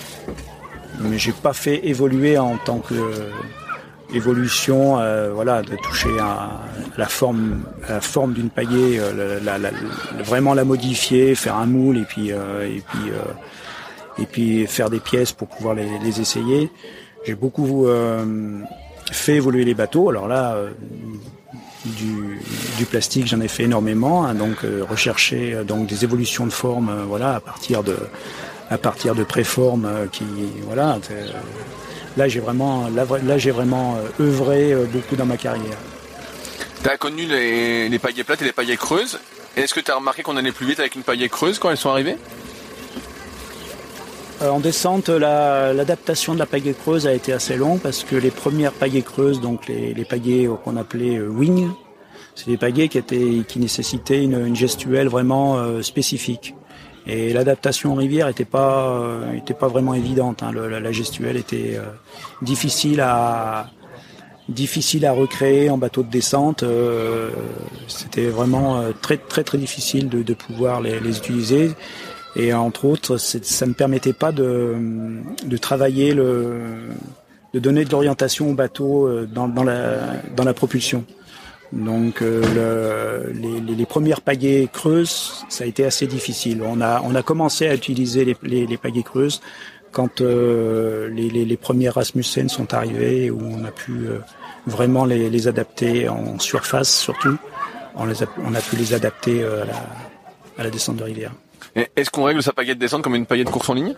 mais 1.01 1.19
j'ai 1.19 1.33
pas 1.33 1.53
fait 1.53 1.89
évoluer 1.89 2.39
en 2.39 2.57
tant 2.57 2.79
que 2.79 2.95
évolution, 4.15 5.01
voilà, 5.35 5.63
de 5.63 5.75
toucher 5.83 6.17
à 6.21 6.61
la 6.97 7.07
forme, 7.07 7.65
la 7.89 8.01
forme 8.01 8.35
d'une 8.35 8.51
pagaie, 8.51 9.01
vraiment 10.25 10.55
la 10.55 10.65
modifier, 10.65 11.35
faire 11.35 11.57
un 11.57 11.67
moule 11.67 11.99
et 11.99 12.05
puis 12.05 12.29
et 12.29 12.83
puis 12.89 13.11
et 14.19 14.27
puis 14.27 14.67
faire 14.67 14.91
des 14.91 15.01
pièces 15.01 15.33
pour 15.33 15.49
pouvoir 15.49 15.75
les, 15.75 16.21
essayer. 16.21 16.71
J'ai 17.25 17.35
beaucoup 17.35 17.87
euh, 17.87 18.61
fait 19.11 19.35
évoluer 19.35 19.65
les 19.65 19.75
bateaux. 19.75 20.09
Alors 20.11 20.29
là, 20.29 20.55
euh, 20.55 20.71
du, 21.85 22.87
plastique, 22.87 23.27
j'en 23.27 23.41
ai 23.41 23.49
fait 23.49 23.65
énormément. 23.65 24.25
Hein, 24.25 24.35
donc 24.35 24.65
euh, 24.65 24.85
rechercher 24.89 25.65
donc 25.67 25.87
des 25.87 26.05
évolutions 26.05 26.47
de 26.47 26.53
forme, 26.53 27.05
voilà, 27.09 27.37
à 27.37 27.41
partir 27.41 27.83
de 27.83 27.97
à 28.69 28.79
partir 28.79 29.15
de 29.15 29.23
préformes 29.23 29.89
qui, 30.11 30.25
voilà. 30.63 30.99
Là, 32.17 32.27
j'ai 32.27 32.41
vraiment 32.41 32.89
là, 32.89 33.39
j'ai 33.39 33.53
vraiment 33.53 33.99
œuvré 34.19 34.75
beaucoup 34.93 35.15
dans 35.15 35.27
ma 35.27 35.37
carrière. 35.37 35.77
Tu 36.83 36.89
as 36.89 36.97
connu 36.99 37.27
les, 37.27 37.99
paillets 37.99 38.25
plates 38.25 38.43
et 38.43 38.45
les 38.45 38.53
paillets 38.53 38.77
creuses. 38.77 39.19
Est-ce 39.57 39.73
que 39.73 39.81
tu 39.81 39.91
as 39.91 39.97
remarqué 39.97 40.23
qu'on 40.23 40.37
allait 40.37 40.53
plus 40.53 40.67
vite 40.67 40.81
avec 40.81 40.95
une 40.95 41.03
paillette 41.03 41.31
creuse 41.31 41.59
quand 41.59 41.71
elles 41.71 41.77
sont 41.77 41.91
arrivées? 41.91 42.17
En 44.43 44.61
descente, 44.61 45.09
l'adaptation 45.09 46.35
de 46.35 46.39
la 46.39 46.47
pagaie 46.47 46.75
creuse 46.75 47.07
a 47.07 47.13
été 47.13 47.33
assez 47.33 47.57
longue 47.57 47.81
parce 47.81 48.05
que 48.05 48.17
les 48.17 48.31
premières 48.31 48.73
pagaies 48.73 49.03
creuses, 49.03 49.41
donc 49.41 49.67
les, 49.67 49.95
les 49.95 50.05
pagaies 50.05 50.49
qu'on 50.65 50.77
appelait 50.77 51.17
euh, 51.17 51.29
wing, 51.29 51.69
c'est 52.35 52.49
des 52.49 52.59
pagaies 52.59 52.89
qui, 52.89 52.99
étaient, 52.99 53.43
qui 53.49 53.59
nécessitaient 53.59 54.23
une, 54.23 54.55
gestuelle 54.55 55.09
vraiment 55.09 55.57
euh, 55.57 55.81
spécifique. 55.83 56.55
Et 57.07 57.33
l'adaptation 57.33 57.93
en 57.93 57.95
rivière 57.95 58.27
n'était 58.27 58.45
pas, 58.45 59.23
pas 59.59 59.69
vraiment 59.69 59.95
évidente. 59.95 60.43
Hein. 60.43 60.53
la, 60.53 60.93
gestuelle 60.93 61.37
était 61.37 61.79
difficile 62.43 63.01
à, 63.01 63.71
difficile 64.49 65.07
à 65.07 65.13
recréer 65.13 65.71
en 65.71 65.79
bateau 65.79 66.03
de 66.03 66.11
descente. 66.11 66.65
C'était 67.87 68.27
vraiment 68.27 68.83
très 69.03 69.19
très 69.19 69.45
très 69.45 69.57
difficile 69.57 70.09
de, 70.09 70.35
pouvoir 70.35 70.81
les, 70.81 71.17
utiliser. 71.17 71.71
Et 72.37 72.53
entre 72.53 72.85
autres, 72.85 73.17
ça 73.17 73.67
ne 73.67 73.73
permettait 73.73 74.13
pas 74.13 74.31
de, 74.31 74.77
travailler 75.61 76.13
le, 76.13 76.61
de 77.55 77.59
donner 77.59 77.87
de 77.87 77.91
l'orientation 77.91 78.51
au 78.51 78.55
bateau 78.55 79.11
dans, 79.25 79.49
dans, 79.49 79.65
la, 79.65 80.55
propulsion. 80.55 81.05
Donc 81.73 82.23
euh, 82.23 83.33
le, 83.33 83.75
les, 83.75 83.87
premières 83.87 84.21
pagaies 84.21 84.69
creuses, 84.73 85.45
ça 85.49 85.65
a 85.65 85.67
été 85.67 85.85
assez 85.85 86.07
difficile. 86.07 86.63
On 86.63 86.81
a, 86.81 87.23
commencé 87.23 87.67
à 87.67 87.75
utiliser 87.75 88.25
les, 88.25 88.67
les, 88.67 88.77
pagaies 88.77 89.03
creuses 89.03 89.41
quand 89.91 90.21
euh, 90.21 91.09
les, 91.09 91.57
premiers 91.57 91.89
Rasmussen 91.89 92.49
sont 92.49 92.75
arrivés, 92.75 93.31
où 93.31 93.41
on 93.41 93.65
a 93.65 93.71
pu 93.71 93.93
euh, 93.93 94.19
vraiment 94.67 95.05
les, 95.07 95.49
adapter 95.49 96.09
en 96.09 96.39
surface 96.39 96.95
surtout. 96.95 97.37
On, 97.95 98.09
a, 98.11 98.61
pu 98.61 98.77
les 98.77 98.93
adapter 98.93 99.43
à 100.59 100.63
la 100.63 100.71
descente 100.71 100.97
de 100.97 101.05
rivière. 101.05 101.33
Est-ce 101.97 102.11
qu'on 102.11 102.25
règle 102.25 102.43
sa 102.43 102.53
de 102.53 102.73
descente 102.75 103.03
comme 103.03 103.15
une 103.15 103.25
de 103.25 103.45
course 103.45 103.69
en 103.69 103.75
ligne? 103.75 103.95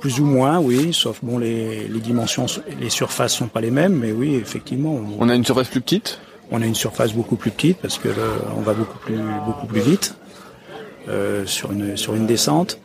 Plus 0.00 0.20
ou 0.20 0.24
moins, 0.24 0.58
oui, 0.58 0.92
sauf 0.92 1.20
bon 1.22 1.38
les, 1.38 1.88
les 1.88 2.00
dimensions, 2.00 2.46
les 2.80 2.90
surfaces 2.90 3.34
sont 3.34 3.48
pas 3.48 3.60
les 3.60 3.70
mêmes, 3.70 3.94
mais 3.94 4.12
oui, 4.12 4.34
effectivement. 4.34 4.94
On, 4.94 5.26
on 5.26 5.28
a 5.28 5.34
une 5.34 5.44
surface 5.44 5.68
plus 5.68 5.80
petite? 5.80 6.18
On 6.50 6.62
a 6.62 6.66
une 6.66 6.74
surface 6.74 7.12
beaucoup 7.12 7.36
plus 7.36 7.50
petite 7.50 7.78
parce 7.78 7.98
que 7.98 8.08
on 8.56 8.60
va 8.60 8.72
beaucoup 8.72 8.98
plus 8.98 9.18
beaucoup 9.46 9.66
plus 9.66 9.80
vite 9.80 10.14
euh, 11.08 11.44
sur 11.46 11.72
une 11.72 11.96
sur 11.96 12.14
une 12.14 12.26
descente. 12.26 12.78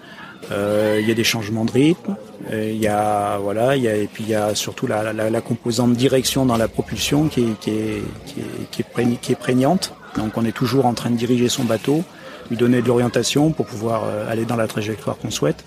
Euh, 0.51 0.97
il 0.99 1.07
y 1.07 1.11
a 1.11 1.13
des 1.13 1.23
changements 1.23 1.65
de 1.65 1.71
rythme. 1.71 2.15
Il 2.51 2.77
y 2.77 2.87
a 2.87 3.37
voilà, 3.37 3.75
il 3.75 3.83
y 3.83 3.87
a 3.87 3.95
et 3.95 4.07
puis 4.07 4.23
il 4.23 4.29
y 4.29 4.35
a 4.35 4.55
surtout 4.55 4.87
la, 4.87 5.13
la, 5.13 5.29
la 5.29 5.41
composante 5.41 5.93
direction 5.93 6.45
dans 6.45 6.57
la 6.57 6.67
propulsion 6.67 7.27
qui 7.27 7.41
est 7.41 7.59
qui 7.59 7.69
est 7.69 8.03
qui 8.25 8.39
est, 8.39 8.71
qui 8.71 8.81
est, 8.81 9.21
qui 9.21 9.31
est 9.33 9.35
prégnante. 9.35 9.93
Donc 10.17 10.37
on 10.37 10.43
est 10.45 10.51
toujours 10.51 10.85
en 10.87 10.93
train 10.93 11.11
de 11.11 11.17
diriger 11.17 11.47
son 11.47 11.63
bateau, 11.63 12.03
lui 12.51 12.57
donner 12.57 12.83
de 12.83 12.87
l'orientation 12.87 13.51
pour 13.51 13.65
pouvoir 13.65 14.03
euh, 14.03 14.29
aller 14.29 14.45
dans 14.45 14.57
la 14.57 14.67
trajectoire 14.67 15.17
qu'on 15.17 15.31
souhaite. 15.31 15.63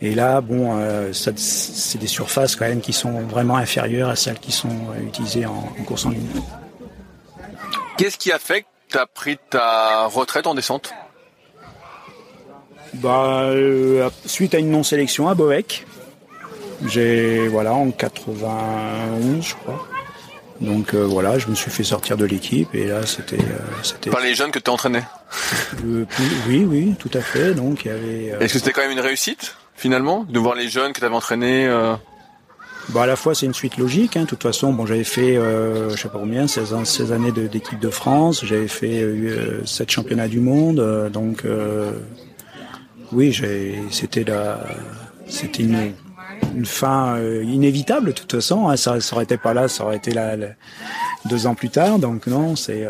Et 0.00 0.14
là, 0.14 0.40
bon, 0.40 0.78
euh, 0.78 1.12
c'est 1.12 1.98
des 1.98 2.06
surfaces 2.06 2.54
quand 2.54 2.66
même 2.66 2.80
qui 2.80 2.92
sont 2.92 3.20
vraiment 3.22 3.56
inférieures 3.56 4.08
à 4.08 4.16
celles 4.16 4.38
qui 4.38 4.52
sont 4.52 4.68
euh, 4.68 5.06
utilisées 5.06 5.44
en, 5.44 5.72
en 5.78 5.82
course 5.82 6.06
en 6.06 6.10
ligne. 6.10 6.28
Qu'est-ce 7.96 8.16
qui 8.16 8.30
a 8.30 8.38
fait 8.38 8.62
que 8.62 8.66
tu 8.90 8.96
as 8.96 9.06
pris 9.06 9.38
ta 9.50 10.06
retraite 10.06 10.46
en 10.46 10.54
descente? 10.54 10.94
Bah, 12.94 13.40
euh, 13.42 14.08
Suite 14.24 14.54
à 14.54 14.58
une 14.58 14.70
non-sélection 14.70 15.28
à 15.28 15.34
Boeck, 15.34 15.84
j'ai, 16.86 17.48
voilà, 17.48 17.74
en 17.74 17.90
91, 17.90 19.44
je 19.44 19.54
crois. 19.56 19.84
Donc 20.60 20.94
euh, 20.94 21.04
voilà, 21.04 21.38
je 21.38 21.46
me 21.48 21.54
suis 21.54 21.70
fait 21.70 21.84
sortir 21.84 22.16
de 22.16 22.24
l'équipe 22.24 22.74
et 22.74 22.86
là 22.86 23.06
c'était 23.06 23.36
euh, 23.36 23.58
c'était. 23.82 24.10
Par 24.10 24.20
les 24.20 24.34
jeunes 24.34 24.50
que 24.50 24.58
tu 24.58 24.70
entraînais. 24.70 25.04
oui, 25.84 26.64
oui, 26.64 26.94
tout 26.98 27.10
à 27.14 27.20
fait. 27.20 27.54
Donc 27.54 27.84
il 27.84 27.88
y 27.88 27.90
avait. 27.90 28.44
Est-ce 28.44 28.54
que 28.54 28.58
c'était 28.58 28.72
quand 28.72 28.82
même 28.82 28.90
une 28.90 29.00
réussite 29.00 29.56
finalement 29.76 30.24
de 30.28 30.38
voir 30.38 30.54
les 30.54 30.68
jeunes 30.68 30.92
que 30.92 30.98
tu 30.98 31.04
avais 31.04 31.14
entraînés 31.14 31.68
Bon, 32.90 33.02
à 33.02 33.06
la 33.06 33.16
fois, 33.16 33.34
c'est 33.34 33.44
une 33.44 33.54
suite 33.54 33.76
logique. 33.76 34.16
Hein. 34.16 34.22
De 34.22 34.26
toute 34.26 34.42
façon, 34.42 34.72
bon, 34.72 34.86
j'avais 34.86 35.04
fait, 35.04 35.36
euh, 35.36 35.90
je 35.90 35.96
sais 35.96 36.08
pas 36.08 36.18
combien, 36.18 36.46
16, 36.46 36.72
ans, 36.72 36.84
16 36.86 37.12
années 37.12 37.32
d'équipe 37.32 37.78
de, 37.78 37.90
France. 37.90 38.44
J'avais 38.46 38.68
fait 38.68 39.02
euh, 39.02 39.64
7 39.66 39.90
championnats 39.90 40.28
du 40.28 40.40
monde. 40.40 40.80
Euh, 40.80 41.10
donc, 41.10 41.44
euh, 41.44 41.92
oui, 43.12 43.38
c'était 43.90 44.24
la, 44.24 44.60
c'était 45.26 45.64
une, 45.64 45.92
une 46.54 46.66
fin 46.66 47.16
euh, 47.16 47.42
inévitable. 47.44 48.08
De 48.08 48.12
toute 48.12 48.32
façon, 48.32 48.68
hein. 48.68 48.76
ça, 48.76 49.00
ça 49.00 49.14
aurait 49.14 49.24
été 49.24 49.36
pas 49.36 49.54
là, 49.54 49.68
ça 49.68 49.84
aurait 49.84 49.96
été 49.96 50.12
là, 50.12 50.36
deux 51.24 51.46
ans 51.46 51.54
plus 51.54 51.70
tard. 51.70 51.98
Donc 51.98 52.26
non, 52.26 52.56
c'est. 52.56 52.86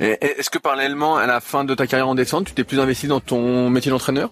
Est-ce 0.00 0.50
que 0.50 0.58
parallèlement 0.58 1.16
à 1.16 1.26
la 1.26 1.40
fin 1.40 1.64
de 1.64 1.74
ta 1.74 1.86
carrière 1.86 2.08
en 2.08 2.14
descente, 2.14 2.46
tu 2.46 2.54
t'es 2.54 2.64
plus 2.64 2.80
investi 2.80 3.06
dans 3.06 3.20
ton 3.20 3.70
métier 3.70 3.90
d'entraîneur? 3.90 4.30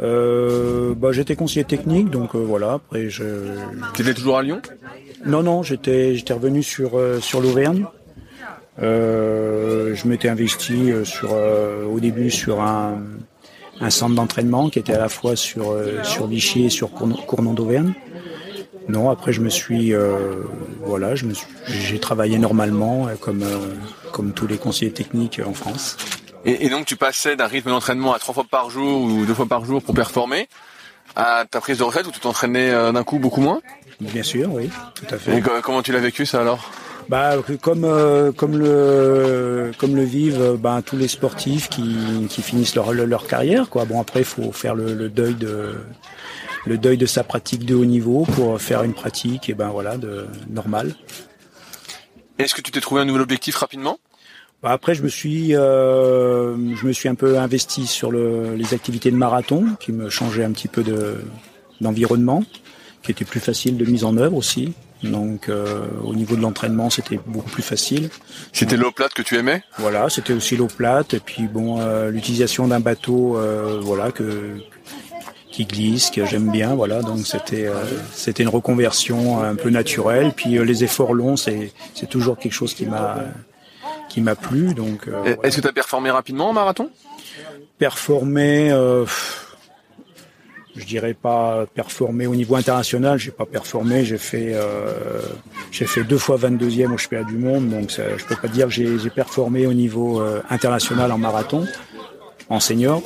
Euh, 0.00 0.94
bah, 0.94 1.12
j'étais 1.12 1.36
conseiller 1.36 1.64
technique, 1.64 2.10
donc 2.10 2.34
euh, 2.34 2.38
voilà. 2.38 2.74
Après, 2.74 3.08
je. 3.08 3.24
Tu 3.94 4.02
étais 4.02 4.14
toujours 4.14 4.38
à 4.38 4.42
Lyon? 4.42 4.60
Non, 5.24 5.42
non, 5.42 5.62
j'étais, 5.62 6.14
j'étais 6.14 6.34
revenu 6.34 6.62
sur 6.62 6.98
euh, 6.98 7.20
sur 7.20 7.40
l'Auvergne. 7.40 7.86
Euh, 8.82 9.94
je 9.94 10.06
m'étais 10.06 10.28
investi 10.28 10.92
sur 11.04 11.32
au 11.32 11.98
début 11.98 12.30
sur 12.30 12.60
un, 12.60 12.98
un 13.80 13.90
centre 13.90 14.14
d'entraînement 14.14 14.68
qui 14.70 14.78
était 14.78 14.94
à 14.94 14.98
la 14.98 15.08
fois 15.08 15.36
sur 15.36 15.74
sur 16.02 16.26
Vichy 16.26 16.66
et 16.66 16.70
sur 16.70 16.90
Cournon 16.90 17.52
d'Auvergne. 17.52 17.92
Non, 18.88 19.10
après 19.10 19.32
je 19.32 19.40
me 19.40 19.50
suis 19.50 19.92
voilà, 20.82 21.14
je 21.14 21.26
me 21.26 21.34
j'ai 21.66 21.98
travaillé 21.98 22.38
normalement 22.38 23.08
comme 23.20 23.44
comme 24.12 24.32
tous 24.32 24.46
les 24.46 24.58
conseillers 24.58 24.92
techniques 24.92 25.40
en 25.44 25.52
France. 25.52 25.96
Et, 26.44 26.66
et 26.66 26.68
donc 26.70 26.86
tu 26.86 26.96
passais 26.96 27.34
d'un 27.36 27.46
rythme 27.48 27.70
d'entraînement 27.70 28.12
à 28.14 28.18
trois 28.18 28.34
fois 28.34 28.44
par 28.48 28.70
jour 28.70 29.02
ou 29.02 29.26
deux 29.26 29.34
fois 29.34 29.46
par 29.46 29.64
jour 29.64 29.82
pour 29.82 29.94
performer 29.94 30.48
à 31.16 31.44
ta 31.50 31.60
prise 31.60 31.78
de 31.78 31.82
retraite 31.82 32.06
où 32.06 32.10
tu 32.10 32.20
t'entraînais 32.20 32.70
euh, 32.70 32.92
d'un 32.92 33.02
coup 33.02 33.18
beaucoup 33.18 33.40
moins? 33.40 33.60
Bien 34.00 34.22
sûr, 34.22 34.52
oui, 34.52 34.70
tout 34.94 35.06
à 35.14 35.18
fait. 35.18 35.38
Et 35.38 35.42
comment 35.62 35.82
tu 35.82 35.90
l'as 35.90 36.00
vécu 36.00 36.26
ça 36.26 36.42
alors? 36.42 36.70
Bah, 37.08 37.36
comme 37.60 37.84
euh, 37.84 38.32
comme 38.32 38.58
le 38.58 39.72
comme 39.78 39.94
le 39.94 40.02
vivent 40.02 40.56
bah, 40.58 40.82
tous 40.84 40.96
les 40.96 41.08
sportifs 41.08 41.68
qui, 41.68 41.96
qui 42.28 42.42
finissent 42.42 42.74
leur, 42.74 42.92
leur 42.92 43.26
carrière 43.26 43.68
quoi. 43.68 43.84
Bon 43.84 44.00
après 44.00 44.20
il 44.20 44.26
faut 44.26 44.52
faire 44.52 44.74
le, 44.74 44.94
le, 44.94 45.08
deuil 45.08 45.34
de 45.34 45.74
le 46.66 46.78
deuil 46.78 46.98
de 46.98 47.06
sa 47.06 47.22
pratique 47.24 47.64
de 47.64 47.74
haut 47.74 47.84
niveau 47.84 48.24
pour 48.34 48.60
faire 48.60 48.82
une 48.82 48.94
pratique 48.94 49.48
et 49.48 49.54
ben 49.54 49.68
voilà 49.68 49.96
de 49.96 50.26
normale. 50.50 50.94
Est-ce 52.38 52.54
que 52.54 52.60
tu 52.60 52.70
t'es 52.70 52.80
trouvé 52.80 53.00
un 53.00 53.04
nouvel 53.04 53.22
objectif 53.22 53.56
rapidement? 53.56 53.98
Bah, 54.62 54.70
après, 54.70 54.94
je 54.94 55.02
me 55.02 55.08
suis, 55.08 55.54
euh, 55.54 56.56
je 56.76 56.86
me 56.86 56.92
suis 56.92 57.08
un 57.08 57.14
peu 57.14 57.38
investi 57.38 57.86
sur 57.86 58.10
le, 58.10 58.54
les 58.54 58.74
activités 58.74 59.10
de 59.10 59.16
marathon, 59.16 59.76
qui 59.80 59.92
me 59.92 60.08
changeaient 60.08 60.44
un 60.44 60.52
petit 60.52 60.68
peu 60.68 60.82
de 60.82 61.18
d'environnement, 61.80 62.42
qui 63.06 63.12
était 63.12 63.24
plus 63.24 63.40
facile 63.40 63.76
de 63.76 63.84
mise 63.84 64.04
en 64.04 64.16
œuvre 64.18 64.36
aussi. 64.36 64.74
Donc, 65.02 65.48
euh, 65.48 65.86
au 66.04 66.14
niveau 66.14 66.36
de 66.36 66.42
l'entraînement, 66.42 66.90
c'était 66.90 67.20
beaucoup 67.26 67.50
plus 67.50 67.62
facile. 67.62 68.08
C'était 68.52 68.76
l'eau 68.76 68.90
plate 68.90 69.14
que 69.14 69.22
tu 69.22 69.36
aimais? 69.36 69.62
Voilà, 69.78 70.08
c'était 70.10 70.32
aussi 70.32 70.56
l'eau 70.56 70.68
plate, 70.68 71.14
et 71.14 71.20
puis 71.20 71.44
bon, 71.46 71.80
euh, 71.80 72.10
l'utilisation 72.10 72.66
d'un 72.68 72.80
bateau, 72.80 73.36
euh, 73.36 73.80
voilà, 73.82 74.10
que 74.10 74.56
qui 75.50 75.64
glisse, 75.64 76.10
que 76.10 76.26
j'aime 76.26 76.50
bien, 76.50 76.74
voilà. 76.74 77.00
Donc 77.00 77.26
c'était 77.26 77.66
euh, 77.66 77.82
c'était 78.12 78.42
une 78.42 78.50
reconversion 78.50 79.42
un 79.42 79.54
peu 79.54 79.70
naturelle. 79.70 80.32
Puis 80.36 80.58
les 80.62 80.84
efforts 80.84 81.14
longs, 81.14 81.36
c'est 81.36 81.72
c'est 81.94 82.08
toujours 82.08 82.36
quelque 82.38 82.52
chose 82.52 82.74
qui 82.74 82.84
m'a 82.84 83.16
qui 84.08 84.20
m'a 84.20 84.34
plu. 84.34 84.74
Donc, 84.74 85.08
euh, 85.08 85.36
est-ce 85.42 85.56
que 85.56 85.62
tu 85.62 85.68
as 85.68 85.72
performé 85.72 86.10
rapidement 86.10 86.50
en 86.50 86.52
marathon? 86.52 86.90
Performé, 87.78 88.70
euh, 88.70 89.04
je 90.76 90.84
dirais 90.84 91.14
pas 91.14 91.66
performé 91.74 92.26
au 92.26 92.34
niveau 92.34 92.56
international. 92.56 93.18
J'ai 93.18 93.30
pas 93.30 93.46
performé. 93.46 94.04
J'ai 94.04 94.18
fait, 94.18 94.52
euh, 94.54 95.20
j'ai 95.70 95.86
fait 95.86 96.04
deux 96.04 96.18
fois 96.18 96.36
22e 96.36 96.92
au 96.92 96.98
championnat 96.98 97.24
du 97.24 97.36
monde. 97.36 97.68
Donc, 97.70 97.90
ça, 97.90 98.02
je 98.16 98.24
peux 98.24 98.36
pas 98.36 98.48
dire 98.48 98.68
que 98.68 98.72
j'ai 98.72 99.10
performé 99.10 99.66
au 99.66 99.72
niveau 99.72 100.20
euh, 100.20 100.42
international 100.50 101.12
en 101.12 101.18
marathon, 101.18 101.66
en 102.48 102.60
senior. 102.60 103.02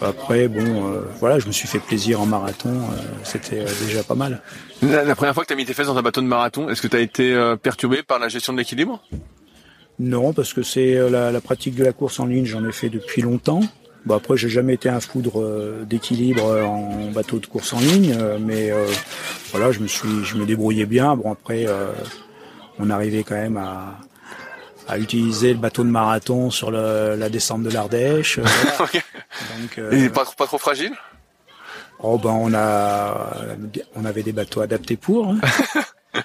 Après, 0.00 0.48
bon, 0.48 0.92
euh, 0.92 1.02
voilà, 1.20 1.38
je 1.38 1.46
me 1.46 1.52
suis 1.52 1.68
fait 1.68 1.78
plaisir 1.78 2.20
en 2.20 2.26
marathon. 2.26 2.70
Euh, 2.70 2.96
C'était 3.22 3.64
déjà 3.84 4.02
pas 4.02 4.16
mal. 4.16 4.42
La, 4.82 5.04
la, 5.04 5.14
première 5.14 5.34
fois 5.34 5.44
que 5.44 5.48
tu 5.48 5.52
as 5.52 5.56
mis 5.56 5.64
tes 5.64 5.74
fesses 5.74 5.86
dans 5.86 5.96
un 5.96 6.02
bateau 6.02 6.20
de 6.20 6.26
marathon, 6.26 6.68
est-ce 6.68 6.82
que 6.82 6.88
tu 6.88 6.96
as 6.96 7.00
été 7.00 7.54
perturbé 7.62 8.02
par 8.02 8.18
la 8.18 8.28
gestion 8.28 8.52
de 8.52 8.58
l'équilibre? 8.58 9.00
Non, 9.98 10.32
parce 10.32 10.52
que 10.52 10.62
c'est 10.62 10.96
euh, 10.96 11.10
la, 11.10 11.30
la, 11.30 11.40
pratique 11.40 11.74
de 11.74 11.84
la 11.84 11.92
course 11.92 12.18
en 12.18 12.26
ligne, 12.26 12.44
j'en 12.44 12.66
ai 12.66 12.72
fait 12.72 12.88
depuis 12.88 13.22
longtemps. 13.22 13.60
Bon 14.04 14.16
après, 14.16 14.36
j'ai 14.36 14.48
jamais 14.48 14.74
été 14.74 14.88
un 14.88 15.00
foudre 15.00 15.40
euh, 15.40 15.84
d'équilibre 15.84 16.44
euh, 16.46 16.64
en 16.64 17.10
bateau 17.12 17.38
de 17.38 17.46
course 17.46 17.72
en 17.72 17.78
ligne, 17.78 18.16
mais 18.40 18.70
euh, 18.70 18.86
voilà, 19.52 19.70
je 19.70 19.78
me 19.78 19.86
suis, 19.86 20.24
je 20.24 20.36
me 20.36 20.44
débrouillais 20.44 20.86
bien. 20.86 21.14
Bon 21.16 21.32
après, 21.32 21.66
euh, 21.68 21.92
on 22.80 22.90
arrivait 22.90 23.22
quand 23.22 23.36
même 23.36 23.56
à, 23.56 23.98
à 24.88 24.98
utiliser 24.98 25.52
le 25.52 25.60
bateau 25.60 25.84
de 25.84 25.88
marathon 25.88 26.50
sur 26.50 26.72
le, 26.72 27.14
la 27.16 27.28
descente 27.28 27.62
de 27.62 27.70
l'Ardèche. 27.70 28.40
Voilà. 28.78 29.02
Donc, 29.60 29.92
Et 29.92 30.08
pas, 30.08 30.24
pas 30.36 30.46
trop 30.46 30.58
fragile? 30.58 30.92
Oh 32.00 32.18
ben 32.18 32.30
on 32.30 32.52
a, 32.52 33.28
on 33.94 34.04
avait 34.04 34.24
des 34.24 34.32
bateaux 34.32 34.60
adaptés 34.60 34.96
pour. 34.96 35.28
Hein. 35.28 35.38
je 36.14 36.20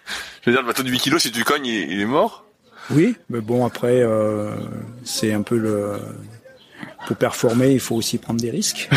veux 0.47 0.51
dire, 0.51 0.61
le 0.61 0.67
bateau 0.67 0.81
de 0.81 0.89
8 0.89 0.97
kilos, 0.99 1.21
si 1.21 1.31
tu 1.31 1.43
cognes, 1.43 1.67
il, 1.67 1.91
il 1.91 2.01
est 2.01 2.05
mort? 2.05 2.45
Oui, 2.89 3.15
mais 3.29 3.41
bon 3.41 3.65
après 3.65 4.01
euh, 4.01 4.51
c'est 5.03 5.33
un 5.33 5.41
peu 5.43 5.57
le 5.57 5.97
pour 7.05 7.15
performer, 7.15 7.71
il 7.71 7.79
faut 7.79 7.95
aussi 7.95 8.17
prendre 8.17 8.39
des 8.39 8.49
risques. 8.49 8.89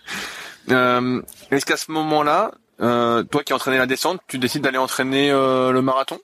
euh, 0.70 1.20
Est-ce 1.50 1.66
qu'à 1.66 1.76
ce 1.76 1.90
moment-là, 1.90 2.52
euh, 2.80 3.22
toi 3.24 3.42
qui 3.42 3.52
entraînais 3.52 3.78
la 3.78 3.86
descente, 3.86 4.20
tu 4.26 4.38
décides 4.38 4.62
d'aller 4.62 4.78
entraîner 4.78 5.30
euh, 5.30 5.72
le 5.72 5.82
marathon? 5.82 6.18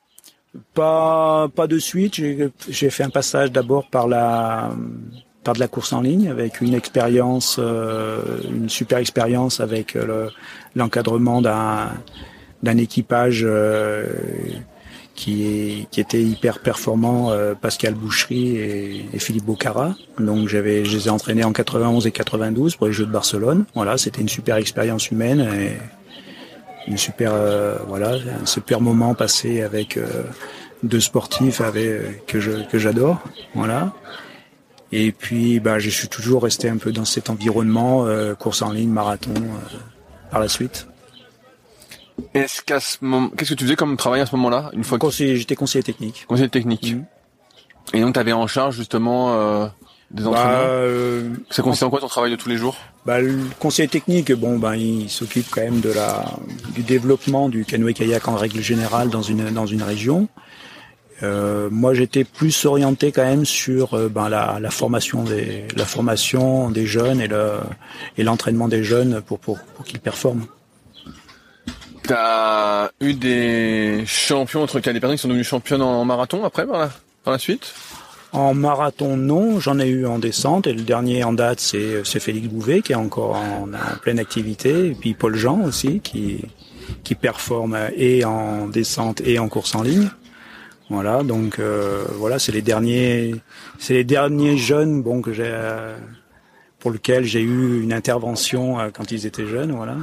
Pas 0.75 1.49
pas 1.55 1.67
de 1.67 1.79
suite. 1.79 2.21
J'ai 2.69 2.91
fait 2.91 3.05
un 3.05 3.11
passage 3.11 3.53
d'abord 3.53 3.89
par 3.91 4.09
la 4.09 4.71
par 5.45 5.55
de 5.55 5.61
la 5.61 5.69
course 5.69 5.93
en 5.93 6.01
ligne 6.01 6.29
avec 6.29 6.61
une 6.61 6.75
expérience, 6.75 7.57
euh, 7.59 8.23
une 8.51 8.69
super 8.69 8.99
expérience 8.99 9.61
avec 9.61 9.97
l'encadrement 10.75 11.43
d'un 11.43 11.91
d'un 12.63 12.77
équipage 12.79 13.47
qui, 15.19 15.87
qui 15.91 16.01
était 16.01 16.23
hyper 16.23 16.61
performant, 16.61 17.33
Pascal 17.61 17.95
Boucherie 17.95 18.57
et, 18.57 19.07
et 19.13 19.19
Philippe 19.19 19.45
Bocara. 19.45 19.95
Donc 20.19 20.49
j'avais, 20.49 20.85
je 20.85 20.97
les 20.97 21.09
ai 21.09 21.11
entraînés 21.11 21.45
en 21.45 21.53
91 21.53 22.07
et 22.07 22.13
92 22.13 22.77
pour 22.77 22.87
les 22.87 22.93
Jeux 22.93 23.07
de 23.07 23.11
Barcelone. 23.11 23.65
Voilà, 23.75 23.99
c'était 23.99 24.21
une 24.21 24.29
super 24.29 24.57
expérience 24.57 25.11
humaine 25.11 25.41
et 25.41 26.91
une 26.91 26.97
super, 26.97 27.33
voilà, 27.87 28.13
un 28.43 28.47
super 28.47 28.81
moment 28.81 29.15
passé 29.15 29.63
avec 29.63 29.99
deux 30.83 31.01
sportifs 31.01 31.61
avec 31.61 32.27
que 32.27 32.41
je 32.41 32.67
que 32.71 32.79
j'adore. 32.79 33.21
Voilà. 33.55 33.93
Et 34.93 35.13
puis, 35.13 35.61
bah, 35.61 35.79
je 35.79 35.91
suis 35.91 36.09
toujours 36.09 36.43
resté 36.45 36.69
un 36.69 36.79
peu 36.79 36.93
dans 36.93 37.05
cet 37.05 37.29
environnement, 37.29 38.07
euh, 38.07 38.35
course 38.35 38.63
en 38.63 38.73
ligne, 38.73 38.91
marathon, 38.91 39.35
euh, 39.37 39.77
par 40.31 40.41
la 40.41 40.49
suite. 40.49 40.87
Est-ce 42.35 42.63
qu'à 42.63 42.81
ce 42.81 42.99
moment, 43.01 43.31
qu'est-ce 43.31 43.51
que 43.51 43.55
tu 43.55 43.65
faisais 43.65 43.77
comme 43.77 43.97
travail 43.97 44.21
à 44.21 44.27
ce 44.27 44.35
moment-là, 44.37 44.71
une 44.73 44.85
fois 44.85 44.99
conseiller, 44.99 45.37
j'étais 45.37 45.57
conseiller 45.57 45.83
technique. 45.83 46.25
Conseiller 46.27 46.49
technique. 46.49 46.95
Mhm. 46.95 47.05
Et 47.95 48.01
donc, 48.01 48.15
tu 48.15 48.21
avais 48.21 48.33
en 48.33 48.47
charge 48.47 48.77
justement 48.77 49.33
euh, 49.35 49.67
des 50.11 50.25
bah, 50.25 50.31
entraînements. 50.31 50.57
Euh, 50.59 51.31
ça 51.51 51.63
consistait 51.63 51.87
en 51.87 51.91
quoi 51.91 52.01
ton 52.01 52.09
travail 52.09 52.31
de 52.31 52.37
tous 52.37 52.49
les 52.49 52.57
jours? 52.57 52.77
Bah, 53.07 53.21
le 53.21 53.39
conseiller 53.59 53.89
technique, 53.89 54.33
bon, 54.33 54.59
ben, 54.59 54.75
il 54.75 55.09
s'occupe 55.09 55.47
quand 55.51 55.63
même 55.63 55.81
de 55.81 55.91
la 55.91 56.25
du 56.75 56.83
développement 56.83 57.49
du 57.49 57.65
canoë-kayak 57.65 58.29
en 58.29 58.37
règle 58.37 58.61
générale 58.61 59.09
dans 59.09 59.23
une 59.23 59.51
dans 59.51 59.67
une 59.67 59.83
région. 59.83 60.29
Euh, 61.23 61.69
moi, 61.73 61.95
j'étais 61.95 62.23
plus 62.25 62.65
orienté 62.65 63.11
quand 63.11 63.25
même 63.25 63.45
sur 63.45 63.99
ben, 64.11 64.29
la, 64.29 64.59
la, 64.61 64.71
formation 64.71 65.25
des 65.25 65.67
la 65.75 65.85
formation 65.85 66.71
des 66.71 66.87
jeunes 66.87 67.21
et 67.21 67.27
le 67.27 67.55
et 68.19 68.23
l'entraînement 68.23 68.69
des 68.69 68.85
jeunes 68.85 69.23
pour 69.23 69.39
pour, 69.39 69.59
pour 69.59 69.85
qu'ils 69.85 70.01
performent. 70.01 70.47
T'as 72.09 72.89
eu 73.03 73.13
des 73.13 74.03
champions 74.07 74.63
entre 74.63 74.81
cas 74.81 74.95
des 74.95 74.99
personnes 74.99 75.17
qui 75.17 75.21
sont 75.21 75.29
devenues 75.29 75.45
championnes 75.45 75.83
en 75.83 76.07
marathon 76.07 76.43
après 76.43 76.67
par 76.67 76.79
la, 76.79 76.91
par 77.23 77.33
la 77.33 77.39
suite? 77.39 77.75
En 78.33 78.55
marathon, 78.55 79.19
non. 79.19 79.61
J'en 79.61 79.79
ai 79.79 79.89
eu 79.89 80.07
en 80.07 80.19
descente 80.19 80.67
et 80.67 80.73
le 80.73 80.81
dernier 80.81 81.23
en 81.23 81.35
date, 81.35 81.61
c'est 81.61 82.03
c'est 82.05 82.19
Félix 82.19 82.49
Bouvet 82.49 82.81
qui 82.81 82.93
est 82.93 82.95
encore 82.95 83.37
en, 83.37 83.69
pleine 84.01 84.19
activité 84.19 84.87
et 84.87 84.95
puis 84.95 85.13
Paul 85.13 85.37
Jean 85.37 85.61
aussi 85.61 86.01
qui 86.01 86.47
qui 87.05 87.15
performe 87.15 87.79
et 87.95 88.25
en 88.25 88.69
descente 88.69 89.21
et 89.21 89.39
en 89.39 89.51
course 89.51 89.75
en 89.75 89.83
ligne. 89.83 90.09
Voilà, 90.89 91.23
donc 91.23 91.59
euh, 91.59 92.07
voilà, 92.15 92.39
c'est 92.39 92.53
les 92.53 92.63
derniers, 92.63 93.35
c'est 93.79 93.93
les 93.93 94.05
derniers 94.05 94.57
jeunes, 94.57 95.03
bon 95.03 95.21
que 95.21 95.35
j'ai, 95.35 95.55
pour 96.79 96.91
lesquels 96.91 97.25
j'ai 97.25 97.43
eu 97.43 97.83
une 97.83 97.93
intervention 97.93 98.81
euh, 98.81 98.89
quand 98.91 99.13
ils 99.13 99.27
étaient 99.27 99.47
jeunes, 99.47 99.73
voilà. 99.73 99.97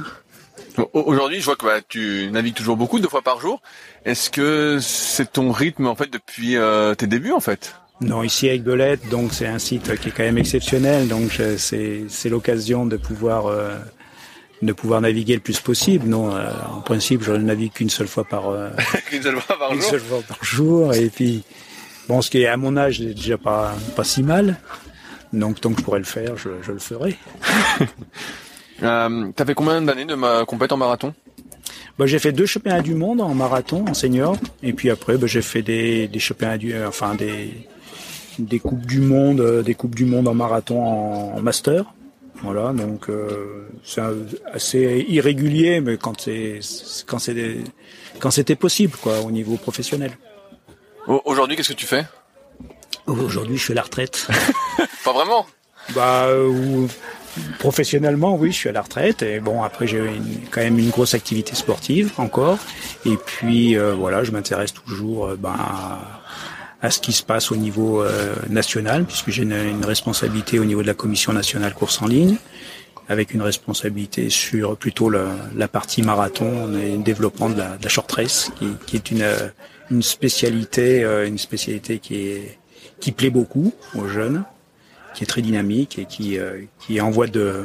Aujourd'hui, 0.92 1.40
je 1.40 1.44
vois 1.44 1.56
que 1.56 1.64
bah, 1.64 1.80
tu 1.88 2.28
navigues 2.30 2.54
toujours 2.54 2.76
beaucoup, 2.76 2.98
deux 2.98 3.08
fois 3.08 3.22
par 3.22 3.40
jour. 3.40 3.60
Est-ce 4.04 4.30
que 4.30 4.78
c'est 4.80 5.32
ton 5.32 5.52
rythme 5.52 5.86
en 5.86 5.96
fait 5.96 6.10
depuis 6.12 6.56
tes 6.98 7.06
débuts 7.06 7.32
en 7.32 7.40
fait? 7.40 7.74
Non, 8.00 8.22
ici 8.22 8.48
avec 8.48 8.62
Belette, 8.62 9.08
donc 9.08 9.32
c'est 9.32 9.46
un 9.46 9.58
site 9.58 9.98
qui 9.98 10.08
est 10.08 10.12
quand 10.12 10.22
même 10.22 10.36
exceptionnel, 10.36 11.08
donc 11.08 11.40
c'est 11.56 12.04
c'est 12.08 12.28
l'occasion 12.28 12.84
de 12.84 12.98
pouvoir 12.98 13.50
de 14.62 14.72
pouvoir 14.72 15.00
naviguer 15.00 15.34
le 15.34 15.40
plus 15.40 15.60
possible. 15.60 16.06
Non, 16.06 16.34
euh, 16.34 16.50
en 16.72 16.80
principe, 16.80 17.22
je 17.22 17.32
ne 17.32 17.38
navigue 17.38 17.72
qu'une 17.72 17.90
seule 17.90 18.08
fois 18.08 18.24
par 18.24 18.48
euh, 18.48 18.70
qu'une 19.08 19.22
seule 19.22 19.40
fois 19.40 19.58
par 19.58 19.72
une 19.72 19.80
jour. 19.80 19.90
Seule 19.90 20.00
fois 20.00 20.22
par 20.26 20.44
jour. 20.44 20.94
Et 20.94 21.10
puis, 21.10 21.44
bon, 22.08 22.22
ce 22.22 22.30
qui 22.30 22.42
est 22.42 22.46
à 22.46 22.56
mon 22.56 22.76
âge, 22.76 23.00
déjà 23.00 23.38
pas 23.38 23.74
pas 23.94 24.04
si 24.04 24.22
mal. 24.22 24.58
Donc, 25.32 25.60
tant 25.60 25.72
que 25.72 25.80
je 25.80 25.84
pourrais 25.84 25.98
le 25.98 26.04
faire, 26.04 26.36
je, 26.36 26.48
je 26.62 26.72
le 26.72 26.78
ferai. 26.78 27.16
euh, 28.82 29.30
T'as 29.34 29.44
fait 29.44 29.54
combien 29.54 29.80
d'années 29.82 30.04
de 30.04 30.14
ma 30.14 30.44
compète 30.44 30.72
en 30.72 30.76
marathon 30.76 31.14
bah, 31.98 32.04
j'ai 32.04 32.18
fait 32.18 32.32
deux 32.32 32.44
championnats 32.44 32.82
du 32.82 32.94
monde 32.94 33.22
en 33.22 33.34
marathon, 33.34 33.86
en 33.88 33.94
senior, 33.94 34.36
et 34.62 34.74
puis 34.74 34.90
après, 34.90 35.16
bah, 35.16 35.26
j'ai 35.26 35.40
fait 35.40 35.62
des, 35.62 36.08
des 36.08 36.18
championnats 36.18 36.58
du, 36.58 36.74
euh, 36.74 36.88
enfin 36.88 37.14
des, 37.14 37.66
des 38.38 38.58
coupes 38.58 38.84
du 38.84 39.00
monde, 39.00 39.62
des 39.64 39.74
coupes 39.74 39.94
du 39.94 40.04
monde 40.04 40.28
en 40.28 40.34
marathon 40.34 40.82
en 40.82 41.40
master. 41.40 41.84
Voilà, 42.42 42.72
donc 42.74 43.08
euh, 43.08 43.66
c'est 43.82 44.02
assez 44.52 45.06
irrégulier, 45.08 45.80
mais 45.80 45.96
quand 45.96 46.20
c'est 46.20 46.60
quand 47.06 47.18
c'est 47.18 47.34
quand 48.18 48.30
c'était 48.30 48.56
possible, 48.56 48.92
quoi, 49.00 49.20
au 49.20 49.30
niveau 49.30 49.56
professionnel. 49.56 50.12
Aujourd'hui, 51.06 51.56
qu'est-ce 51.56 51.70
que 51.70 51.74
tu 51.74 51.86
fais 51.86 52.04
Aujourd'hui, 53.06 53.56
je 53.56 53.62
suis 53.62 53.72
à 53.72 53.76
la 53.76 53.82
retraite. 53.82 54.28
Pas 55.04 55.12
vraiment. 55.12 55.46
Bah, 55.94 56.28
ou, 56.36 56.88
professionnellement, 57.58 58.36
oui, 58.36 58.52
je 58.52 58.56
suis 58.56 58.68
à 58.68 58.72
la 58.72 58.82
retraite. 58.82 59.22
Et 59.22 59.40
bon, 59.40 59.62
après, 59.62 59.86
j'ai 59.86 60.02
quand 60.50 60.60
même 60.60 60.78
une 60.78 60.90
grosse 60.90 61.14
activité 61.14 61.54
sportive 61.54 62.12
encore. 62.18 62.58
Et 63.04 63.16
puis, 63.16 63.76
euh, 63.76 63.94
voilà, 63.94 64.24
je 64.24 64.32
m'intéresse 64.32 64.72
toujours, 64.72 65.26
euh, 65.26 65.36
ben, 65.36 65.56
à 66.82 66.90
ce 66.90 67.00
qui 67.00 67.12
se 67.12 67.22
passe 67.22 67.50
au 67.50 67.56
niveau 67.56 68.02
euh, 68.02 68.34
national, 68.48 69.04
puisque 69.04 69.30
j'ai 69.30 69.42
une, 69.42 69.84
responsabilité 69.84 70.58
au 70.58 70.64
niveau 70.64 70.82
de 70.82 70.86
la 70.86 70.94
commission 70.94 71.32
nationale 71.32 71.74
course 71.74 72.02
en 72.02 72.06
ligne, 72.06 72.36
avec 73.08 73.32
une 73.32 73.42
responsabilité 73.42 74.30
sur 74.30 74.76
plutôt 74.76 75.10
la, 75.10 75.68
partie 75.68 76.02
marathon 76.02 76.76
et 76.76 76.96
développement 76.98 77.48
de 77.48 77.58
la, 77.58 77.76
de 77.76 77.82
la 77.82 77.88
short 77.88 78.10
race, 78.12 78.50
qui, 78.86 78.96
est 78.96 79.10
une, 79.10 80.02
spécialité, 80.02 81.02
une 81.26 81.38
spécialité 81.38 81.98
qui 81.98 83.12
plaît 83.12 83.30
beaucoup 83.30 83.72
aux 83.94 84.08
jeunes, 84.08 84.44
qui 85.16 85.24
est 85.24 85.26
très 85.26 85.42
dynamique 85.42 85.98
et 85.98 86.04
qui 86.04 86.38
euh, 86.38 86.60
qui 86.78 86.98
est 86.98 87.00
en 87.00 87.10
voie 87.10 87.26
de 87.26 87.64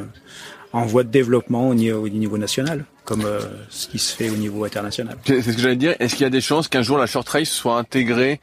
en 0.72 0.86
voie 0.86 1.04
de 1.04 1.10
développement 1.10 1.68
au 1.68 1.74
niveau, 1.74 2.00
au 2.00 2.08
niveau 2.08 2.38
national, 2.38 2.86
comme 3.04 3.26
ce 3.68 3.88
qui 3.88 3.98
se 3.98 4.16
fait 4.16 4.30
au 4.30 4.36
niveau 4.36 4.64
international. 4.64 5.18
C'est 5.26 5.42
ce 5.42 5.52
que 5.52 5.60
j'allais 5.60 5.76
dire. 5.76 5.94
Est-ce 5.98 6.14
qu'il 6.14 6.22
y 6.22 6.26
a 6.26 6.30
des 6.30 6.40
chances 6.40 6.66
qu'un 6.66 6.80
jour 6.80 6.96
la 6.96 7.06
short 7.06 7.28
race 7.28 7.50
soit 7.50 7.76
intégrée 7.76 8.40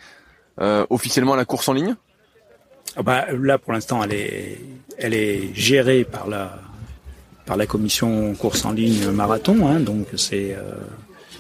euh, 0.62 0.86
officiellement 0.92 1.36
la 1.36 1.46
course 1.46 1.68
en 1.70 1.74
ligne? 1.74 1.96
Ah 2.96 3.02
bah, 3.02 3.26
Là, 3.32 3.58
pour 3.58 3.74
l'instant, 3.74 4.04
elle 4.04 4.14
est, 4.14 4.62
elle 5.00 5.16
est 5.16 5.50
gérée 5.56 6.04
par 6.04 6.28
la, 6.28 6.60
par 7.48 7.58
la 7.58 7.66
commission 7.66 8.36
course 8.36 8.64
en 8.64 8.74
ligne 8.74 9.10
marathon. 9.10 9.68
Hein, 9.68 9.80
donc 9.80 10.06
c'est 10.16 10.56
euh, 10.56 10.74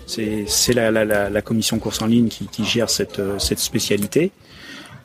c'est 0.07 0.73
la, 0.73 0.89
la, 0.89 1.05
la, 1.05 1.29
la, 1.29 1.41
commission 1.43 1.77
course 1.77 2.01
en 2.01 2.07
ligne 2.07 2.29
qui, 2.29 2.47
qui 2.47 2.65
gère 2.65 2.89
cette, 2.89 3.21
cette 3.37 3.59
spécialité. 3.59 4.31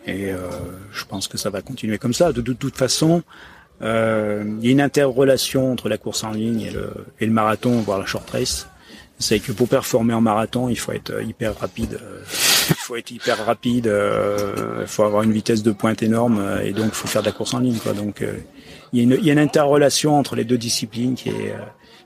Et 0.06 0.30
euh, 0.30 0.38
je 0.92 1.04
pense 1.04 1.28
que 1.28 1.38
ça 1.38 1.50
va 1.50 1.62
continuer 1.62 1.98
comme 1.98 2.14
ça. 2.14 2.32
De, 2.32 2.40
toute 2.52 2.76
façon, 2.76 3.22
euh, 3.82 4.44
il 4.60 4.66
y 4.66 4.68
a 4.68 4.72
une 4.72 4.80
interrelation 4.80 5.72
entre 5.72 5.88
la 5.88 5.98
course 5.98 6.24
en 6.24 6.32
ligne 6.32 6.62
et 6.62 6.70
le, 6.70 6.92
et 7.20 7.26
le 7.26 7.32
marathon, 7.32 7.80
voire 7.80 7.98
la 7.98 8.06
short 8.06 8.28
race. 8.30 8.68
C'est 9.18 9.38
que 9.38 9.52
pour 9.52 9.68
performer 9.68 10.12
en 10.12 10.20
marathon, 10.20 10.68
il 10.68 10.78
faut 10.78 10.92
être 10.92 11.22
hyper 11.22 11.56
rapide 11.58 11.98
il 12.70 12.74
faut 12.76 12.96
être 12.96 13.10
hyper 13.10 13.44
rapide, 13.44 13.86
euh, 13.86 14.78
il 14.82 14.86
faut 14.86 15.02
avoir 15.02 15.22
une 15.22 15.32
vitesse 15.32 15.62
de 15.62 15.72
pointe 15.72 16.02
énorme 16.02 16.38
euh, 16.38 16.62
et 16.62 16.72
donc 16.72 16.86
il 16.86 16.94
faut 16.94 17.08
faire 17.08 17.22
de 17.22 17.26
la 17.26 17.32
course 17.32 17.54
en 17.54 17.58
ligne. 17.60 17.78
Quoi. 17.78 17.92
Donc 17.92 18.22
euh, 18.22 18.38
il 18.92 18.98
y, 18.98 19.00
a 19.00 19.16
une, 19.16 19.24
y 19.24 19.30
a 19.30 19.32
une 19.32 19.38
interrelation 19.38 20.18
entre 20.18 20.36
les 20.36 20.44
deux 20.44 20.58
disciplines 20.58 21.14
qui 21.14 21.28
est, 21.28 21.54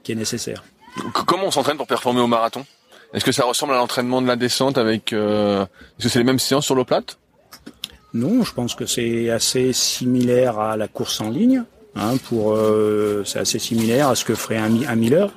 qui 0.03 0.12
est 0.12 0.14
nécessaire. 0.14 0.64
Comment 1.12 1.44
on 1.44 1.51
s'entraîne 1.51 1.76
pour 1.76 1.86
performer 1.86 2.20
au 2.20 2.26
marathon? 2.26 2.64
Est-ce 3.14 3.24
que 3.24 3.32
ça 3.32 3.44
ressemble 3.44 3.72
à 3.72 3.76
l'entraînement 3.76 4.20
de 4.20 4.26
la 4.26 4.36
descente 4.36 4.78
avec 4.78 5.12
Est-ce 5.12 6.03
que 6.03 6.09
c'est 6.09 6.18
les 6.18 6.24
mêmes 6.24 6.38
séances 6.38 6.66
sur 6.66 6.74
l'eau 6.74 6.84
plate? 6.84 7.18
Non, 8.14 8.42
je 8.42 8.52
pense 8.54 8.74
que 8.74 8.86
c'est 8.86 9.30
assez 9.30 9.72
similaire 9.72 10.59
à 10.59 10.76
la 10.76 10.88
course 10.88 11.20
en 11.20 11.30
ligne. 11.30 11.64
Hein, 11.96 12.16
pour 12.28 12.56
c'est 13.24 13.40
assez 13.40 13.59
similaire 13.59 14.09
à 14.09 14.14
ce 14.14 14.24
que 14.24 14.34
ferait 14.34 14.59
un, 14.59 14.82
un 14.86 14.96
Miller. 14.96 15.30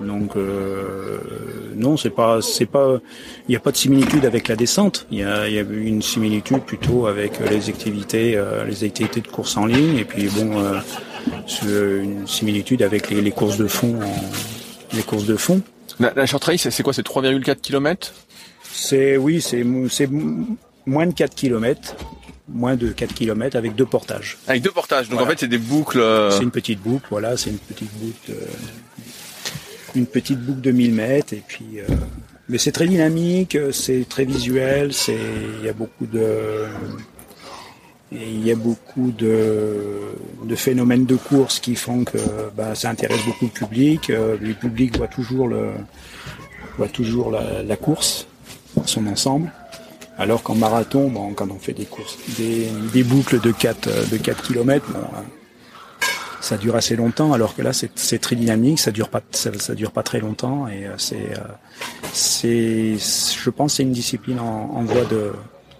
Donc 0.00 0.36
euh, 0.36 1.18
non, 1.74 1.96
c'est 1.96 2.10
pas, 2.10 2.42
c'est 2.42 2.66
pas, 2.66 2.98
il 3.48 3.52
n'y 3.52 3.56
a 3.56 3.60
pas 3.60 3.72
de 3.72 3.76
similitude 3.76 4.24
avec 4.24 4.48
la 4.48 4.56
descente. 4.56 5.06
Il 5.10 5.18
y 5.18 5.24
a, 5.24 5.48
y 5.48 5.58
a 5.58 5.62
une 5.62 6.02
similitude 6.02 6.60
plutôt 6.60 7.06
avec 7.06 7.40
les 7.40 7.68
activités, 7.68 8.36
euh, 8.36 8.64
les 8.64 8.84
activités 8.84 9.20
de 9.20 9.28
course 9.28 9.56
en 9.56 9.66
ligne, 9.66 9.96
et 9.96 10.04
puis 10.04 10.28
bon, 10.28 10.58
euh, 10.58 12.02
une 12.02 12.26
similitude 12.26 12.82
avec 12.82 13.10
les, 13.10 13.22
les, 13.22 13.30
courses 13.30 13.56
de 13.56 13.66
fond, 13.66 13.98
les 14.92 15.02
courses 15.02 15.26
de 15.26 15.36
fond. 15.36 15.62
La, 15.98 16.12
la 16.14 16.26
short 16.26 16.44
race, 16.44 16.68
c'est 16.68 16.82
quoi? 16.82 16.92
C'est 16.92 17.06
3,4 17.06 17.56
km 17.60 18.12
C'est 18.62 19.16
oui, 19.16 19.40
c'est 19.40 19.64
c'est 19.88 20.08
moins 20.86 21.06
de 21.06 21.12
4 21.12 21.34
km 21.34 21.96
moins 22.48 22.76
de 22.76 22.90
4 22.90 23.12
km 23.12 23.56
avec 23.56 23.74
deux 23.74 23.86
portages. 23.86 24.38
Avec 24.46 24.62
deux 24.62 24.70
portages, 24.70 25.08
donc 25.08 25.20
en 25.20 25.26
fait 25.26 25.40
c'est 25.40 25.48
des 25.48 25.58
boucles... 25.58 26.00
C'est 26.30 26.44
une 26.44 26.52
petite 26.52 26.80
boucle, 26.80 27.04
voilà, 27.10 27.36
c'est 27.36 27.50
une 27.50 27.58
petite 27.58 27.90
boucle 27.94 28.32
une 29.96 30.06
petite 30.06 30.40
boucle 30.40 30.60
de 30.60 30.70
1000 30.70 30.92
mètres 30.92 31.32
et 31.32 31.42
puis 31.46 31.80
euh, 31.80 31.84
mais 32.48 32.58
c'est 32.58 32.72
très 32.72 32.86
dynamique, 32.86 33.58
c'est 33.72 34.06
très 34.08 34.24
visuel, 34.24 34.92
c'est 34.92 35.18
il 35.58 35.66
y 35.66 35.68
a 35.68 35.72
beaucoup 35.72 36.06
de 36.06 36.66
il 38.12 38.46
y 38.46 38.52
a 38.52 38.54
beaucoup 38.54 39.10
de, 39.10 39.98
de 40.44 40.54
phénomènes 40.54 41.06
de 41.06 41.16
course 41.16 41.58
qui 41.58 41.74
font 41.74 42.04
que 42.04 42.18
bah, 42.56 42.76
ça 42.76 42.88
intéresse 42.88 43.24
beaucoup 43.26 43.46
le 43.46 43.50
public. 43.50 44.10
Euh, 44.10 44.36
le 44.40 44.54
public 44.54 44.96
voit 44.96 45.08
toujours 45.08 45.48
le 45.48 45.70
voit 46.76 46.88
toujours 46.88 47.32
la, 47.32 47.64
la 47.64 47.76
course 47.76 48.28
dans 48.76 48.86
son 48.86 49.06
ensemble. 49.08 49.50
Alors 50.18 50.42
qu'en 50.42 50.54
marathon, 50.54 51.08
bon, 51.08 51.34
quand 51.34 51.50
on 51.50 51.58
fait 51.58 51.74
des 51.74 51.84
courses, 51.84 52.16
des, 52.38 53.04
boucles 53.04 53.40
de 53.40 53.52
4 53.52 54.10
de 54.10 54.16
4 54.16 54.42
km, 54.42 54.86
bon, 54.90 55.00
ça 56.40 56.56
dure 56.56 56.74
assez 56.76 56.96
longtemps, 56.96 57.32
alors 57.32 57.54
que 57.54 57.60
là 57.60 57.72
c'est 57.72 58.18
très 58.18 58.36
dynamique, 58.36 58.78
ça 58.78 58.92
dure 58.92 59.10
pas 59.10 59.20
ça, 59.32 59.74
dure 59.74 59.90
pas 59.90 60.02
très 60.02 60.20
longtemps 60.20 60.68
et 60.68 60.86
c'est 60.96 61.34
c'est 62.12 62.96
je 62.96 63.50
pense 63.50 63.74
c'est 63.74 63.82
une 63.82 63.92
discipline 63.92 64.38
en, 64.38 64.82
voie 64.84 65.04
de 65.04 65.32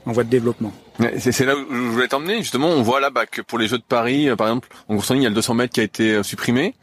en 0.04 0.12
voie 0.12 0.24
de 0.24 0.28
développement. 0.28 0.72
C'est 1.18 1.44
là 1.44 1.54
où 1.56 1.66
je 1.70 1.90
voulais 1.90 2.08
t'emmener. 2.08 2.38
Justement, 2.38 2.68
on 2.68 2.82
voit 2.82 3.00
là 3.00 3.10
bah, 3.10 3.26
que 3.26 3.42
pour 3.42 3.58
les 3.58 3.68
Jeux 3.68 3.78
de 3.78 3.82
Paris, 3.82 4.28
par 4.36 4.48
exemple, 4.48 4.68
en 4.88 4.96
course 4.96 5.10
en 5.10 5.14
ligne, 5.14 5.22
il 5.22 5.24
y 5.24 5.26
a 5.26 5.30
le 5.30 5.34
200 5.34 5.54
mètres 5.54 5.74
qui 5.74 5.80
a 5.80 5.84
été 5.84 6.22
supprimé. 6.22 6.74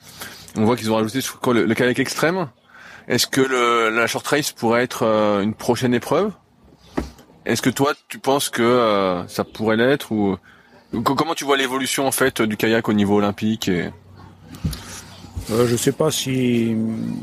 On 0.56 0.66
voit 0.66 0.76
qu'ils 0.76 0.92
ont 0.92 0.96
rajouté 0.96 1.20
le, 1.52 1.66
le 1.66 1.76
kayak 1.76 2.00
extrême. 2.00 2.48
Est-ce 3.08 3.28
que 3.28 3.42
le, 3.42 3.90
la 3.90 4.08
short 4.08 4.26
race 4.28 4.52
pourrait 4.52 4.84
être 4.84 5.04
une 5.04 5.56
prochaine 5.56 5.94
épreuve? 5.94 6.32
Est-ce 7.46 7.62
que 7.62 7.70
toi, 7.70 7.94
tu 8.08 8.20
penses 8.20 8.50
que 8.50 8.62
euh, 8.62 9.28
ça 9.28 9.44
pourrait 9.44 9.78
l'être 9.78 10.12
ou 10.12 10.38
comment 11.02 11.34
tu 11.34 11.44
vois 11.44 11.58
l'évolution 11.58 12.08
en 12.08 12.12
fait 12.12 12.42
du 12.42 12.56
kayak 12.56 12.88
au 12.88 12.94
niveau 12.94 13.18
olympique 13.18 13.70
euh, 13.70 13.90
Je 15.68 15.76
sais 15.76 15.92
pas 15.92 16.12
si 16.12 16.76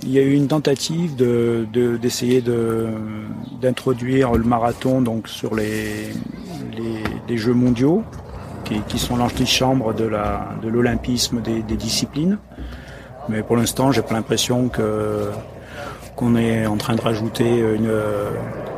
il 0.02 0.10
y 0.10 0.18
a 0.18 0.22
eu 0.22 0.34
une 0.34 0.48
tentative 0.48 1.16
de 1.16 1.66
d'essayer 2.00 2.40
de, 2.40 2.88
d'introduire 3.60 4.32
le 4.32 4.44
marathon 4.44 5.00
donc 5.00 5.28
sur 5.28 5.54
les 5.54 6.12
Jeux 7.36 7.54
mondiaux 7.54 8.02
qui, 8.88 8.98
sont 8.98 9.16
l'antichambre 9.16 9.94
de 9.94 10.04
la 10.04 10.48
l'olympisme 10.62 11.40
des, 11.40 11.62
des 11.62 11.76
disciplines. 11.76 12.38
Mais 13.28 13.42
pour 13.42 13.56
l'instant, 13.56 13.90
j'ai 13.92 14.02
pas 14.02 14.14
l'impression 14.14 14.68
que 14.68 15.28
qu'on 16.16 16.36
est 16.36 16.66
en 16.66 16.76
train 16.76 16.94
de 16.94 17.00
rajouter 17.00 17.48
une, 17.48 17.90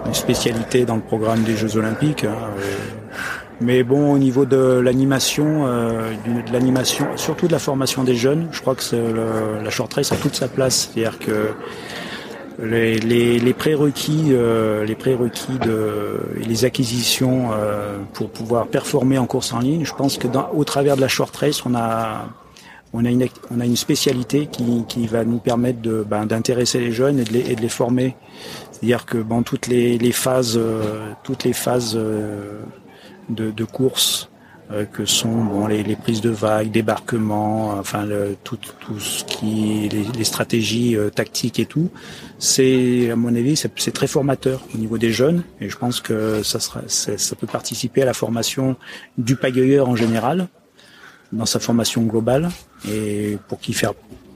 une, 0.06 0.14
spécialité 0.14 0.84
dans 0.84 0.96
le 0.96 1.02
programme 1.02 1.42
des 1.42 1.56
Jeux 1.56 1.76
Olympiques. 1.76 2.24
Hein, 2.24 2.36
mais 3.60 3.84
bon, 3.84 4.12
au 4.12 4.18
niveau 4.18 4.44
de 4.44 4.80
l'animation, 4.80 5.66
euh, 5.66 6.12
de 6.26 6.52
l'animation, 6.52 7.06
surtout 7.16 7.46
de 7.46 7.52
la 7.52 7.60
formation 7.60 8.02
des 8.02 8.16
jeunes, 8.16 8.48
je 8.50 8.60
crois 8.60 8.74
que 8.74 8.82
le, 8.94 9.62
la 9.62 9.70
short 9.70 9.92
race 9.94 10.10
a 10.10 10.16
toute 10.16 10.34
sa 10.34 10.48
place. 10.48 10.90
C'est-à-dire 10.92 11.18
que 11.18 11.50
les, 12.60 12.98
les, 12.98 13.38
les 13.38 13.52
prérequis, 13.54 14.30
euh, 14.30 14.84
les 14.84 14.94
prérequis 14.96 15.58
de 15.58 16.20
et 16.40 16.44
les 16.44 16.64
acquisitions 16.64 17.50
euh, 17.52 17.98
pour 18.12 18.30
pouvoir 18.30 18.66
performer 18.66 19.18
en 19.18 19.26
course 19.26 19.52
en 19.52 19.60
ligne, 19.60 19.84
je 19.84 19.94
pense 19.94 20.18
que 20.18 20.26
dans, 20.26 20.50
au 20.54 20.64
travers 20.64 20.96
de 20.96 21.00
la 21.00 21.08
short 21.08 21.34
race, 21.36 21.64
on 21.64 21.74
a 21.74 22.26
on 22.92 23.04
a 23.04 23.10
une, 23.10 23.26
on 23.50 23.60
a 23.60 23.64
une 23.64 23.76
spécialité 23.76 24.46
qui, 24.46 24.84
qui 24.86 25.06
va 25.06 25.24
nous 25.24 25.38
permettre 25.38 25.80
de, 25.80 26.04
ben, 26.08 26.26
d'intéresser 26.26 26.78
les 26.78 26.92
jeunes 26.92 27.18
et 27.18 27.24
de 27.24 27.32
les, 27.32 27.50
et 27.50 27.56
de 27.56 27.60
les 27.60 27.68
former. 27.68 28.16
C'est-à-dire 28.70 29.06
que 29.06 29.18
bon, 29.18 29.42
toutes 29.42 29.66
les, 29.66 29.98
les 29.98 30.12
phases, 30.12 30.56
euh, 30.56 31.12
toutes 31.22 31.44
les 31.44 31.52
phases 31.52 31.94
euh, 31.96 32.60
de, 33.30 33.50
de 33.50 33.64
course 33.64 34.28
euh, 34.70 34.84
que 34.84 35.06
sont 35.06 35.44
bon, 35.44 35.66
les, 35.66 35.82
les, 35.82 35.96
prises 35.96 36.20
de 36.20 36.28
vagues, 36.28 36.70
débarquement, 36.70 37.70
enfin 37.78 38.04
le, 38.04 38.36
tout, 38.44 38.58
tout 38.80 39.00
ce 39.00 39.24
qui, 39.24 39.88
les, 39.90 40.04
les 40.04 40.24
stratégies 40.24 40.96
tactiques 41.14 41.60
et 41.60 41.66
tout, 41.66 41.90
c'est 42.38 43.10
à 43.10 43.16
mon 43.16 43.34
avis 43.34 43.56
c'est, 43.56 43.72
c'est 43.78 43.92
très 43.92 44.06
formateur 44.06 44.60
au 44.74 44.78
niveau 44.78 44.98
des 44.98 45.12
jeunes 45.12 45.44
et 45.60 45.70
je 45.70 45.78
pense 45.78 46.00
que 46.00 46.42
ça 46.42 46.60
sera, 46.60 46.82
ça 46.88 47.36
peut 47.36 47.46
participer 47.46 48.02
à 48.02 48.06
la 48.06 48.14
formation 48.14 48.76
du 49.16 49.36
pagayeur 49.36 49.88
en 49.88 49.96
général 49.96 50.48
dans 51.32 51.46
sa 51.46 51.58
formation 51.58 52.02
globale 52.02 52.50
et 52.88 53.38
pour 53.48 53.60
qu'il 53.60 53.74
faire 53.74 53.92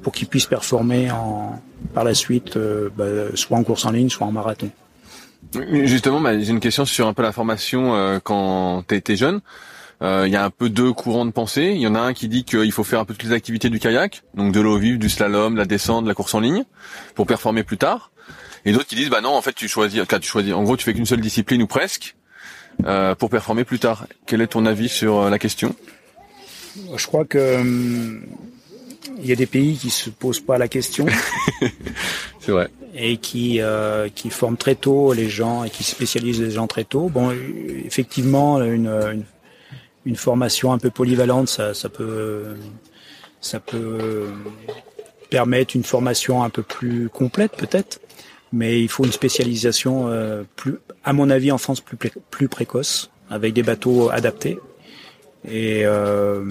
pour 0.07 0.12
qu'il 0.12 0.28
puisse 0.28 0.47
performer 0.47 1.11
en, 1.11 1.61
par 1.92 2.05
la 2.05 2.14
suite, 2.14 2.57
euh, 2.57 2.90
bah, 2.97 3.05
soit 3.34 3.59
en 3.59 3.64
course 3.64 3.84
en 3.86 3.90
ligne, 3.90 4.09
soit 4.09 4.24
en 4.24 4.30
marathon. 4.30 4.70
Justement, 5.82 6.20
bah, 6.20 6.38
j'ai 6.38 6.51
une 6.51 6.61
question 6.61 6.84
sur 6.84 7.09
un 7.09 7.12
peu 7.12 7.22
la 7.22 7.32
formation 7.32 7.97
euh, 7.97 8.20
quand 8.22 8.84
tu 8.86 8.94
étais 8.94 9.16
jeune. 9.16 9.40
Euh, 10.03 10.24
il 10.26 10.32
y 10.32 10.36
a 10.36 10.44
un 10.44 10.51
peu 10.51 10.68
deux 10.68 10.92
courants 10.92 11.26
de 11.26 11.32
pensée. 11.32 11.72
Il 11.74 11.80
y 11.80 11.88
en 11.88 11.97
a 11.97 11.99
un 11.99 12.12
qui 12.12 12.28
dit 12.28 12.44
qu'il 12.44 12.70
faut 12.70 12.84
faire 12.84 13.01
un 13.01 13.05
peu 13.05 13.14
toutes 13.14 13.28
les 13.28 13.34
activités 13.34 13.68
du 13.68 13.80
kayak, 13.80 14.22
donc 14.34 14.53
de 14.53 14.61
l'eau 14.61 14.78
vive, 14.78 14.99
du 14.99 15.09
slalom, 15.09 15.57
la 15.57 15.64
descente, 15.64 16.05
de 16.05 16.09
la 16.09 16.14
course 16.14 16.34
en 16.34 16.40
ligne, 16.40 16.62
pour 17.16 17.26
performer 17.26 17.64
plus 17.64 17.78
tard. 17.78 18.12
Et 18.64 18.70
d'autres 18.70 18.86
qui 18.86 18.94
disent 18.94 19.11
bah 19.11 19.20
non, 19.20 19.30
en 19.30 19.42
fait 19.42 19.55
tu 19.55 19.66
choisis, 19.66 20.01
tu 20.07 20.28
choisis. 20.28 20.53
En 20.53 20.62
gros, 20.62 20.76
tu 20.76 20.84
fais 20.84 20.94
qu'une 20.94 21.07
seule 21.07 21.20
discipline 21.20 21.62
ou 21.62 21.66
presque 21.66 22.14
pour 23.18 23.28
performer 23.28 23.64
plus 23.64 23.80
tard. 23.80 24.07
Quel 24.26 24.40
est 24.40 24.49
ton 24.49 24.66
avis 24.66 24.88
sur 24.88 25.30
la 25.30 25.38
question? 25.40 25.74
Je 26.97 27.07
crois 27.07 27.24
que 27.24 27.61
hum, 27.61 28.22
il 29.22 29.29
y 29.29 29.33
a 29.33 29.37
des 29.37 29.47
pays 29.47 29.77
qui 29.77 29.91
se 29.91 30.11
posent 30.11 30.41
pas 30.41 30.59
la 30.59 30.68
question. 30.68 31.07
C'est 32.41 32.53
vrai. 32.53 32.68
Et 32.95 33.18
qui 33.18 33.61
euh, 33.61 34.09
qui 34.14 34.31
forment 34.31 34.57
très 34.57 34.74
tôt 34.74 35.12
les 35.12 35.29
gens 35.29 35.64
et 35.64 35.70
qui 35.70 35.85
spécialisent 35.85 36.41
les 36.41 36.51
gens 36.51 36.66
très 36.66 36.85
tôt. 36.85 37.09
Bon, 37.09 37.33
effectivement, 37.85 38.61
une, 38.62 38.87
une, 38.87 39.24
une 40.07 40.16
formation 40.16 40.72
un 40.72 40.79
peu 40.79 40.91
polyvalente, 40.91 41.49
ça, 41.49 41.74
ça 41.74 41.89
peut 41.89 42.57
ça 43.41 43.61
peut 43.61 44.29
permettre 45.31 45.77
une 45.77 45.85
formation 45.85 46.43
un 46.43 46.51
peu 46.51 46.62
plus 46.62 47.09
complète 47.09 47.53
peut-être, 47.57 48.01
mais 48.53 48.81
il 48.81 48.89
faut 48.89 49.05
une 49.05 49.12
spécialisation 49.12 50.09
euh, 50.09 50.45
plus, 50.57 50.77
à 51.05 51.12
mon 51.12 51.31
avis, 51.31 51.53
en 51.53 51.59
France 51.59 51.81
plus 51.81 51.97
plus 52.31 52.49
précoce, 52.49 53.11
avec 53.29 53.53
des 53.53 53.62
bateaux 53.62 54.11
adaptés. 54.11 54.59
Et 55.49 55.82
euh, 55.84 56.44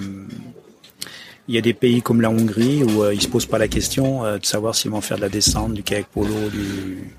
il 1.48 1.54
y 1.54 1.58
a 1.58 1.60
des 1.60 1.74
pays 1.74 2.02
comme 2.02 2.20
la 2.20 2.30
Hongrie 2.30 2.82
où 2.82 3.02
euh, 3.02 3.14
ils 3.14 3.20
se 3.20 3.28
posent 3.28 3.46
pas 3.46 3.58
la 3.58 3.68
question 3.68 4.24
euh, 4.24 4.38
de 4.38 4.46
savoir 4.46 4.74
s'ils 4.74 4.90
vont 4.90 5.00
faire 5.00 5.18
de 5.18 5.22
la 5.22 5.28
descente, 5.28 5.74
du 5.74 5.82
kayak 5.82 6.06
polo, 6.06 6.48
du, 6.50 7.12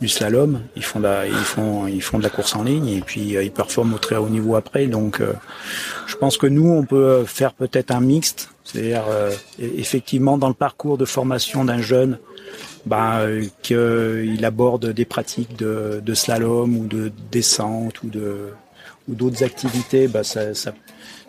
du 0.00 0.08
slalom. 0.08 0.60
Ils 0.76 0.84
font 0.84 1.00
la, 1.00 1.26
ils 1.26 1.34
font, 1.34 1.86
ils 1.86 2.02
font 2.02 2.18
de 2.18 2.22
la 2.22 2.30
course 2.30 2.54
en 2.54 2.62
ligne 2.62 2.88
et 2.88 3.00
puis 3.00 3.36
ils 3.40 3.50
performent 3.50 3.94
au 3.94 3.98
très 3.98 4.16
haut 4.16 4.28
niveau 4.28 4.54
après. 4.56 4.86
Donc, 4.86 5.20
je 6.06 6.16
pense 6.16 6.36
que 6.36 6.46
nous, 6.46 6.70
on 6.70 6.84
peut 6.84 7.24
faire 7.26 7.52
peut-être 7.52 7.90
un 7.90 8.00
mixte, 8.00 8.50
c'est-à-dire 8.64 9.04
effectivement 9.58 10.38
dans 10.38 10.48
le 10.48 10.54
parcours 10.54 10.98
de 10.98 11.04
formation 11.04 11.64
d'un 11.64 11.80
jeune, 11.80 12.18
ben, 12.86 13.40
qu'il 13.62 14.44
aborde 14.44 14.92
des 14.92 15.04
pratiques 15.04 15.56
de, 15.56 16.02
de, 16.04 16.14
slalom 16.14 16.76
ou 16.76 16.86
de 16.86 17.10
descente 17.30 18.02
ou 18.02 18.08
de 18.08 18.50
ou 19.08 19.14
d'autres 19.14 19.42
activités, 19.42 20.08
ben 20.08 20.22
ça, 20.22 20.54
ça, 20.54 20.72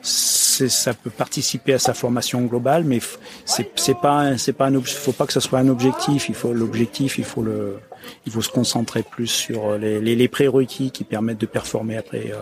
ça 0.02 0.94
peut 0.94 1.10
participer 1.10 1.74
à 1.74 1.80
sa 1.80 1.94
formation 1.94 2.42
globale, 2.44 2.84
mais 2.84 3.00
c'est 3.46 4.00
pas 4.00 4.38
c'est 4.38 4.54
pas 4.54 4.68
un 4.68 4.82
faut 4.82 5.12
pas 5.12 5.26
que 5.26 5.34
ce 5.34 5.40
soit 5.40 5.60
un 5.60 5.68
objectif. 5.68 6.30
Il 6.30 6.36
faut 6.36 6.54
l'objectif, 6.54 7.18
il 7.18 7.26
faut 7.26 7.42
le 7.42 7.78
il 8.26 8.32
faut 8.32 8.42
se 8.42 8.50
concentrer 8.50 9.04
plus 9.04 9.28
sur 9.28 9.78
les, 9.78 10.00
les, 10.00 10.16
les 10.16 10.28
prérequis 10.28 10.92
qui 10.92 11.04
permettent 11.04 11.42
de 11.42 11.46
performer 11.48 11.98
après. 11.98 12.32
Euh, 12.32 12.42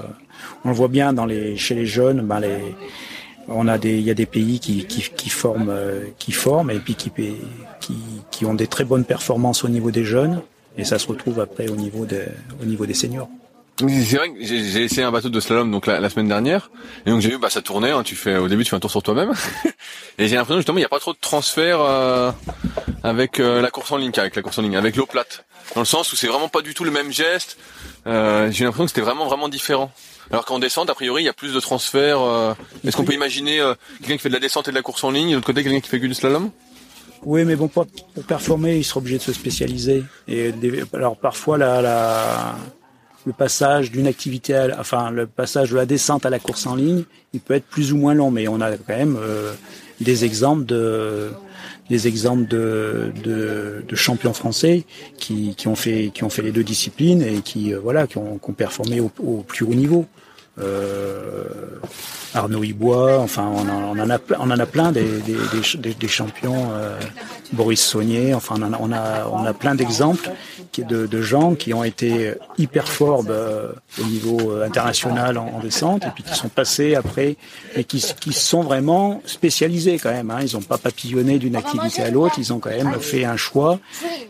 on 0.66 0.70
le 0.70 0.76
voit 0.76 0.90
bien 0.90 1.14
dans 1.14 1.26
les 1.26 1.56
chez 1.58 1.76
les 1.76 1.86
jeunes, 1.86 2.22
ben 2.22 2.40
les 2.40 2.76
on 3.48 3.68
a 3.68 3.78
des 3.78 3.98
il 3.98 4.04
y 4.04 4.12
a 4.12 4.14
des 4.14 4.26
pays 4.26 4.60
qui 4.60 4.86
qui, 4.86 5.02
qui 5.16 5.30
forment 5.30 5.70
euh, 5.70 6.06
qui 6.18 6.32
forment 6.32 6.72
et 6.72 6.80
puis 6.80 6.96
qui, 6.96 7.12
qui 7.80 7.96
qui 8.32 8.46
ont 8.46 8.54
des 8.54 8.68
très 8.68 8.86
bonnes 8.86 9.06
performances 9.06 9.64
au 9.64 9.70
niveau 9.70 9.92
des 9.92 10.04
jeunes 10.04 10.42
et 10.78 10.84
ça 10.84 11.00
se 11.00 11.08
retrouve 11.08 11.40
après 11.40 11.70
au 11.70 11.76
niveau 11.76 12.06
des 12.06 12.26
au 12.62 12.66
niveau 12.66 12.86
des 12.86 12.94
seniors. 12.94 13.30
C'est 13.80 14.18
vrai 14.18 14.32
que 14.32 14.44
j'ai 14.44 14.84
essayé 14.84 15.02
un 15.02 15.12
bateau 15.12 15.30
de 15.30 15.40
slalom 15.40 15.72
donc 15.72 15.88
la, 15.88 16.08
semaine 16.08 16.28
dernière 16.28 16.70
et 17.08 17.10
donc 17.10 17.22
j'ai 17.22 17.30
vu 17.30 17.40
bah 17.40 17.50
ça 17.50 17.62
tournait. 17.62 17.90
Hein, 17.90 18.04
tu 18.04 18.16
fais 18.16 18.38
au 18.38 18.48
début 18.48 18.64
tu 18.64 18.70
fais 18.70 18.76
un 18.76 18.80
tour 18.80 18.92
sur 18.92 19.02
toi-même 19.02 19.34
et 20.20 20.28
j'ai 20.28 20.36
l'impression 20.36 20.58
justement 20.58 20.78
il 20.78 20.82
n'y 20.82 20.86
a 20.86 20.90
pas 20.90 21.00
trop 21.00 21.14
de 21.14 21.18
transfert 21.20 21.80
euh, 21.82 22.32
avec 23.02 23.40
euh, 23.40 23.62
la 23.62 23.72
course 23.72 23.92
en 23.92 23.98
ligne 23.98 24.12
avec 24.18 24.36
la 24.36 24.44
course 24.44 24.60
en 24.60 24.62
ligne 24.62 24.78
avec 24.78 24.96
l'eau 24.96 25.08
plate 25.08 25.46
dans 25.74 25.82
le 25.82 25.86
sens 25.86 26.14
où 26.14 26.16
c'est 26.16 26.28
vraiment 26.28 26.50
pas 26.50 26.62
du 26.62 26.76
tout 26.76 26.84
le 26.84 26.92
même 26.92 27.12
geste. 27.12 27.58
Euh, 28.06 28.52
j'ai 28.52 28.64
l'impression 28.64 28.84
que 28.84 28.90
c'était 28.90 29.02
vraiment 29.02 29.26
vraiment 29.26 29.50
différent. 29.50 29.92
Alors 30.30 30.46
qu'en 30.46 30.60
descente 30.60 30.92
a 30.92 30.94
priori 30.94 31.24
il 31.24 31.26
y 31.26 31.30
a 31.30 31.34
plus 31.34 31.54
de 31.54 31.60
transfert. 31.60 32.22
Euh, 32.22 32.54
est-ce 32.86 32.96
qu'on 32.96 33.06
peut 33.06 33.14
imaginer 33.14 33.58
quelqu'un 34.02 34.18
qui 34.18 34.22
fait 34.22 34.30
de 34.30 34.36
la 34.36 34.40
descente 34.40 34.68
et 34.68 34.72
de 34.72 34.76
la 34.76 34.84
course 34.84 35.04
en 35.04 35.10
ligne 35.10 35.30
et 35.30 35.32
de 35.32 35.36
l'autre 35.38 35.48
côté 35.48 35.64
quelqu'un 35.64 35.80
qui 35.80 35.90
fait 35.90 36.00
que 36.00 36.06
du 36.06 36.14
slalom? 36.14 36.52
Oui, 37.26 37.44
mais 37.46 37.56
bon, 37.56 37.70
pour, 37.70 37.88
pour 37.88 38.24
performer, 38.26 38.76
il 38.76 38.84
sera 38.84 39.00
obligé 39.00 39.18
de 39.18 39.24
se 39.24 39.34
spécialiser. 39.34 40.04
Et 40.28 40.54
alors 40.94 41.16
parfois, 41.18 41.58
la, 41.58 41.82
la, 41.82 42.56
le 43.26 43.34
passage 43.34 43.92
d'une 43.92 44.08
activité, 44.08 44.56
à, 44.56 44.80
enfin 44.80 45.12
le 45.12 45.28
passage 45.28 45.72
de 45.72 45.76
la 45.76 45.86
descente 45.86 46.26
à 46.26 46.30
la 46.30 46.40
course 46.40 46.66
en 46.68 46.76
ligne, 46.76 47.04
il 47.34 47.40
peut 47.40 47.54
être 47.54 47.66
plus 47.66 47.94
ou 47.94 47.98
moins 47.98 48.14
long, 48.14 48.32
mais 48.32 48.48
on 48.48 48.62
a 48.62 48.72
quand 48.72 48.98
même 48.98 49.18
euh, 49.20 49.54
des 50.02 50.26
exemples 50.26 50.66
de 50.66 51.32
des 51.90 52.08
exemples 52.08 52.48
de, 52.48 53.12
de, 53.24 53.84
de, 53.86 53.96
champions 53.96 54.34
français 54.34 54.86
qui, 55.18 55.54
qui 55.56 55.68
ont 55.68 55.76
fait 55.76 56.12
qui 56.14 56.24
ont 56.24 56.30
fait 56.30 56.42
les 56.42 56.54
deux 56.54 56.64
disciplines 56.64 57.22
et 57.22 57.42
qui 57.42 57.74
euh, 57.74 57.80
voilà 57.80 58.08
qui 58.08 58.18
ont, 58.18 58.38
qui 58.38 58.50
ont 58.50 58.54
performé 58.54 59.02
au, 59.02 59.12
au, 59.20 59.44
plus 59.44 59.66
haut 59.66 59.74
niveau. 59.74 60.06
Euh, 60.60 61.46
Arnaud 62.36 62.64
Ibois, 62.64 63.20
enfin 63.20 63.52
on, 63.56 64.00
en, 64.00 64.10
a 64.10 64.66
plein 64.66 64.92
des, 64.92 66.08
champions, 66.08 66.72
euh, 66.74 67.00
Boris 67.52 67.80
Saunier, 67.80 68.34
enfin 68.34 68.56
on, 68.80 68.92
a, 68.92 69.54
plein 69.54 69.76
d'exemples 69.76 70.32
de, 70.78 71.22
gens 71.22 71.54
qui 71.54 71.76
ont 71.76 71.84
été 71.84 72.34
hyper 72.58 72.88
forts 72.88 73.24
euh, 73.30 73.72
au 74.02 74.06
niveau 74.06 74.62
international 74.64 75.38
en, 75.38 75.60
descente 75.60 76.06
et 76.06 76.10
puis 76.10 76.24
qui 76.24 76.34
sont 76.34 76.50
passés 76.50 76.96
après 76.96 77.36
et 77.76 77.84
qui, 77.84 78.00
sont 78.00 78.64
vraiment 78.64 79.22
spécialisés 79.26 80.00
quand 80.00 80.12
même. 80.12 80.32
Hein. 80.32 80.40
Ils 80.42 80.56
n'ont 80.56 80.64
pas 80.64 80.80
papillonné 80.80 81.38
d'une 81.38 81.56
activité 81.56 82.02
à 82.02 82.10
l'autre, 82.10 82.36
ils 82.40 82.52
ont 82.52 82.60
quand 82.60 82.72
même 82.72 83.00
fait 83.00 83.26
un 83.26 83.38
choix 83.38 83.80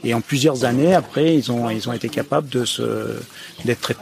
et 0.04 0.14
en 0.14 0.20
plusieurs 0.20 0.66
années 0.66 0.94
après 0.94 1.36
ils 1.36 1.52
ont 1.52 1.70
été 1.70 2.10
capables 2.10 2.50
d'être 2.50 3.82
très 3.82 3.96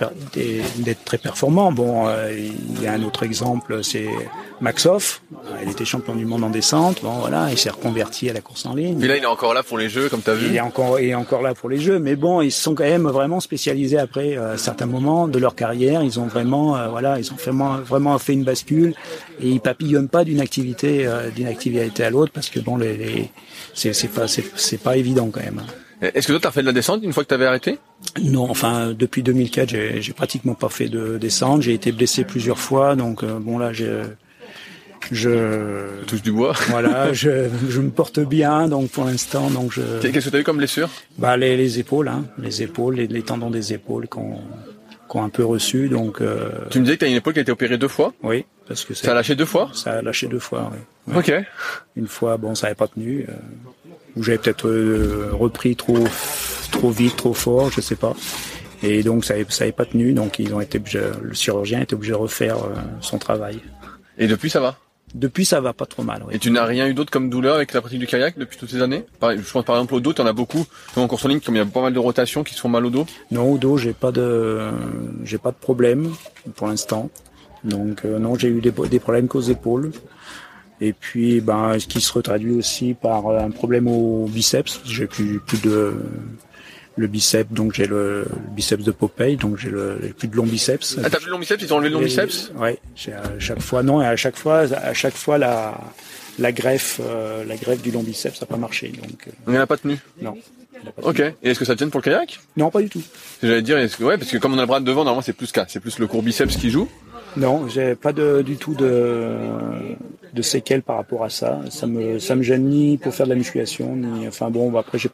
très 1.06 1.18
performants. 1.20 1.72
Bon, 1.72 2.11
il 2.36 2.82
y 2.82 2.88
a 2.88 2.94
un 2.94 3.04
autre 3.04 3.24
exemple, 3.24 3.84
c'est 3.84 4.08
Maxoff 4.60 5.22
il 5.64 5.70
était 5.70 5.86
champion 5.86 6.16
du 6.16 6.26
monde 6.26 6.44
en 6.44 6.50
descente. 6.50 7.02
Bon, 7.02 7.14
voilà, 7.14 7.48
il 7.52 7.58
s'est 7.58 7.70
reconverti 7.70 8.30
à 8.30 8.34
la 8.34 8.42
course 8.42 8.66
en 8.66 8.76
ligne. 8.76 9.02
Et 9.02 9.08
là, 9.08 9.18
il 9.18 9.24
est 9.24 9.28
encore 9.28 9.54
là 9.54 9.64
pour 9.64 9.78
les 9.78 9.90
jeux, 9.90 10.10
comme 10.10 10.22
tu 10.22 10.30
as 10.30 10.34
vu. 10.34 10.48
Il 10.48 10.56
est 10.56 10.62
encore, 10.62 11.00
il 11.00 11.10
est 11.10 11.16
encore 11.16 11.42
là 11.42 11.54
pour 11.54 11.70
les 11.70 11.80
jeux, 11.80 12.00
mais 12.00 12.16
bon, 12.16 12.42
ils 12.42 12.52
sont 12.52 12.76
quand 12.76 12.84
même 12.84 13.08
vraiment 13.08 13.40
spécialisés 13.40 13.98
après 13.98 14.38
euh, 14.38 14.58
certains 14.58 14.86
moments 14.86 15.28
de 15.28 15.40
leur 15.40 15.56
carrière. 15.56 16.04
Ils 16.04 16.20
ont 16.20 16.28
vraiment, 16.28 16.78
euh, 16.78 16.88
voilà, 16.88 17.20
ils 17.20 17.32
ont 17.32 17.36
vraiment, 17.36 17.78
vraiment 17.78 18.18
fait 18.20 18.34
une 18.34 18.44
bascule 18.44 18.94
et 19.42 19.50
ils 19.50 19.62
papillonnent 19.62 20.10
pas 20.10 20.24
d'une 20.24 20.42
activité, 20.42 21.06
euh, 21.06 21.30
d'une 21.30 21.48
activité 21.48 22.04
à 22.04 22.10
l'autre 22.10 22.32
parce 22.34 22.50
que 22.50 22.60
bon, 22.60 22.78
les, 22.78 22.98
les 22.98 23.32
c'est, 23.74 24.12
pas, 24.12 24.28
c'est 24.28 24.82
pas 24.82 24.98
évident 24.98 25.30
quand 25.32 25.42
même. 25.42 25.62
Est-ce 26.02 26.28
que 26.28 26.34
toi, 26.34 26.40
tu 26.40 26.48
as 26.48 26.52
fait 26.52 26.62
de 26.62 26.66
la 26.68 26.74
descente 26.74 27.04
une 27.04 27.14
fois 27.14 27.24
que 27.24 27.30
tu 27.30 27.36
avais 27.36 27.46
arrêté? 27.46 27.78
Non, 28.24 28.50
enfin, 28.50 28.94
depuis 28.98 29.22
2004, 29.22 29.70
j'ai, 29.70 30.02
j'ai 30.02 30.14
pratiquement 30.14 30.56
pas 30.56 30.70
fait 30.70 30.90
de 30.90 31.18
descente. 31.18 31.62
J'ai 31.62 31.74
été 31.74 31.92
blessé 31.92 32.24
plusieurs 32.24 32.58
fois, 32.58 32.96
donc 32.96 33.24
euh, 33.24 33.40
bon 33.40 33.58
là, 33.60 33.72
j'ai 33.72 34.02
je 35.12 36.04
touche 36.06 36.22
du 36.22 36.32
bois? 36.32 36.54
voilà, 36.70 37.12
je, 37.14 37.50
je 37.70 37.82
me 37.82 37.90
porte 37.90 38.20
bien, 38.20 38.68
donc 38.68 38.90
pour 38.90 39.06
l'instant, 39.06 39.50
donc 39.50 39.72
je. 39.72 39.82
Qu'est-ce 40.02 40.26
que 40.26 40.30
tu 40.30 40.36
as 40.36 40.40
eu 40.40 40.44
comme 40.44 40.58
blessure? 40.58 40.90
Bah 41.18 41.38
les, 41.38 41.58
les 41.58 41.80
épaules, 41.80 42.08
hein, 42.08 42.26
les 42.38 42.62
épaules, 42.62 42.96
les, 42.96 43.08
les 43.08 43.22
tendons 43.24 43.50
des 43.50 43.74
épaules 43.74 44.08
qu'on 44.08 44.40
qu'on 45.08 45.24
un 45.24 45.30
peu 45.30 45.44
reçu, 45.44 45.90
donc. 45.90 46.22
Euh... 46.22 46.50
Tu 46.70 46.80
me 46.80 46.86
disais 46.86 46.96
que 46.96 47.00
tu 47.00 47.06
as 47.06 47.10
une 47.10 47.18
épaule 47.18 47.34
qui 47.34 47.40
a 47.40 47.42
été 47.42 47.52
opérée 47.52 47.78
deux 47.78 47.90
fois? 47.90 48.14
Oui, 48.24 48.46
parce 48.68 48.86
que 48.86 48.94
ça 48.94 49.12
a 49.12 49.14
lâché 49.14 49.36
deux 49.36 49.46
fois? 49.46 49.70
Ça 49.74 49.94
a 49.94 50.02
lâché 50.02 50.28
deux 50.28 50.40
fois, 50.40 50.72
oui. 50.72 51.14
Ok. 51.18 51.34
Une 51.98 52.08
fois, 52.08 52.38
bon, 52.38 52.56
ça 52.56 52.68
n'avait 52.68 52.76
pas 52.76 52.88
tenu, 52.88 53.26
euh, 53.28 53.34
ou 54.16 54.24
j'avais 54.24 54.38
peut-être 54.38 54.68
euh, 54.68 55.30
repris 55.32 55.76
trop 55.76 56.04
trop 56.72 56.90
vite, 56.90 57.16
trop 57.18 57.34
fort, 57.34 57.70
je 57.70 57.82
sais 57.82 57.96
pas. 57.96 58.16
Et 58.84 59.04
donc 59.04 59.26
ça 59.26 59.34
n'avait 59.34 59.46
ça 59.50 59.64
avait 59.64 59.72
pas 59.74 59.86
tenu, 59.86 60.14
donc 60.14 60.40
ils 60.40 60.54
ont 60.54 60.62
été 60.62 60.78
obligés, 60.78 61.02
le 61.22 61.34
chirurgien 61.34 61.82
était 61.82 61.94
obligé 61.94 62.14
de 62.14 62.18
refaire 62.18 62.58
euh, 62.58 62.76
son 63.02 63.18
travail. 63.18 63.60
Et 64.18 64.28
depuis 64.28 64.50
ça 64.50 64.60
va? 64.60 64.78
Depuis, 65.14 65.44
ça 65.44 65.60
va 65.60 65.74
pas 65.74 65.86
trop 65.86 66.04
mal. 66.04 66.24
Oui. 66.26 66.36
Et 66.36 66.40
tu 66.40 66.52
n'as 66.52 66.64
rien 66.64 66.88
eu 66.88 66.94
d'autre 66.94 67.12
comme 67.12 67.30
douleur 67.30 67.56
avec 67.56 67.74
la 67.74 67.82
pratique 67.82 68.00
du 68.00 68.08
kayak 68.08 68.38
depuis 68.38 68.58
toutes 68.58 68.70
ces 68.70 68.82
années? 68.82 69.04
Je 69.22 69.52
pense 69.52 69.66
par 69.66 69.76
exemple 69.76 69.96
au 69.96 70.00
dos, 70.00 70.14
tu 70.14 70.22
en 70.22 70.26
as 70.26 70.32
beaucoup. 70.32 70.66
En 70.96 71.06
course 71.08 71.26
en 71.26 71.28
ligne, 71.28 71.42
comme 71.42 71.56
il 71.56 71.58
y 71.58 71.62
a 71.62 71.66
pas 71.66 71.82
mal 71.82 71.92
de 71.92 72.00
rotations 72.00 72.46
qui 72.46 72.54
se 72.54 72.62
font 72.62 72.70
mal 72.70 72.86
au 72.86 72.90
dos. 72.90 73.06
Non, 73.30 73.52
au 73.52 73.58
dos, 73.58 73.76
j'ai 73.76 73.92
pas 73.92 74.14
de, 74.14 74.70
j'ai 75.26 75.38
pas 75.38 75.52
de 75.52 75.58
problème 75.58 76.14
pour 76.56 76.68
l'instant. 76.68 77.10
Donc 77.66 78.06
euh, 78.06 78.20
non, 78.20 78.36
j'ai 78.36 78.48
eu 78.48 78.62
des, 78.62 78.72
des 78.72 79.00
problèmes 79.00 79.28
qu'aux 79.28 79.42
épaules. 79.42 79.92
Et 80.82 80.94
puis, 80.94 81.42
ben, 81.42 81.78
ce 81.80 81.86
qui 81.88 82.02
se 82.02 82.12
retraduit 82.12 82.52
aussi 82.52 82.96
par 82.96 83.30
un 83.30 83.52
problème 83.52 83.88
au 83.88 84.26
biceps. 84.26 84.82
J'ai 84.86 85.06
plus, 85.06 85.40
plus 85.40 85.62
de 85.62 85.94
le 86.98 87.08
biceps, 87.08 87.52
donc 87.52 87.74
j'ai 87.74 87.86
le, 87.86 88.26
biceps 88.52 88.84
de 88.84 88.92
Popeye, 88.92 89.38
donc 89.38 89.58
j'ai 89.58 89.70
le, 89.70 89.98
plus 90.18 90.28
de 90.28 90.36
long 90.36 90.46
biceps. 90.46 90.98
Ah, 91.04 91.10
t'as 91.10 91.18
plus 91.18 91.28
de 91.28 91.32
long 91.32 91.40
biceps 91.40 91.62
Ils 91.62 91.68
t'ont 91.68 91.76
enlevé 91.76 91.90
le 91.90 91.96
long 91.96 92.02
biceps? 92.02 92.52
Ouais, 92.58 92.80
à 93.08 93.40
chaque 93.40 93.62
fois, 93.62 93.84
non, 93.84 94.02
et 94.02 94.06
à 94.06 94.16
chaque 94.16 94.36
fois, 94.36 94.60
à 94.60 94.94
chaque 94.94 95.16
fois, 95.16 95.38
la, 95.38 95.80
la 96.40 96.52
greffe, 96.52 97.00
euh, 97.02 97.46
la 97.46 97.56
greffe 97.56 97.82
du 97.82 97.92
long 97.92 98.04
biceps, 98.04 98.40
ça 98.40 98.46
n'a 98.46 98.48
pas 98.48 98.58
marché. 98.58 98.90
Donc, 98.90 99.28
euh, 99.28 99.32
il 99.48 99.54
n'a 99.54 99.68
pas 99.68 99.78
tenu 99.78 99.98
Non. 100.22 100.36
Ok. 101.04 101.20
Et 101.20 101.52
est-ce 101.52 101.60
que 101.60 101.66
ça 101.66 101.76
tient 101.76 101.90
pour 101.90 102.00
le 102.00 102.04
kayak? 102.04 102.40
Non, 102.58 102.72
pas 102.72 102.82
du 102.82 102.90
tout. 102.90 103.04
J'allais 103.44 103.62
dire, 103.62 103.78
est-ce 103.78 103.98
que, 103.98 104.04
ouais, 104.04 104.18
parce 104.18 104.32
que 104.32 104.38
comme 104.38 104.54
on 104.54 104.58
a 104.58 104.62
le 104.62 104.68
bras 104.68 104.80
de 104.80 104.86
devant, 104.86 105.04
normalement 105.04 105.22
c'est 105.22 105.34
plus 105.34 105.52
cas, 105.52 105.66
c'est 105.68 105.80
plus 105.80 106.00
le 106.00 106.08
court 106.08 106.24
biceps 106.24 106.56
qui 106.56 106.72
joue. 106.72 106.90
Non, 107.38 107.68
j'ai 107.68 107.96
pas 107.96 108.12
de, 108.12 108.42
du 108.42 108.58
tout 108.58 108.74
de, 108.74 109.38
de 110.34 110.42
séquelles 110.42 110.82
par 110.82 110.98
rapport 110.98 111.24
à 111.24 111.30
ça. 111.30 111.62
Ça 111.70 111.88
me, 111.88 112.20
ça 112.20 112.36
me 112.36 112.44
gêne 112.44 112.66
ni 112.70 112.98
pour 112.98 113.14
faire 113.14 113.26
de 113.26 113.32
la 113.32 113.38
musculation, 113.38 113.96
ni, 113.96 114.28
enfin 114.28 114.50
bon, 114.50 114.76
après 114.78 114.98
je, 114.98 115.08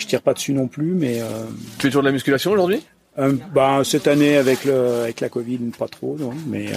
je 0.00 0.06
tire 0.06 0.22
pas 0.22 0.34
dessus 0.34 0.52
non 0.52 0.66
plus, 0.66 0.94
mais. 0.94 1.20
Euh, 1.20 1.44
tu 1.78 1.82
fais 1.82 1.88
toujours 1.88 2.02
de 2.02 2.08
la 2.08 2.12
musculation 2.12 2.50
aujourd'hui? 2.50 2.82
Euh, 3.18 3.34
bah, 3.52 3.82
cette 3.84 4.06
année 4.06 4.36
avec 4.36 4.64
le 4.64 5.02
avec 5.02 5.20
la 5.20 5.28
Covid 5.28 5.58
pas 5.76 5.88
trop 5.88 6.16
non, 6.18 6.30
mais 6.46 6.68
euh, 6.68 6.76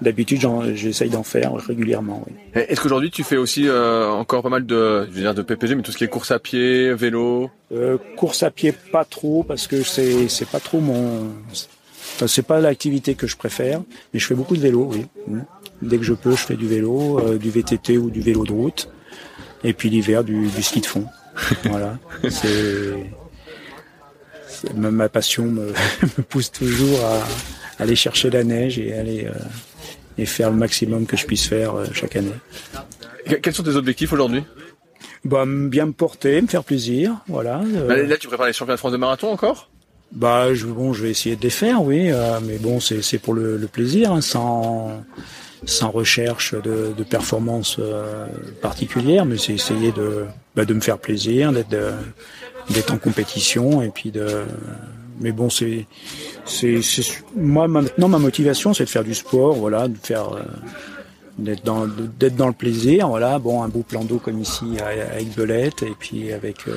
d'habitude 0.00 0.40
j'essaye 0.74 1.10
d'en 1.10 1.24
faire 1.24 1.54
régulièrement. 1.54 2.24
Oui. 2.26 2.32
Est-ce 2.54 2.80
qu'aujourd'hui 2.80 3.10
tu 3.10 3.24
fais 3.24 3.36
aussi 3.36 3.68
encore 3.68 4.44
pas 4.44 4.48
mal 4.48 4.64
de 4.64 5.06
je 5.10 5.10
veux 5.10 5.20
dire 5.22 5.34
de 5.34 5.42
PPG 5.42 5.74
mais 5.74 5.82
tout 5.82 5.90
ce 5.90 5.98
qui 5.98 6.04
est 6.04 6.08
course 6.08 6.30
à 6.30 6.38
pied, 6.38 6.94
vélo? 6.94 7.50
Course 8.16 8.44
à 8.44 8.52
pied 8.52 8.72
pas 8.92 9.04
trop 9.04 9.42
parce 9.42 9.66
que 9.66 9.82
c'est 9.82 10.28
c'est 10.28 10.48
pas 10.48 10.60
trop 10.60 10.78
mon 10.78 11.32
enfin, 12.14 12.28
c'est 12.28 12.46
pas 12.46 12.60
l'activité 12.60 13.16
que 13.16 13.26
je 13.26 13.36
préfère 13.36 13.82
mais 14.12 14.20
je 14.20 14.26
fais 14.26 14.36
beaucoup 14.36 14.56
de 14.56 14.62
vélo 14.62 14.88
oui. 14.92 15.04
Dès 15.82 15.98
que 15.98 16.04
je 16.04 16.14
peux 16.14 16.32
je 16.32 16.36
fais 16.36 16.56
du 16.56 16.66
vélo, 16.66 17.18
euh, 17.18 17.38
du 17.38 17.50
VTT 17.50 17.98
ou 17.98 18.10
du 18.10 18.20
vélo 18.20 18.44
de 18.44 18.52
route 18.52 18.88
et 19.64 19.72
puis 19.72 19.90
l'hiver 19.90 20.24
du, 20.24 20.46
du 20.48 20.62
ski 20.62 20.80
de 20.80 20.86
fond. 20.86 21.06
voilà, 21.64 21.98
c'est 22.28 22.94
ma 24.74 25.08
passion 25.08 25.44
me, 25.44 25.66
me, 26.02 26.22
pousse 26.22 26.50
toujours 26.52 27.04
à 27.04 27.82
aller 27.82 27.96
chercher 27.96 28.30
la 28.30 28.44
neige 28.44 28.78
et 28.78 28.94
aller 28.94 29.26
euh, 29.26 29.32
et 30.16 30.26
faire 30.26 30.50
le 30.50 30.56
maximum 30.56 31.06
que 31.06 31.16
je 31.16 31.26
puisse 31.26 31.46
faire 31.46 31.74
euh, 31.74 31.86
chaque 31.92 32.16
année. 32.16 32.34
Quels 33.42 33.54
sont 33.54 33.62
tes 33.62 33.76
objectifs 33.76 34.12
aujourd'hui? 34.12 34.44
Bah, 35.24 35.44
bien 35.46 35.86
me 35.86 35.92
porter, 35.92 36.40
me 36.40 36.46
faire 36.46 36.64
plaisir, 36.64 37.16
voilà. 37.26 37.62
Euh... 37.62 38.06
Là, 38.06 38.16
tu 38.16 38.28
prépares 38.28 38.46
les 38.46 38.52
championnats 38.52 38.76
de 38.76 38.78
France 38.78 38.92
de 38.92 38.98
marathon 38.98 39.32
encore? 39.32 39.70
Bah, 40.12 40.54
je, 40.54 40.66
bon, 40.66 40.92
je 40.92 41.02
vais 41.02 41.10
essayer 41.10 41.34
de 41.34 41.42
les 41.42 41.50
faire, 41.50 41.82
oui, 41.82 42.10
euh, 42.12 42.38
mais 42.44 42.58
bon, 42.58 42.78
c'est 42.78 43.18
pour 43.18 43.34
le, 43.34 43.56
le 43.56 43.66
plaisir, 43.66 44.12
hein, 44.12 44.20
sans 44.20 45.04
sans 45.66 45.90
recherche 45.90 46.54
de, 46.54 46.92
de 46.96 47.04
performance 47.04 47.76
euh, 47.78 48.26
particulière, 48.60 49.24
mais 49.24 49.38
c'est 49.38 49.54
essayer 49.54 49.92
de 49.92 50.24
bah, 50.56 50.64
de 50.64 50.74
me 50.74 50.80
faire 50.80 50.98
plaisir, 50.98 51.52
d'être 51.52 51.76
d'être 52.70 52.92
en 52.92 52.98
compétition 52.98 53.82
et 53.82 53.90
puis 53.90 54.10
de 54.10 54.44
mais 55.20 55.32
bon 55.32 55.50
c'est 55.50 55.86
c'est 56.44 56.80
moi 57.36 57.68
maintenant 57.68 58.08
ma 58.08 58.18
motivation 58.18 58.74
c'est 58.74 58.84
de 58.84 58.90
faire 58.90 59.04
du 59.04 59.14
sport 59.14 59.54
voilà 59.54 59.88
de 59.88 59.96
faire 59.96 60.32
euh, 60.32 60.42
d'être 61.38 61.64
dans 61.64 61.86
d'être 61.86 62.36
dans 62.36 62.48
le 62.48 62.52
plaisir 62.54 63.08
voilà 63.08 63.38
bon 63.38 63.62
un 63.62 63.68
beau 63.68 63.82
plan 63.82 64.04
d'eau 64.04 64.18
comme 64.18 64.40
ici 64.40 64.76
avec 64.80 65.34
Belette 65.34 65.82
et 65.82 65.94
puis 65.98 66.32
avec 66.32 66.68
euh, 66.68 66.76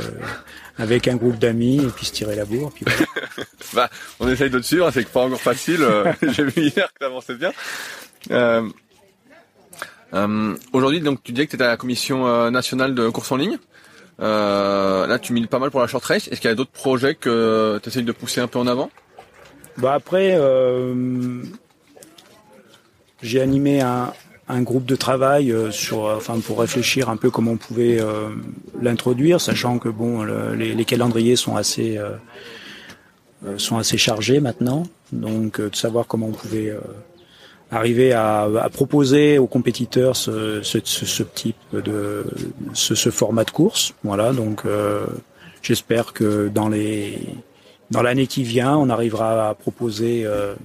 avec 0.78 1.08
un 1.08 1.16
groupe 1.16 1.38
d'amis 1.38 1.78
et 1.78 1.90
puis 1.90 2.06
se 2.06 2.14
tirer 2.14 2.36
la 2.36 2.46
bourre 2.46 2.72
puis 2.74 2.86
voilà. 2.86 3.06
bah, 3.74 3.90
on 4.20 4.30
essaye 4.30 4.50
de 4.50 4.60
te 4.60 4.66
suivre 4.66 4.90
c'est 4.92 5.08
pas 5.08 5.26
encore 5.26 5.42
facile 5.42 5.82
euh, 5.82 6.12
j'ai 6.22 6.44
vu 6.44 6.62
hier 6.62 6.92
que 6.94 7.00
t'avançais 7.00 7.36
bien 7.36 7.52
euh, 8.32 8.70
aujourd'hui 10.74 11.02
donc 11.02 11.22
tu 11.24 11.32
disais 11.32 11.46
que 11.46 11.52
tu 11.52 11.56
étais 11.56 11.66
à 11.66 11.70
la 11.70 11.78
commission 11.78 12.50
nationale 12.52 12.96
de 12.96 13.10
course 13.10 13.32
en 13.32 13.38
ligne. 13.38 13.58
Euh, 14.20 15.06
là, 15.06 15.20
tu 15.20 15.34
miles 15.34 15.48
pas 15.48 15.60
mal 15.60 15.72
pour 15.72 15.80
la 15.80 15.88
short 15.88 16.04
race. 16.04 16.28
Est-ce 16.28 16.42
qu'il 16.42 16.50
y 16.50 16.54
a 16.54 16.56
d'autres 16.56 16.72
projets 16.72 17.16
que 17.16 17.80
tu 17.84 17.90
essayes 17.90 18.04
de 18.04 18.12
pousser 18.12 18.42
un 18.42 18.48
peu 18.48 18.60
en 18.60 18.68
avant? 18.68 18.90
Bah 19.78 19.94
après, 19.94 20.36
euh, 20.36 21.44
j'ai 23.22 23.42
animé 23.42 23.82
un, 23.82 24.12
groupe 24.62 24.86
de 24.86 24.96
travail 24.96 25.52
euh, 25.52 25.70
sur, 25.70 26.06
enfin, 26.06 26.40
pour 26.40 26.60
réfléchir 26.60 27.10
un 27.10 27.18
peu 27.18 27.30
comment 27.30 27.52
on 27.52 27.58
pouvait 27.58 28.02
euh, 28.02 28.30
l'introduire, 28.82 29.40
sachant 29.40 29.78
que 29.78 29.90
bon, 29.90 30.24
le, 30.24 30.56
les, 30.56 30.86
calendriers 30.86 31.36
sont 31.36 31.56
assez 31.56 31.98
euh, 31.98 32.18
sont 33.58 33.78
assez 33.78 34.00
chargés 34.00 34.40
maintenant, 34.40 34.84
donc 35.12 35.62
de 35.62 35.76
savoir 35.76 36.08
comment 36.08 36.28
on 36.28 36.32
pouvait 36.32 36.76
arriver 37.72 38.14
à, 38.14 38.44
à, 38.44 38.70
proposer 38.70 39.38
aux 39.38 39.48
compétiteurs 39.48 40.16
ce, 40.16 40.62
ce, 40.64 40.80
ce 40.84 41.24
type 41.24 41.58
de 41.74 42.26
ce, 42.74 43.10
format 43.10 43.44
de 43.44 43.52
course. 43.52 43.94
Voilà, 44.04 44.32
donc 44.32 44.62
euh, 44.66 45.06
j'espère 45.62 46.14
que 46.14 46.48
dans 46.48 46.70
les 46.70 47.20
dans 47.90 48.02
l'année 48.02 48.28
qui 48.28 48.44
vient, 48.44 48.76
on 48.76 48.90
arrivera 48.90 49.50
à 49.50 49.54
proposer 49.54 50.24
euh, 50.26 50.56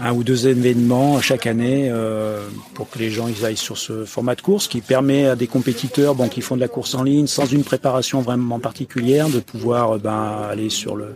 un 0.00 0.12
ou 0.12 0.24
deux 0.24 0.48
événements 0.48 1.20
chaque 1.20 1.46
année 1.46 1.88
euh, 1.90 2.40
pour 2.74 2.90
que 2.90 2.98
les 2.98 3.10
gens 3.10 3.28
ils 3.28 3.44
aillent 3.44 3.56
sur 3.56 3.78
ce 3.78 4.04
format 4.04 4.34
de 4.34 4.40
course 4.40 4.66
qui 4.66 4.80
permet 4.80 5.26
à 5.26 5.36
des 5.36 5.46
compétiteurs 5.46 6.16
bon 6.16 6.28
qui 6.28 6.40
font 6.40 6.56
de 6.56 6.60
la 6.60 6.68
course 6.68 6.94
en 6.94 7.04
ligne 7.04 7.28
sans 7.28 7.46
une 7.46 7.62
préparation 7.62 8.20
vraiment 8.20 8.58
particulière 8.58 9.28
de 9.28 9.38
pouvoir 9.38 9.98
ben 10.00 10.48
aller 10.50 10.70
sur 10.70 10.96
le 10.96 11.14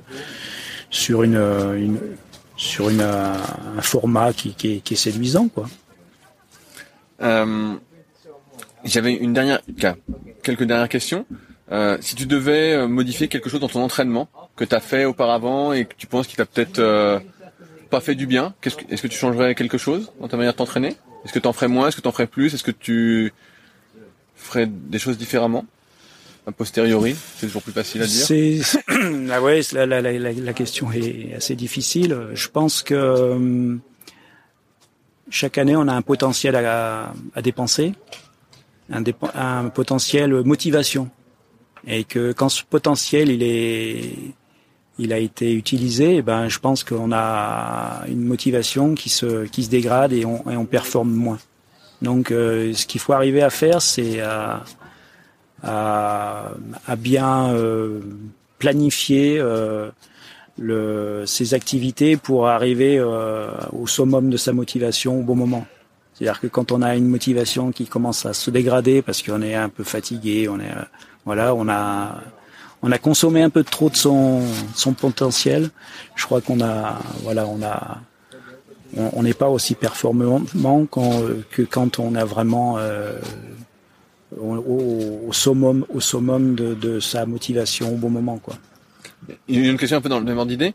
sur 0.90 1.24
une, 1.24 1.40
une 1.76 1.98
sur 2.56 2.88
une, 2.90 3.00
un 3.00 3.82
format 3.82 4.32
qui, 4.32 4.54
qui, 4.54 4.82
est, 4.94 4.96
séduisant, 4.96 5.48
quoi. 5.48 5.68
Euh, 7.22 7.74
J'avais 8.84 9.14
une 9.14 9.32
dernière, 9.32 9.60
quelques 10.42 10.64
dernières 10.64 10.88
questions. 10.88 11.26
Euh, 11.72 11.96
si 12.00 12.14
tu 12.14 12.26
devais 12.26 12.74
euh, 12.74 12.86
modifier 12.86 13.28
quelque 13.28 13.48
chose 13.48 13.60
dans 13.60 13.68
ton 13.68 13.82
entraînement 13.82 14.28
que 14.54 14.64
tu 14.64 14.74
as 14.74 14.80
fait 14.80 15.06
auparavant 15.06 15.72
et 15.72 15.86
que 15.86 15.94
tu 15.96 16.06
penses 16.06 16.26
qu'il 16.26 16.36
t'a 16.36 16.44
peut-être 16.44 17.22
pas 17.90 18.00
fait 18.00 18.14
du 18.14 18.26
bien, 18.26 18.54
est-ce 18.62 18.76
que, 18.76 18.92
est 18.92 19.00
que 19.00 19.08
tu 19.08 19.16
changerais 19.16 19.54
quelque 19.54 19.78
chose 19.78 20.12
dans 20.20 20.28
ta 20.28 20.36
manière 20.36 20.52
de 20.52 20.58
t'entraîner? 20.58 20.96
Est-ce 21.24 21.32
que 21.32 21.38
tu 21.38 21.48
en 21.48 21.52
ferais 21.52 21.68
moins? 21.68 21.88
Est-ce 21.88 21.96
que 21.96 22.02
tu 22.02 22.08
en 22.08 22.12
ferais 22.12 22.26
plus? 22.26 22.54
Est-ce 22.54 22.62
que 22.62 22.70
tu 22.70 23.32
ferais 24.36 24.66
des 24.66 24.98
choses 24.98 25.16
différemment? 25.16 25.64
A 26.46 26.52
posteriori 26.52 27.16
C'est 27.36 27.46
toujours 27.46 27.62
plus 27.62 27.72
facile 27.72 28.02
à 28.02 28.06
dire. 28.06 28.26
C'est 28.26 28.60
ah 29.30 29.42
ouais, 29.42 29.60
la, 29.72 29.86
la, 29.86 30.00
la, 30.02 30.32
la, 30.32 30.52
question 30.52 30.92
est 30.92 31.34
assez 31.34 31.54
difficile. 31.54 32.16
Je 32.34 32.48
pense 32.48 32.82
que 32.82 32.94
euh, 32.94 33.76
chaque 35.30 35.58
année, 35.58 35.76
on 35.76 35.88
a 35.88 35.92
un 35.92 36.02
potentiel 36.02 36.54
à, 36.56 37.14
à 37.34 37.42
dépenser, 37.42 37.94
un, 38.92 39.02
un, 39.34 39.68
potentiel 39.70 40.32
motivation, 40.44 41.10
et 41.86 42.04
que 42.04 42.32
quand 42.32 42.48
ce 42.48 42.62
potentiel 42.64 43.30
il 43.30 43.42
est 43.42 44.12
il 44.96 45.12
a 45.12 45.18
été 45.18 45.52
utilisé, 45.52 46.16
eh 46.16 46.22
ben 46.22 46.48
je 46.48 46.60
pense 46.60 46.84
qu'on 46.84 47.10
a 47.10 48.04
une 48.06 48.22
motivation 48.22 48.94
qui 48.94 49.08
se 49.08 49.46
qui 49.46 49.64
se 49.64 49.70
dégrade 49.70 50.12
et 50.12 50.24
on, 50.24 50.48
et 50.50 50.56
on 50.56 50.66
performe 50.66 51.10
moins. 51.10 51.38
Donc 52.02 52.30
euh, 52.30 52.72
ce 52.74 52.86
qu'il 52.86 53.00
faut 53.00 53.12
arriver 53.12 53.42
à 53.42 53.50
faire, 53.50 53.82
c'est 53.82 54.20
à, 54.20 54.62
à, 55.64 56.50
à 56.86 56.96
bien 56.96 57.52
euh, 57.54 58.00
planifier 58.58 59.38
euh, 59.38 59.90
le, 60.58 61.24
ses 61.26 61.54
activités 61.54 62.16
pour 62.16 62.48
arriver 62.48 62.98
euh, 62.98 63.48
au 63.72 63.86
summum 63.86 64.30
de 64.30 64.36
sa 64.36 64.52
motivation 64.52 65.20
au 65.20 65.22
bon 65.22 65.34
moment. 65.34 65.66
C'est-à-dire 66.14 66.40
que 66.40 66.46
quand 66.46 66.70
on 66.70 66.80
a 66.82 66.94
une 66.94 67.08
motivation 67.08 67.72
qui 67.72 67.86
commence 67.86 68.24
à 68.24 68.34
se 68.34 68.50
dégrader 68.50 69.02
parce 69.02 69.22
qu'on 69.22 69.42
est 69.42 69.54
un 69.54 69.68
peu 69.68 69.82
fatigué, 69.82 70.48
on 70.48 70.60
est 70.60 70.70
euh, 70.70 70.84
voilà, 71.24 71.54
on 71.54 71.68
a 71.68 72.20
on 72.82 72.92
a 72.92 72.98
consommé 72.98 73.42
un 73.42 73.50
peu 73.50 73.64
trop 73.64 73.90
de 73.90 73.96
son 73.96 74.42
son 74.74 74.92
potentiel. 74.92 75.70
Je 76.14 76.24
crois 76.24 76.40
qu'on 76.40 76.60
a 76.60 76.98
voilà, 77.22 77.46
on 77.46 77.60
a 77.62 77.98
on 78.96 79.22
n'est 79.24 79.34
pas 79.34 79.48
aussi 79.48 79.74
performant 79.74 80.42
que 81.50 81.62
quand 81.62 81.98
on 81.98 82.14
a 82.14 82.24
vraiment 82.24 82.78
euh, 82.78 83.18
au, 84.40 85.26
au, 85.28 85.32
summum 85.32 85.84
au 85.92 86.00
summum 86.00 86.54
de, 86.54 86.74
de 86.74 87.00
sa 87.00 87.26
motivation 87.26 87.92
au 87.92 87.96
bon 87.96 88.10
moment 88.10 88.38
quoi. 88.38 88.54
Il 89.48 89.64
y 89.64 89.66
a 89.66 89.70
une 89.70 89.78
question 89.78 89.96
un 89.96 90.00
peu 90.00 90.08
dans 90.08 90.18
le 90.18 90.24
même 90.24 90.38
ordre 90.38 90.50
d'idée. 90.50 90.74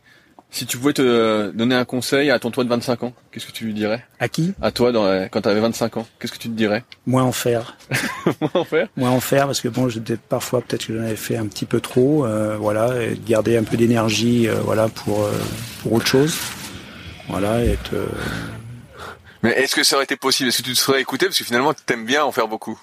Si 0.51 0.65
tu 0.65 0.77
pouvais 0.77 0.93
te 0.93 1.51
donner 1.51 1.75
un 1.75 1.85
conseil 1.85 2.31
à 2.31 2.39
ton 2.39 2.49
toi 2.49 2.63
de 2.63 2.69
25 2.69 3.03
ans, 3.03 3.13
qu'est-ce 3.31 3.45
que 3.45 3.51
tu 3.51 3.65
lui 3.65 3.73
dirais? 3.73 4.03
À 4.19 4.27
qui? 4.27 4.53
À 4.61 4.71
toi 4.71 4.91
dans, 4.91 5.27
quand 5.29 5.41
tu 5.41 5.49
avais 5.49 5.59
25 5.59 5.97
ans, 5.97 6.07
qu'est-ce 6.19 6.31
que 6.31 6.39
tu 6.39 6.49
te 6.49 6.55
dirais? 6.55 6.83
Moins 7.05 7.21
en 7.21 7.31
faire. 7.31 7.77
Moins 8.41 8.49
en 8.55 8.63
faire? 8.63 8.87
Moins 8.97 9.11
en 9.11 9.19
faire 9.19 9.45
parce 9.45 9.61
que 9.61 9.67
bon, 9.67 9.89
j'étais 9.89 10.17
parfois 10.17 10.61
peut-être 10.61 10.87
que 10.87 10.97
j'en 10.97 11.03
avais 11.03 11.15
fait 11.15 11.37
un 11.37 11.45
petit 11.45 11.65
peu 11.65 11.79
trop, 11.79 12.25
euh, 12.25 12.57
voilà, 12.57 12.99
et 13.03 13.19
garder 13.27 13.57
un 13.57 13.63
peu 13.63 13.77
d'énergie, 13.77 14.47
euh, 14.47 14.55
voilà, 14.63 14.89
pour 14.89 15.23
euh, 15.23 15.31
pour 15.83 15.93
autre 15.93 16.07
chose, 16.07 16.35
voilà, 17.27 17.63
et 17.63 17.69
être. 17.69 17.91
Mais 19.43 19.51
est-ce 19.51 19.75
que 19.75 19.83
ça 19.83 19.97
aurait 19.97 20.05
été 20.05 20.15
possible? 20.15 20.49
Est-ce 20.49 20.63
que 20.63 20.67
tu 20.67 20.73
te 20.73 20.79
serais 20.79 20.99
écouté? 20.99 21.27
Parce 21.27 21.37
que 21.37 21.45
finalement 21.45 21.75
tu 21.75 21.93
aimes 21.93 22.05
bien 22.05 22.23
en 22.23 22.31
faire 22.31 22.47
beaucoup 22.47 22.79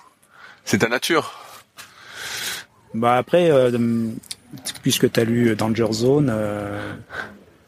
C'est 0.67 0.79
ta 0.79 0.89
nature. 0.89 1.33
Bah 2.93 3.17
après, 3.17 3.51
puisque 4.83 5.11
tu 5.11 5.21
as 5.21 5.25
lu 5.25 5.55
Danger 5.57 5.93
Zone, 5.93 6.31
euh, 6.33 6.95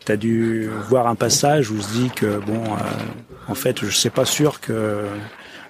tu 0.05 0.13
as 0.13 0.17
dû 0.17 0.69
voir 0.89 1.07
un 1.07 1.15
passage 1.15 1.71
où 1.71 1.81
se 1.81 1.89
dit 1.93 2.11
que, 2.15 2.39
bon, 2.39 2.65
euh, 2.65 2.79
en 3.47 3.55
fait, 3.55 3.85
je 3.85 3.91
sais 3.91 4.11
pas 4.11 4.25
sûr 4.25 4.61
que 4.61 5.07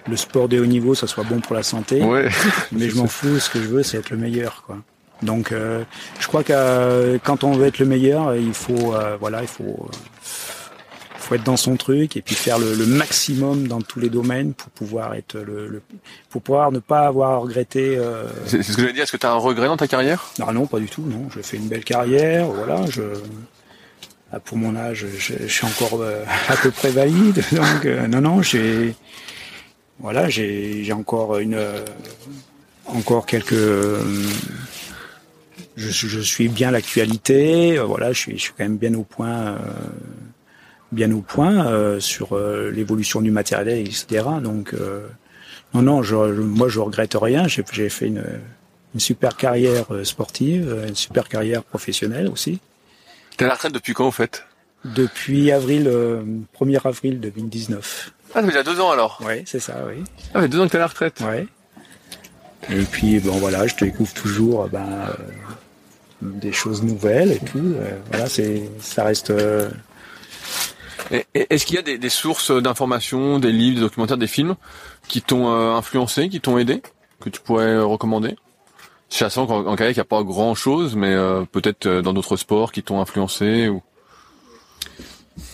le 0.07 0.17
sport 0.17 0.49
de 0.49 0.59
haut 0.59 0.65
niveau, 0.65 0.95
ça 0.95 1.07
soit 1.07 1.23
bon 1.23 1.39
pour 1.39 1.55
la 1.55 1.63
santé, 1.63 2.01
ouais. 2.03 2.29
mais 2.71 2.89
je 2.89 2.95
m'en 2.95 3.07
fous, 3.07 3.39
ce 3.39 3.49
que 3.49 3.61
je 3.61 3.67
veux, 3.67 3.83
c'est 3.83 3.97
être 3.97 4.09
le 4.09 4.17
meilleur. 4.17 4.63
quoi. 4.65 4.77
Donc, 5.21 5.51
euh, 5.51 5.83
je 6.19 6.27
crois 6.27 6.43
que 6.43 6.53
euh, 6.55 7.17
quand 7.23 7.43
on 7.43 7.51
veut 7.51 7.67
être 7.67 7.79
le 7.79 7.85
meilleur, 7.85 8.35
il 8.35 8.53
faut, 8.53 8.93
euh, 8.95 9.17
voilà, 9.19 9.41
il 9.41 9.47
faut, 9.47 9.89
faut 11.29 11.35
être 11.35 11.43
dans 11.43 11.57
son 11.57 11.77
truc 11.77 12.17
et 12.17 12.21
puis 12.23 12.33
faire 12.33 12.57
le, 12.57 12.73
le, 12.73 12.87
maximum 12.87 13.67
dans 13.67 13.81
tous 13.81 13.99
les 13.99 14.09
domaines 14.09 14.53
pour 14.53 14.71
pouvoir 14.71 15.13
être 15.13 15.37
le, 15.37 15.67
le 15.67 15.81
pour 16.29 16.41
pouvoir 16.41 16.71
ne 16.71 16.79
pas 16.79 17.05
avoir 17.05 17.41
regretté. 17.41 17.97
Euh... 17.97 18.25
C'est 18.47 18.63
ce 18.63 18.75
que 18.75 18.81
je 18.81 18.87
veux 18.87 18.93
dire. 18.93 19.03
Est-ce 19.03 19.11
que 19.11 19.17
tu 19.17 19.27
as 19.27 19.31
un 19.31 19.35
regret 19.35 19.67
dans 19.67 19.77
ta 19.77 19.87
carrière? 19.87 20.31
Non, 20.39 20.51
non, 20.51 20.65
pas 20.65 20.79
du 20.79 20.87
tout. 20.87 21.03
Non, 21.03 21.29
j'ai 21.33 21.43
fait 21.43 21.57
une 21.57 21.67
belle 21.67 21.83
carrière. 21.83 22.47
Voilà, 22.47 22.83
je 22.89 23.03
pour 24.43 24.57
mon 24.57 24.75
âge, 24.75 25.05
je, 25.17 25.33
je 25.39 25.47
suis 25.47 25.65
encore 25.65 26.01
euh, 26.01 26.23
à 26.47 26.55
peu 26.55 26.71
près 26.71 26.89
valide. 26.89 27.43
Donc, 27.51 27.85
euh, 27.85 28.07
non, 28.07 28.21
non, 28.21 28.41
j'ai 28.41 28.95
voilà, 29.99 30.29
j'ai 30.29 30.83
j'ai 30.83 30.93
encore 30.93 31.37
une 31.37 31.55
euh, 31.55 31.83
encore 32.85 33.25
quelques 33.27 33.53
je, 35.75 35.89
je 36.07 36.19
suis 36.19 36.47
bien 36.47 36.71
l'actualité. 36.71 37.77
Voilà, 37.77 38.13
je 38.13 38.19
suis 38.19 38.37
je 38.37 38.41
suis 38.41 38.53
quand 38.57 38.63
même 38.63 38.77
bien 38.77 38.95
au 38.95 39.03
point 39.03 39.57
bien 40.91 41.11
au 41.11 41.21
point 41.21 41.67
euh, 41.67 41.99
sur 41.99 42.35
euh, 42.35 42.71
l'évolution 42.71 43.21
du 43.21 43.31
matériel, 43.31 43.79
etc. 43.79 44.25
Donc 44.41 44.73
euh, 44.73 45.07
non, 45.73 45.81
non, 45.81 46.03
je, 46.03 46.15
moi 46.15 46.67
je 46.67 46.79
regrette 46.79 47.15
rien. 47.19 47.47
J'ai 47.47 47.63
fait 47.63 48.07
une, 48.07 48.23
une, 48.93 48.99
super 48.99 49.35
carrière 49.37 49.85
sportive, 50.03 50.85
une 50.87 50.95
super 50.95 51.27
carrière 51.29 51.63
professionnelle 51.63 52.27
aussi. 52.27 52.59
T'es 53.37 53.45
à 53.45 53.49
la 53.49 53.53
retraite 53.53 53.73
depuis 53.73 53.93
quand 53.93 54.07
en 54.07 54.11
fait? 54.11 54.45
Depuis 54.85 55.51
avril, 55.51 55.91
1er 56.59 56.87
avril 56.87 57.19
2019. 57.19 58.13
Ah, 58.29 58.33
ça 58.35 58.41
fait 58.41 58.47
déjà 58.47 58.63
deux 58.63 58.79
ans 58.79 58.91
alors? 58.91 59.19
Oui, 59.25 59.43
c'est 59.45 59.59
ça, 59.59 59.83
oui. 59.87 60.03
Ah, 60.29 60.33
ça 60.33 60.41
fait 60.41 60.47
deux 60.47 60.59
ans 60.59 60.67
que 60.67 60.71
t'es 60.71 60.77
à 60.77 60.81
la 60.81 60.87
retraite? 60.87 61.19
Ouais. 61.21 61.47
Et 62.69 62.83
puis, 62.83 63.19
bon 63.19 63.37
voilà, 63.37 63.67
je 63.67 63.75
découvre 63.75 64.13
toujours 64.13 64.69
ben, 64.69 65.09
des 66.21 66.51
choses 66.51 66.83
nouvelles 66.83 67.33
et 67.33 67.39
tout. 67.39 67.75
voilà, 68.09 68.27
c'est, 68.27 68.69
ça 68.79 69.03
reste 69.03 69.33
est-ce 71.33 71.65
qu'il 71.65 71.75
y 71.75 71.79
a 71.79 71.97
des, 71.97 72.09
sources 72.09 72.51
d'informations, 72.51 73.39
des 73.39 73.51
livres, 73.51 73.75
des 73.75 73.81
documentaires, 73.81 74.17
des 74.17 74.27
films 74.27 74.55
qui 75.07 75.21
t'ont 75.21 75.51
euh, 75.51 75.73
influencé, 75.73 76.29
qui 76.29 76.41
t'ont 76.41 76.57
aidé, 76.57 76.81
que 77.19 77.29
tu 77.29 77.39
pourrais 77.41 77.65
euh, 77.65 77.85
recommander? 77.85 78.35
Sachant 79.09 79.47
qu'en 79.47 79.65
en 79.65 79.75
kayak, 79.75 79.95
il 79.95 79.99
n'y 79.99 80.01
a 80.01 80.05
pas 80.05 80.23
grand-chose, 80.23 80.95
mais 80.95 81.13
euh, 81.13 81.43
peut-être 81.51 81.87
euh, 81.87 82.01
dans 82.01 82.13
d'autres 82.13 82.37
sports 82.37 82.71
qui 82.71 82.83
t'ont 82.83 83.01
influencé 83.01 83.67
ou... 83.67 83.81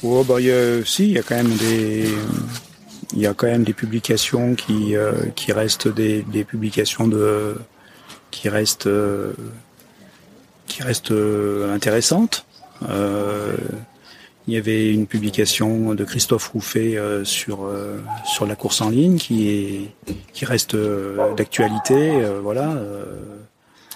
Oh, 0.03 0.23
bah, 0.23 0.41
y 0.41 0.51
a, 0.51 0.83
si, 0.83 1.05
il 1.05 1.11
y 1.11 1.19
a 1.19 1.23
quand 1.23 1.35
même 1.35 1.55
des... 1.55 2.09
Il 3.13 3.19
y 3.19 3.27
a 3.27 3.33
quand 3.33 3.47
même 3.47 3.63
des 3.63 3.73
publications 3.73 4.55
qui, 4.55 4.95
qui 5.35 5.51
restent 5.53 5.87
des, 5.87 6.23
des, 6.23 6.43
publications 6.43 7.07
de 7.07 7.55
qui 8.31 8.49
restent 8.49 8.89
qui 10.65 10.81
restent 10.81 11.13
intéressantes. 11.71 12.47
Il 14.47 14.53
y 14.53 14.57
avait 14.57 14.91
une 14.93 15.07
publication 15.07 15.93
de 15.95 16.03
Christophe 16.03 16.47
Rouffet 16.49 16.97
euh, 16.97 17.23
sur 17.23 17.65
euh, 17.65 17.99
sur 18.25 18.45
la 18.45 18.55
course 18.55 18.81
en 18.81 18.89
ligne 18.89 19.17
qui 19.17 19.49
est 19.49 20.13
qui 20.33 20.45
reste 20.45 20.75
euh, 20.75 21.33
d'actualité, 21.35 22.23
voilà. 22.41 22.75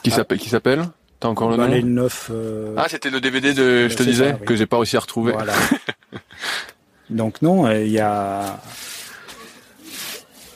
qui 0.03 0.11
s'appelle 0.11 0.39
qui 0.39 0.49
s'appelle? 0.49 0.83
T'as 1.19 1.27
encore 1.27 1.49
le 1.49 1.57
nom? 1.57 1.67
les 1.67 1.83
9, 1.83 2.31
Ah, 2.77 2.85
c'était 2.89 3.09
le 3.09 3.19
DVD 3.19 3.53
de 3.53 3.89
je 3.89 3.95
te 3.95 4.03
disais 4.03 4.29
ça, 4.31 4.37
oui. 4.39 4.45
que 4.45 4.55
j'ai 4.55 4.65
pas 4.65 4.77
réussi 4.77 4.95
à 4.95 5.01
retrouver. 5.01 5.33
Voilà. 5.33 5.53
Donc 7.09 7.41
non, 7.41 7.69
il 7.71 7.91
y 7.91 7.99
a 7.99 8.59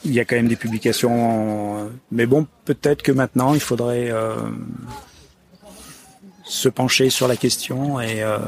il 0.04 0.12
y 0.12 0.20
a 0.20 0.24
quand 0.24 0.36
même 0.36 0.48
des 0.48 0.56
publications, 0.56 1.90
mais 2.10 2.26
bon, 2.26 2.46
peut-être 2.64 3.02
que 3.02 3.12
maintenant 3.12 3.54
il 3.54 3.60
faudrait 3.60 4.10
euh, 4.10 4.34
se 6.44 6.68
pencher 6.68 7.10
sur 7.10 7.26
la 7.26 7.36
question 7.36 8.00
et 8.00 8.22
euh, 8.22 8.38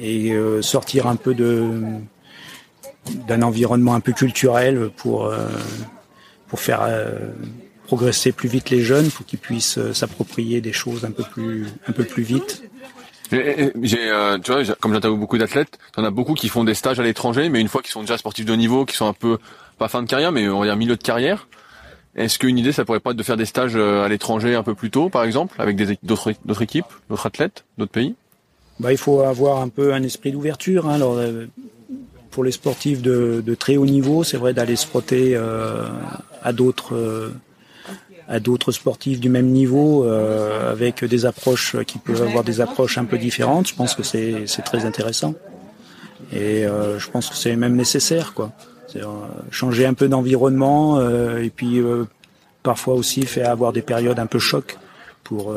et 0.00 0.32
euh, 0.32 0.62
sortir 0.62 1.06
un 1.06 1.16
peu 1.16 1.34
d'un 1.34 3.42
environnement 3.42 3.94
un 3.94 4.00
peu 4.00 4.12
culturel 4.12 4.90
pour 4.96 5.26
euh, 5.26 5.48
pour 6.48 6.60
faire 6.60 6.80
euh, 6.82 7.32
progresser 7.86 8.32
plus 8.32 8.48
vite 8.48 8.70
les 8.70 8.80
jeunes 8.80 9.10
pour 9.10 9.26
qu'ils 9.26 9.38
puissent 9.38 9.78
s'approprier 9.92 10.60
des 10.60 10.72
choses 10.72 11.04
un 11.04 11.10
peu 11.10 11.24
plus 11.24 11.66
un 11.86 11.92
peu 11.92 12.04
plus 12.04 12.22
vite. 12.22 12.62
Tu 13.30 13.36
vois, 13.36 14.64
comme 14.80 14.94
j'interviewe 14.94 15.18
beaucoup 15.18 15.36
d'athlètes, 15.36 15.78
t'en 15.92 16.04
as 16.04 16.10
beaucoup 16.10 16.32
qui 16.32 16.48
font 16.48 16.64
des 16.64 16.72
stages 16.72 16.98
à 16.98 17.02
l'étranger, 17.02 17.50
mais 17.50 17.60
une 17.60 17.68
fois 17.68 17.82
qu'ils 17.82 17.90
sont 17.90 18.00
déjà 18.00 18.16
sportifs 18.16 18.46
de 18.46 18.54
niveau, 18.54 18.86
qui 18.86 18.96
sont 18.96 19.06
un 19.06 19.12
peu 19.12 19.36
pas 19.76 19.88
fin 19.88 20.02
de 20.02 20.08
carrière, 20.08 20.32
mais 20.32 20.48
on 20.48 20.60
va 20.60 20.64
dire 20.64 20.76
milieu 20.76 20.96
de 20.96 21.02
carrière. 21.02 21.46
Est-ce 22.16 22.38
qu'une 22.38 22.56
idée, 22.56 22.72
ça 22.72 22.86
pourrait 22.86 23.00
pas 23.00 23.10
être 23.10 23.18
de 23.18 23.22
faire 23.22 23.36
des 23.36 23.44
stages 23.44 23.76
à 23.76 24.08
l'étranger 24.08 24.54
un 24.54 24.62
peu 24.62 24.74
plus 24.74 24.90
tôt, 24.90 25.10
par 25.10 25.24
exemple, 25.24 25.60
avec 25.60 25.76
d'autres 26.02 26.62
équipes, 26.62 26.86
d'autres 27.10 27.26
athlètes, 27.26 27.66
d'autres 27.76 27.92
pays? 27.92 28.14
Bah, 28.80 28.92
il 28.92 28.98
faut 28.98 29.20
avoir 29.20 29.60
un 29.60 29.68
peu 29.68 29.92
un 29.92 30.02
esprit 30.02 30.32
d'ouverture. 30.32 30.88
Hein. 30.88 30.94
Alors, 30.94 31.18
pour 32.30 32.44
les 32.44 32.52
sportifs 32.52 33.02
de, 33.02 33.42
de 33.44 33.54
très 33.54 33.76
haut 33.76 33.86
niveau, 33.86 34.22
c'est 34.22 34.36
vrai 34.36 34.52
d'aller 34.52 34.76
se 34.76 34.86
frotter 34.86 35.32
euh, 35.34 35.88
à 36.42 36.52
d'autres 36.52 36.94
euh, 36.94 37.32
à 38.28 38.40
d'autres 38.40 38.72
sportifs 38.72 39.20
du 39.20 39.30
même 39.30 39.46
niveau 39.46 40.04
euh, 40.04 40.70
avec 40.70 41.02
des 41.02 41.24
approches 41.24 41.76
qui 41.86 41.98
peuvent 41.98 42.22
avoir 42.22 42.44
des 42.44 42.60
approches 42.60 42.98
un 42.98 43.06
peu 43.06 43.16
différentes. 43.16 43.66
Je 43.68 43.74
pense 43.74 43.94
que 43.94 44.02
c'est 44.02 44.44
très 44.64 44.84
intéressant 44.84 45.34
et 46.32 46.66
euh, 46.66 46.98
je 46.98 47.10
pense 47.10 47.30
que 47.30 47.36
c'est 47.36 47.56
même 47.56 47.74
nécessaire 47.74 48.34
quoi. 48.34 48.52
Changer 49.50 49.86
un 49.86 49.94
peu 49.94 50.08
d'environnement 50.08 51.00
et 51.38 51.50
puis 51.50 51.82
parfois 52.62 52.94
aussi 52.94 53.22
faire 53.22 53.50
avoir 53.50 53.72
des 53.72 53.82
périodes 53.82 54.18
un 54.18 54.26
peu 54.26 54.38
choc 54.38 54.78
pour 55.24 55.54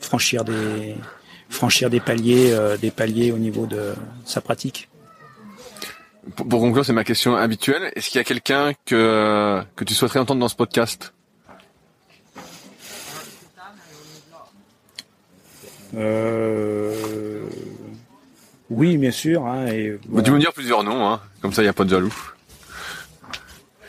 franchir 0.00 0.44
des 0.44 0.94
franchir 1.52 1.90
des 1.90 2.00
paliers, 2.00 2.52
euh, 2.52 2.76
des 2.76 2.90
paliers 2.90 3.30
au 3.30 3.38
niveau 3.38 3.66
de 3.66 3.94
sa 4.24 4.40
pratique. 4.40 4.88
Pour, 6.36 6.48
pour 6.48 6.60
conclure, 6.60 6.84
c'est 6.84 6.92
ma 6.92 7.04
question 7.04 7.36
habituelle. 7.36 7.92
Est-ce 7.94 8.08
qu'il 8.08 8.18
y 8.18 8.20
a 8.20 8.24
quelqu'un 8.24 8.72
que 8.86 9.60
que 9.76 9.84
tu 9.84 9.94
souhaiterais 9.94 10.20
entendre 10.20 10.40
dans 10.40 10.48
ce 10.48 10.56
podcast? 10.56 11.12
Euh... 15.94 17.42
Oui, 18.70 18.96
bien 18.96 19.10
sûr. 19.10 19.46
Hein, 19.46 19.66
et, 19.66 19.98
voilà. 20.08 20.24
Tu 20.24 20.30
peux 20.30 20.36
me 20.36 20.40
dire 20.40 20.52
plusieurs 20.52 20.82
noms, 20.82 21.06
hein, 21.06 21.20
comme 21.42 21.52
ça 21.52 21.60
il 21.60 21.66
n'y 21.66 21.68
a 21.68 21.74
pas 21.74 21.84
de 21.84 21.90
jaloux. 21.90 22.14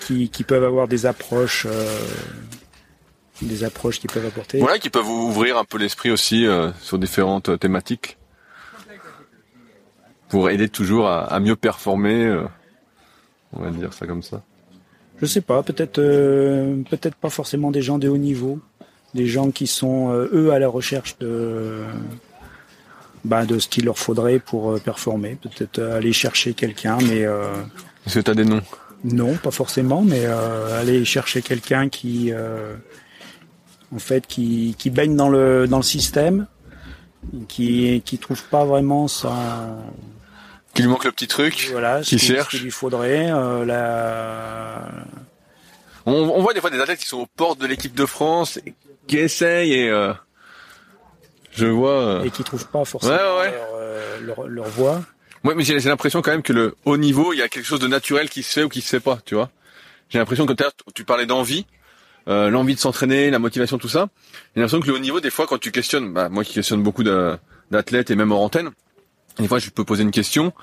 Qui, 0.02 0.30
qui 0.30 0.44
peuvent 0.44 0.66
avoir 0.66 0.90
des 0.90 1.06
approches, 1.06 1.66
euh, 1.66 1.98
des 3.48 3.64
approches 3.64 4.00
qu'ils 4.00 4.10
peuvent 4.10 4.26
apporter. 4.26 4.60
Voilà, 4.60 4.80
qui 4.80 4.90
peuvent 4.90 5.10
ouvrir 5.10 5.58
un 5.58 5.66
peu 5.66 5.78
l'esprit 5.78 6.12
aussi 6.12 6.46
euh, 6.46 6.72
sur 6.82 6.98
différentes 7.00 7.50
euh, 7.50 7.58
thématiques 7.58 8.18
pour 10.30 10.50
aider 10.50 10.70
toujours 10.70 11.08
à, 11.08 11.26
à 11.26 11.40
mieux 11.40 11.56
performer. 11.56 12.26
euh, 12.26 12.44
on 13.54 13.62
va 13.64 13.70
dire 13.70 13.94
ça 13.94 14.08
comme 14.08 14.24
ça. 14.24 14.42
Je 15.22 15.26
sais 15.28 15.42
pas, 15.42 15.62
peut-être 15.64 16.00
euh, 16.00 16.82
peut-être 16.90 17.16
pas 17.16 17.30
forcément 17.30 17.70
des 17.72 17.82
gens 17.82 18.00
de 18.00 18.10
haut 18.10 18.18
niveau, 18.18 18.60
des 19.14 19.28
gens 19.28 19.52
qui 19.52 19.68
sont 19.68 20.12
eux 20.12 20.52
à 20.52 20.60
la 20.60 20.68
recherche 20.68 21.18
de 21.20 21.84
bah, 23.24 23.46
de 23.46 23.60
ce 23.60 23.68
qu'il 23.70 23.86
leur 23.86 23.98
faudrait 24.00 24.40
pour 24.40 24.80
performer. 24.82 25.38
Peut-être 25.42 25.80
aller 25.82 26.14
chercher 26.14 26.54
quelqu'un, 26.56 26.98
mais 27.08 27.20
Est-ce 28.06 28.16
que 28.16 28.20
tu 28.22 28.32
as 28.32 28.36
des 28.36 28.44
noms? 28.44 28.62
Non, 29.04 29.36
pas 29.36 29.52
forcément, 29.52 30.02
mais 30.02 30.22
euh, 30.26 30.80
aller 30.80 31.04
chercher 31.06 31.42
quelqu'un 31.42 31.90
qui 31.90 32.32
euh, 32.32 32.76
en 33.94 34.00
fait 34.00 34.26
qui, 34.28 34.76
qui 34.78 34.90
baigne 34.90 35.16
dans 35.16 35.30
le 35.30 35.68
dans 35.68 35.78
le 35.78 35.84
système, 35.84 36.48
qui 37.48 38.02
qui 38.06 38.18
trouve 38.18 38.44
pas 38.46 38.66
vraiment 38.66 39.08
sa 39.08 39.34
Qui 40.74 40.82
lui 40.82 40.90
manque 40.90 41.06
le 41.06 41.12
petit 41.12 41.28
truc 41.28 41.70
voilà 41.72 42.02
Qui 42.02 42.20
cherche. 42.20 42.50
qu'il 42.50 42.62
lui 42.64 42.72
faudrait 42.72 43.30
euh, 43.32 43.66
la 43.66 44.82
on, 46.06 46.14
on 46.14 46.42
voit 46.42 46.54
des 46.54 46.62
fois 46.62 46.70
des 46.70 46.80
athlètes 46.82 47.00
qui 47.00 47.08
sont 47.08 47.20
aux 47.20 47.28
portes 47.28 47.60
de 47.60 47.66
l'équipe 47.68 47.96
de 47.96 48.06
France, 48.06 48.60
qui 49.08 49.18
essayent 49.18 49.74
et 49.74 49.90
euh, 49.90 50.14
je 51.52 51.66
vois. 51.66 51.92
euh, 51.92 52.24
et 52.24 52.30
qui 52.32 52.44
trouvent 52.44 52.68
pas 52.68 52.84
forcément 52.84 53.14
Ouais, 53.16 53.22
ouais, 53.22 53.40
ouais. 53.40 53.52
Leur, 53.52 53.70
euh, 53.76 54.20
leur, 54.22 54.48
leur 54.48 54.66
voie. 54.68 55.02
Ouais, 55.46 55.56
mais 55.56 55.64
j'ai 55.64 55.78
l'impression 55.80 56.22
quand 56.22 56.32
même 56.32 56.42
que 56.42 56.54
le 56.54 56.76
haut 56.86 56.96
niveau, 56.98 57.34
il 57.34 57.40
y 57.40 57.42
a 57.42 57.50
quelque 57.50 57.66
chose 57.66 57.80
de 57.82 57.88
naturel 57.88 58.30
qui 58.30 58.44
se 58.44 58.52
fait 58.54 58.64
ou 58.64 58.70
qui 58.70 58.82
se 58.82 58.88
fait 58.90 59.00
pas, 59.02 59.20
tu 59.26 59.36
vois. 59.36 59.50
J'ai 60.10 60.18
l'impression 60.20 60.46
que 60.46 60.54
tu 60.94 61.04
parlais 61.06 61.26
d'envie, 61.26 61.66
euh, 62.28 62.50
l'envie 62.50 62.76
de 62.76 62.80
s'entraîner, 62.80 63.30
la 63.30 63.40
motivation, 63.40 63.78
tout 63.78 63.90
ça. 63.90 64.08
J'ai 64.56 64.62
l'impression 64.62 64.80
que 64.82 64.88
le 64.88 64.94
haut 64.94 65.00
niveau, 65.00 65.20
des 65.20 65.30
fois, 65.30 65.46
quand 65.48 65.58
tu 65.60 65.72
questionnes, 65.72 66.14
bah, 66.14 66.30
moi 66.30 66.44
qui 66.44 66.54
questionne 66.54 66.82
beaucoup 66.84 67.04
d'athlètes 67.04 68.12
et 68.12 68.16
même 68.16 68.32
hors 68.32 68.42
antenne, 68.42 68.72
des 69.40 69.48
fois, 69.48 69.60
je 69.60 69.70
peux 69.70 69.84
poser 69.84 70.04
une 70.04 70.12
question 70.12 70.54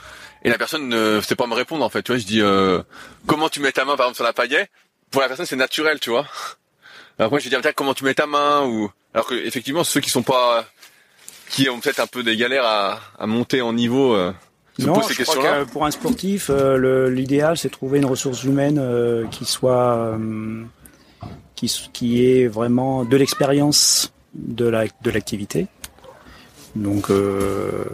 et 0.44 0.48
la 0.48 0.56
personne 0.58 0.88
ne 0.88 1.20
sait 1.20 1.36
pas 1.36 1.46
me 1.46 1.54
répondre, 1.54 1.84
en 1.84 1.90
fait. 1.90 2.02
Tu 2.02 2.12
vois, 2.12 2.18
je 2.18 2.24
dis, 2.26 2.40
euh, 2.40 2.82
comment 3.26 3.48
tu 3.48 3.61
mets 3.61 3.72
ta 3.72 3.84
main, 3.84 3.96
par 3.96 4.06
exemple, 4.06 4.16
sur 4.16 4.24
la 4.24 4.32
paillet 4.32 4.68
Pour 5.11 5.20
la 5.20 5.28
personne, 5.28 5.46
c'est 5.46 5.56
naturel, 5.56 5.98
tu 6.00 6.11
vois. 6.11 6.26
Alors 7.18 7.30
moi, 7.30 7.38
je 7.40 7.48
vais 7.48 7.61
dire, 7.61 7.74
comment 7.74 7.92
tu 7.92 8.04
mets 8.04 8.14
ta 8.14 8.26
main 8.26 8.64
ou 8.64 8.90
alors 9.12 9.26
que 9.26 9.34
effectivement, 9.34 9.84
ceux 9.84 10.00
qui 10.00 10.08
sont 10.08 10.22
pas, 10.22 10.64
qui 11.50 11.68
ont 11.68 11.80
peut-être 11.80 12.00
un 12.00 12.06
peu 12.06 12.22
des 12.22 12.36
galères 12.36 12.64
à, 12.64 13.00
à 13.18 13.26
monter 13.26 13.61
en 13.61 13.72
niveau. 13.72 14.14
euh, 14.14 14.32
se 14.78 14.86
Non, 14.86 14.94
posent 14.94 15.08
ces 15.08 15.14
je 15.14 15.22
crois 15.24 15.64
que 15.64 15.70
pour 15.70 15.84
un 15.84 15.90
sportif, 15.90 16.48
euh, 16.48 17.11
l'idéal 17.11 17.58
c'est 17.58 17.68
de 17.68 17.72
trouver 17.72 17.98
une 17.98 18.06
ressource 18.06 18.44
humaine 18.44 18.78
euh, 18.78 19.26
qui 19.26 19.44
soit 19.44 20.16
qui, 21.92 22.24
ait 22.24 22.46
vraiment 22.46 23.04
de 23.04 23.16
l'expérience 23.16 24.12
de 24.34 24.66
la 24.66 24.84
de 25.02 25.11
l'activité. 25.11 25.66
Donc 26.76 27.11
euh, 27.11 27.84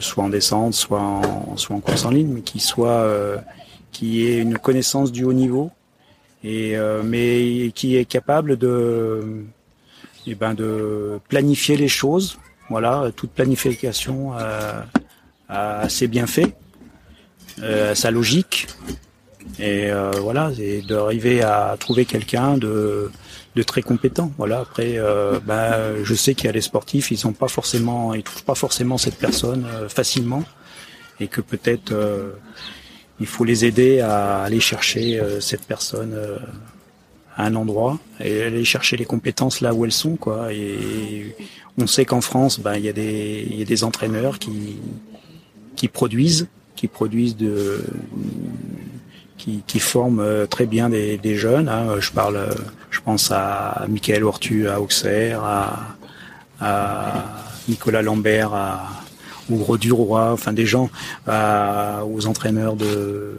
soit 0.00 0.24
en 0.24 0.28
descente, 0.28 0.74
soit 0.74 1.00
en 1.00 1.56
soit 1.56 1.76
en 1.76 1.80
course 1.80 2.04
en 2.04 2.10
ligne, 2.10 2.32
mais 2.32 2.40
qui 2.40 2.60
soit 2.60 3.00
euh, 3.02 3.36
qui 3.92 4.26
ait 4.26 4.38
une 4.38 4.58
connaissance 4.58 5.12
du 5.12 5.24
haut 5.24 5.32
niveau 5.32 5.70
et 6.42 6.76
euh, 6.76 7.02
mais 7.04 7.70
qui 7.74 7.96
est 7.96 8.06
capable 8.06 8.56
de 8.56 9.44
eh 10.26 10.34
ben 10.34 10.54
de 10.54 11.20
planifier 11.28 11.76
les 11.76 11.88
choses. 11.88 12.38
Voilà, 12.70 13.10
toute 13.14 13.30
planification 13.30 14.32
a 14.32 14.86
assez 15.48 16.08
bien 16.08 16.26
fait, 16.26 16.54
euh, 17.62 17.92
a 17.92 17.94
sa 17.94 18.10
logique, 18.10 18.66
et 19.58 19.90
euh, 19.90 20.10
voilà, 20.20 20.50
et 20.58 20.82
d'arriver 20.82 21.42
à 21.42 21.76
trouver 21.78 22.04
quelqu'un 22.04 22.58
de 22.58 23.10
de 23.54 23.62
très 23.62 23.82
compétent. 23.82 24.32
Voilà. 24.36 24.60
Après, 24.60 24.94
euh, 24.98 25.38
ben, 25.38 26.02
je 26.02 26.14
sais 26.14 26.34
qu'il 26.34 26.46
y 26.46 26.48
a 26.48 26.52
les 26.52 26.60
sportifs, 26.60 27.10
ils 27.10 27.26
ont 27.26 27.32
pas 27.32 27.48
forcément, 27.48 28.14
ils 28.14 28.22
trouvent 28.22 28.44
pas 28.44 28.54
forcément 28.56 28.98
cette 28.98 29.16
personne 29.16 29.64
euh, 29.66 29.88
facilement, 29.88 30.44
et 31.20 31.28
que 31.28 31.40
peut-être 31.40 31.92
euh, 31.92 32.32
il 33.20 33.26
faut 33.26 33.44
les 33.44 33.64
aider 33.64 34.00
à 34.00 34.42
aller 34.42 34.60
chercher 34.60 35.20
euh, 35.20 35.40
cette 35.40 35.64
personne 35.66 36.18
à 37.36 37.44
un 37.46 37.54
endroit 37.54 37.98
et 38.20 38.42
aller 38.42 38.64
chercher 38.64 38.96
les 38.96 39.04
compétences 39.04 39.60
là 39.60 39.72
où 39.72 39.84
elles 39.84 39.92
sont, 39.92 40.16
quoi. 40.16 40.52
Et 40.52 41.36
on 41.78 41.86
sait 41.86 42.04
qu'en 42.04 42.20
France, 42.20 42.58
ben, 42.60 42.74
il 42.76 42.84
y 42.84 42.88
a 42.88 42.92
des, 42.92 43.46
il 43.48 43.58
y 43.58 43.62
a 43.62 43.64
des 43.64 43.84
entraîneurs 43.84 44.38
qui 44.38 44.78
qui 45.76 45.88
produisent, 45.88 46.48
qui 46.76 46.86
produisent 46.86 47.36
de, 47.36 47.84
qui, 49.66 49.78
forment 49.78 50.20
euh, 50.20 50.46
très 50.46 50.66
bien 50.66 50.88
des, 50.88 51.36
jeunes. 51.36 51.68
hein. 51.68 52.00
Je 52.00 52.10
parle, 52.10 52.36
euh, 52.36 52.54
je 52.90 53.00
pense 53.00 53.30
à 53.30 53.86
Michael 53.88 54.24
Ortu 54.24 54.68
à 54.68 54.80
Auxerre, 54.80 55.42
à, 55.44 55.96
Nicolas 57.68 58.02
Lambert 58.02 58.54
à, 58.54 58.88
au 59.50 59.56
Gros 59.56 59.78
enfin 60.16 60.52
des 60.52 60.66
gens, 60.66 60.88
aux 61.26 62.26
entraîneurs 62.26 62.76
de 62.76 63.36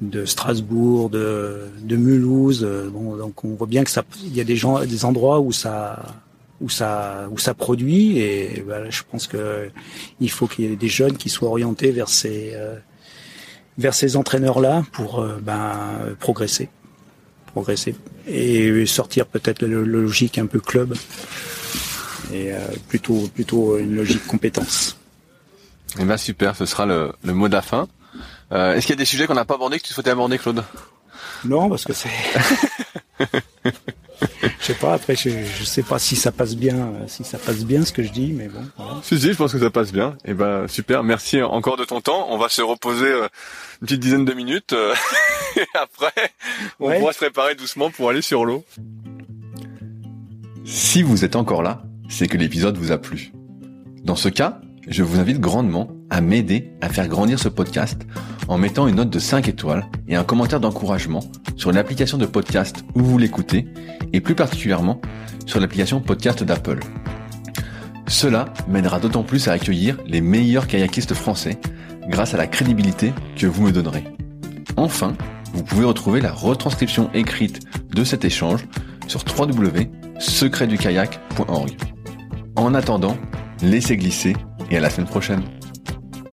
de 0.00 0.24
Strasbourg, 0.24 1.10
de, 1.10 1.62
de 1.80 1.96
Mulhouse. 1.96 2.62
euh, 2.62 2.88
donc 2.88 3.44
on 3.44 3.54
voit 3.54 3.66
bien 3.66 3.82
que 3.82 3.90
il 4.22 4.36
y 4.36 4.40
a 4.40 4.44
des 4.44 4.54
gens, 4.54 4.84
des 4.84 5.04
endroits 5.04 5.40
où 5.40 5.50
ça, 5.50 6.00
où 6.60 6.68
ça, 6.68 7.28
où 7.32 7.38
ça 7.38 7.54
produit. 7.54 8.18
Et 8.18 8.64
je 8.90 9.02
pense 9.10 9.26
que 9.26 9.70
il 10.20 10.30
faut 10.30 10.46
qu'il 10.46 10.66
y 10.66 10.72
ait 10.72 10.76
des 10.76 10.88
jeunes 10.88 11.16
qui 11.16 11.28
soient 11.28 11.48
orientés 11.48 11.90
vers 11.90 12.08
ces, 12.08 12.54
vers 13.78 13.94
ces 13.94 14.16
entraîneurs-là 14.16 14.84
pour 14.92 15.20
euh, 15.20 15.38
ben, 15.40 16.14
progresser, 16.20 16.68
progresser 17.46 17.94
et 18.26 18.84
sortir 18.86 19.26
peut-être 19.26 19.62
le 19.62 19.82
logique 19.84 20.36
un 20.38 20.46
peu 20.46 20.60
club 20.60 20.94
et 22.32 22.52
euh, 22.52 22.58
plutôt, 22.88 23.28
plutôt 23.34 23.78
une 23.78 23.94
logique 23.96 24.26
compétence. 24.26 24.96
Eh 25.98 26.04
ben 26.04 26.16
super, 26.18 26.54
ce 26.56 26.66
sera 26.66 26.84
le, 26.84 27.12
le 27.24 27.32
mot 27.32 27.48
de 27.48 27.54
la 27.54 27.62
fin. 27.62 27.88
Euh, 28.52 28.74
Est-ce 28.74 28.86
qu'il 28.86 28.94
y 28.94 28.98
a 28.98 29.00
des 29.00 29.04
sujets 29.06 29.26
qu'on 29.26 29.34
n'a 29.34 29.44
pas 29.44 29.54
abordés 29.54 29.78
que 29.78 29.86
tu 29.86 29.94
souhaitais 29.94 30.10
aborder, 30.10 30.38
Claude? 30.38 30.62
Non, 31.44 31.68
parce 31.68 31.84
que 31.84 31.92
c'est. 31.92 32.10
je 34.60 34.64
sais 34.64 34.74
pas. 34.74 34.94
Après, 34.94 35.14
je, 35.16 35.30
je 35.30 35.64
sais 35.64 35.82
pas 35.82 35.98
si 35.98 36.16
ça 36.16 36.32
passe 36.32 36.56
bien, 36.56 36.92
si 37.06 37.24
ça 37.24 37.38
passe 37.38 37.64
bien 37.64 37.84
ce 37.84 37.92
que 37.92 38.02
je 38.02 38.10
dis, 38.10 38.32
mais 38.32 38.48
bon. 38.48 38.60
Voilà. 38.76 39.00
Si, 39.02 39.18
si, 39.20 39.28
je 39.32 39.36
pense 39.36 39.52
que 39.52 39.58
ça 39.58 39.70
passe 39.70 39.92
bien. 39.92 40.16
Eh 40.24 40.34
ben 40.34 40.66
super, 40.68 41.02
merci 41.04 41.42
encore 41.42 41.76
de 41.76 41.84
ton 41.84 42.00
temps. 42.00 42.26
On 42.30 42.38
va 42.38 42.48
se 42.48 42.62
reposer 42.62 43.06
euh, 43.06 43.28
une 43.80 43.86
petite 43.86 44.00
dizaine 44.00 44.24
de 44.24 44.32
minutes. 44.34 44.72
euh, 44.72 44.94
et 45.56 45.66
après, 45.74 46.12
on 46.80 46.88
Ouais. 46.88 46.98
pourra 46.98 47.12
se 47.12 47.18
préparer 47.18 47.54
doucement 47.54 47.90
pour 47.90 48.08
aller 48.10 48.22
sur 48.22 48.44
l'eau. 48.44 48.64
Si 50.64 51.02
vous 51.02 51.24
êtes 51.24 51.36
encore 51.36 51.62
là, 51.62 51.82
c'est 52.08 52.26
que 52.28 52.36
l'épisode 52.36 52.76
vous 52.76 52.92
a 52.92 52.98
plu. 52.98 53.32
Dans 54.04 54.16
ce 54.16 54.28
cas, 54.28 54.60
je 54.88 55.02
vous 55.02 55.18
invite 55.18 55.40
grandement 55.40 55.88
à 56.10 56.20
m'aider 56.20 56.72
à 56.80 56.88
faire 56.88 57.08
grandir 57.08 57.38
ce 57.38 57.48
podcast 57.48 58.02
en 58.48 58.58
mettant 58.58 58.88
une 58.88 58.96
note 58.96 59.10
de 59.10 59.18
5 59.18 59.48
étoiles 59.48 59.86
et 60.08 60.16
un 60.16 60.24
commentaire 60.24 60.60
d'encouragement 60.60 61.20
sur 61.56 61.72
l'application 61.72 62.18
de 62.18 62.26
podcast 62.26 62.84
où 62.94 63.00
vous 63.00 63.16
l'écoutez 63.18 63.66
et 64.12 64.20
plus 64.20 64.34
particulièrement 64.34 65.00
sur 65.46 65.60
l'application 65.60 66.00
podcast 66.00 66.42
d'Apple. 66.42 66.80
Cela 68.06 68.52
m'aidera 68.68 69.00
d'autant 69.00 69.22
plus 69.22 69.48
à 69.48 69.52
accueillir 69.52 69.98
les 70.06 70.22
meilleurs 70.22 70.66
kayakistes 70.66 71.14
français 71.14 71.58
grâce 72.08 72.32
à 72.32 72.38
la 72.38 72.46
crédibilité 72.46 73.12
que 73.36 73.46
vous 73.46 73.62
me 73.62 73.72
donnerez. 73.72 74.04
Enfin, 74.76 75.12
vous 75.52 75.62
pouvez 75.62 75.84
retrouver 75.84 76.22
la 76.22 76.32
retranscription 76.32 77.10
écrite 77.12 77.60
de 77.90 78.04
cet 78.04 78.24
échange 78.24 78.64
sur 79.06 79.22
www.secretdukayak.org. 79.38 81.70
En 82.56 82.74
attendant, 82.74 83.16
laissez 83.62 83.96
glisser 83.96 84.34
et 84.70 84.76
à 84.76 84.80
la 84.80 84.90
semaine 84.90 85.08
prochaine. 85.08 85.42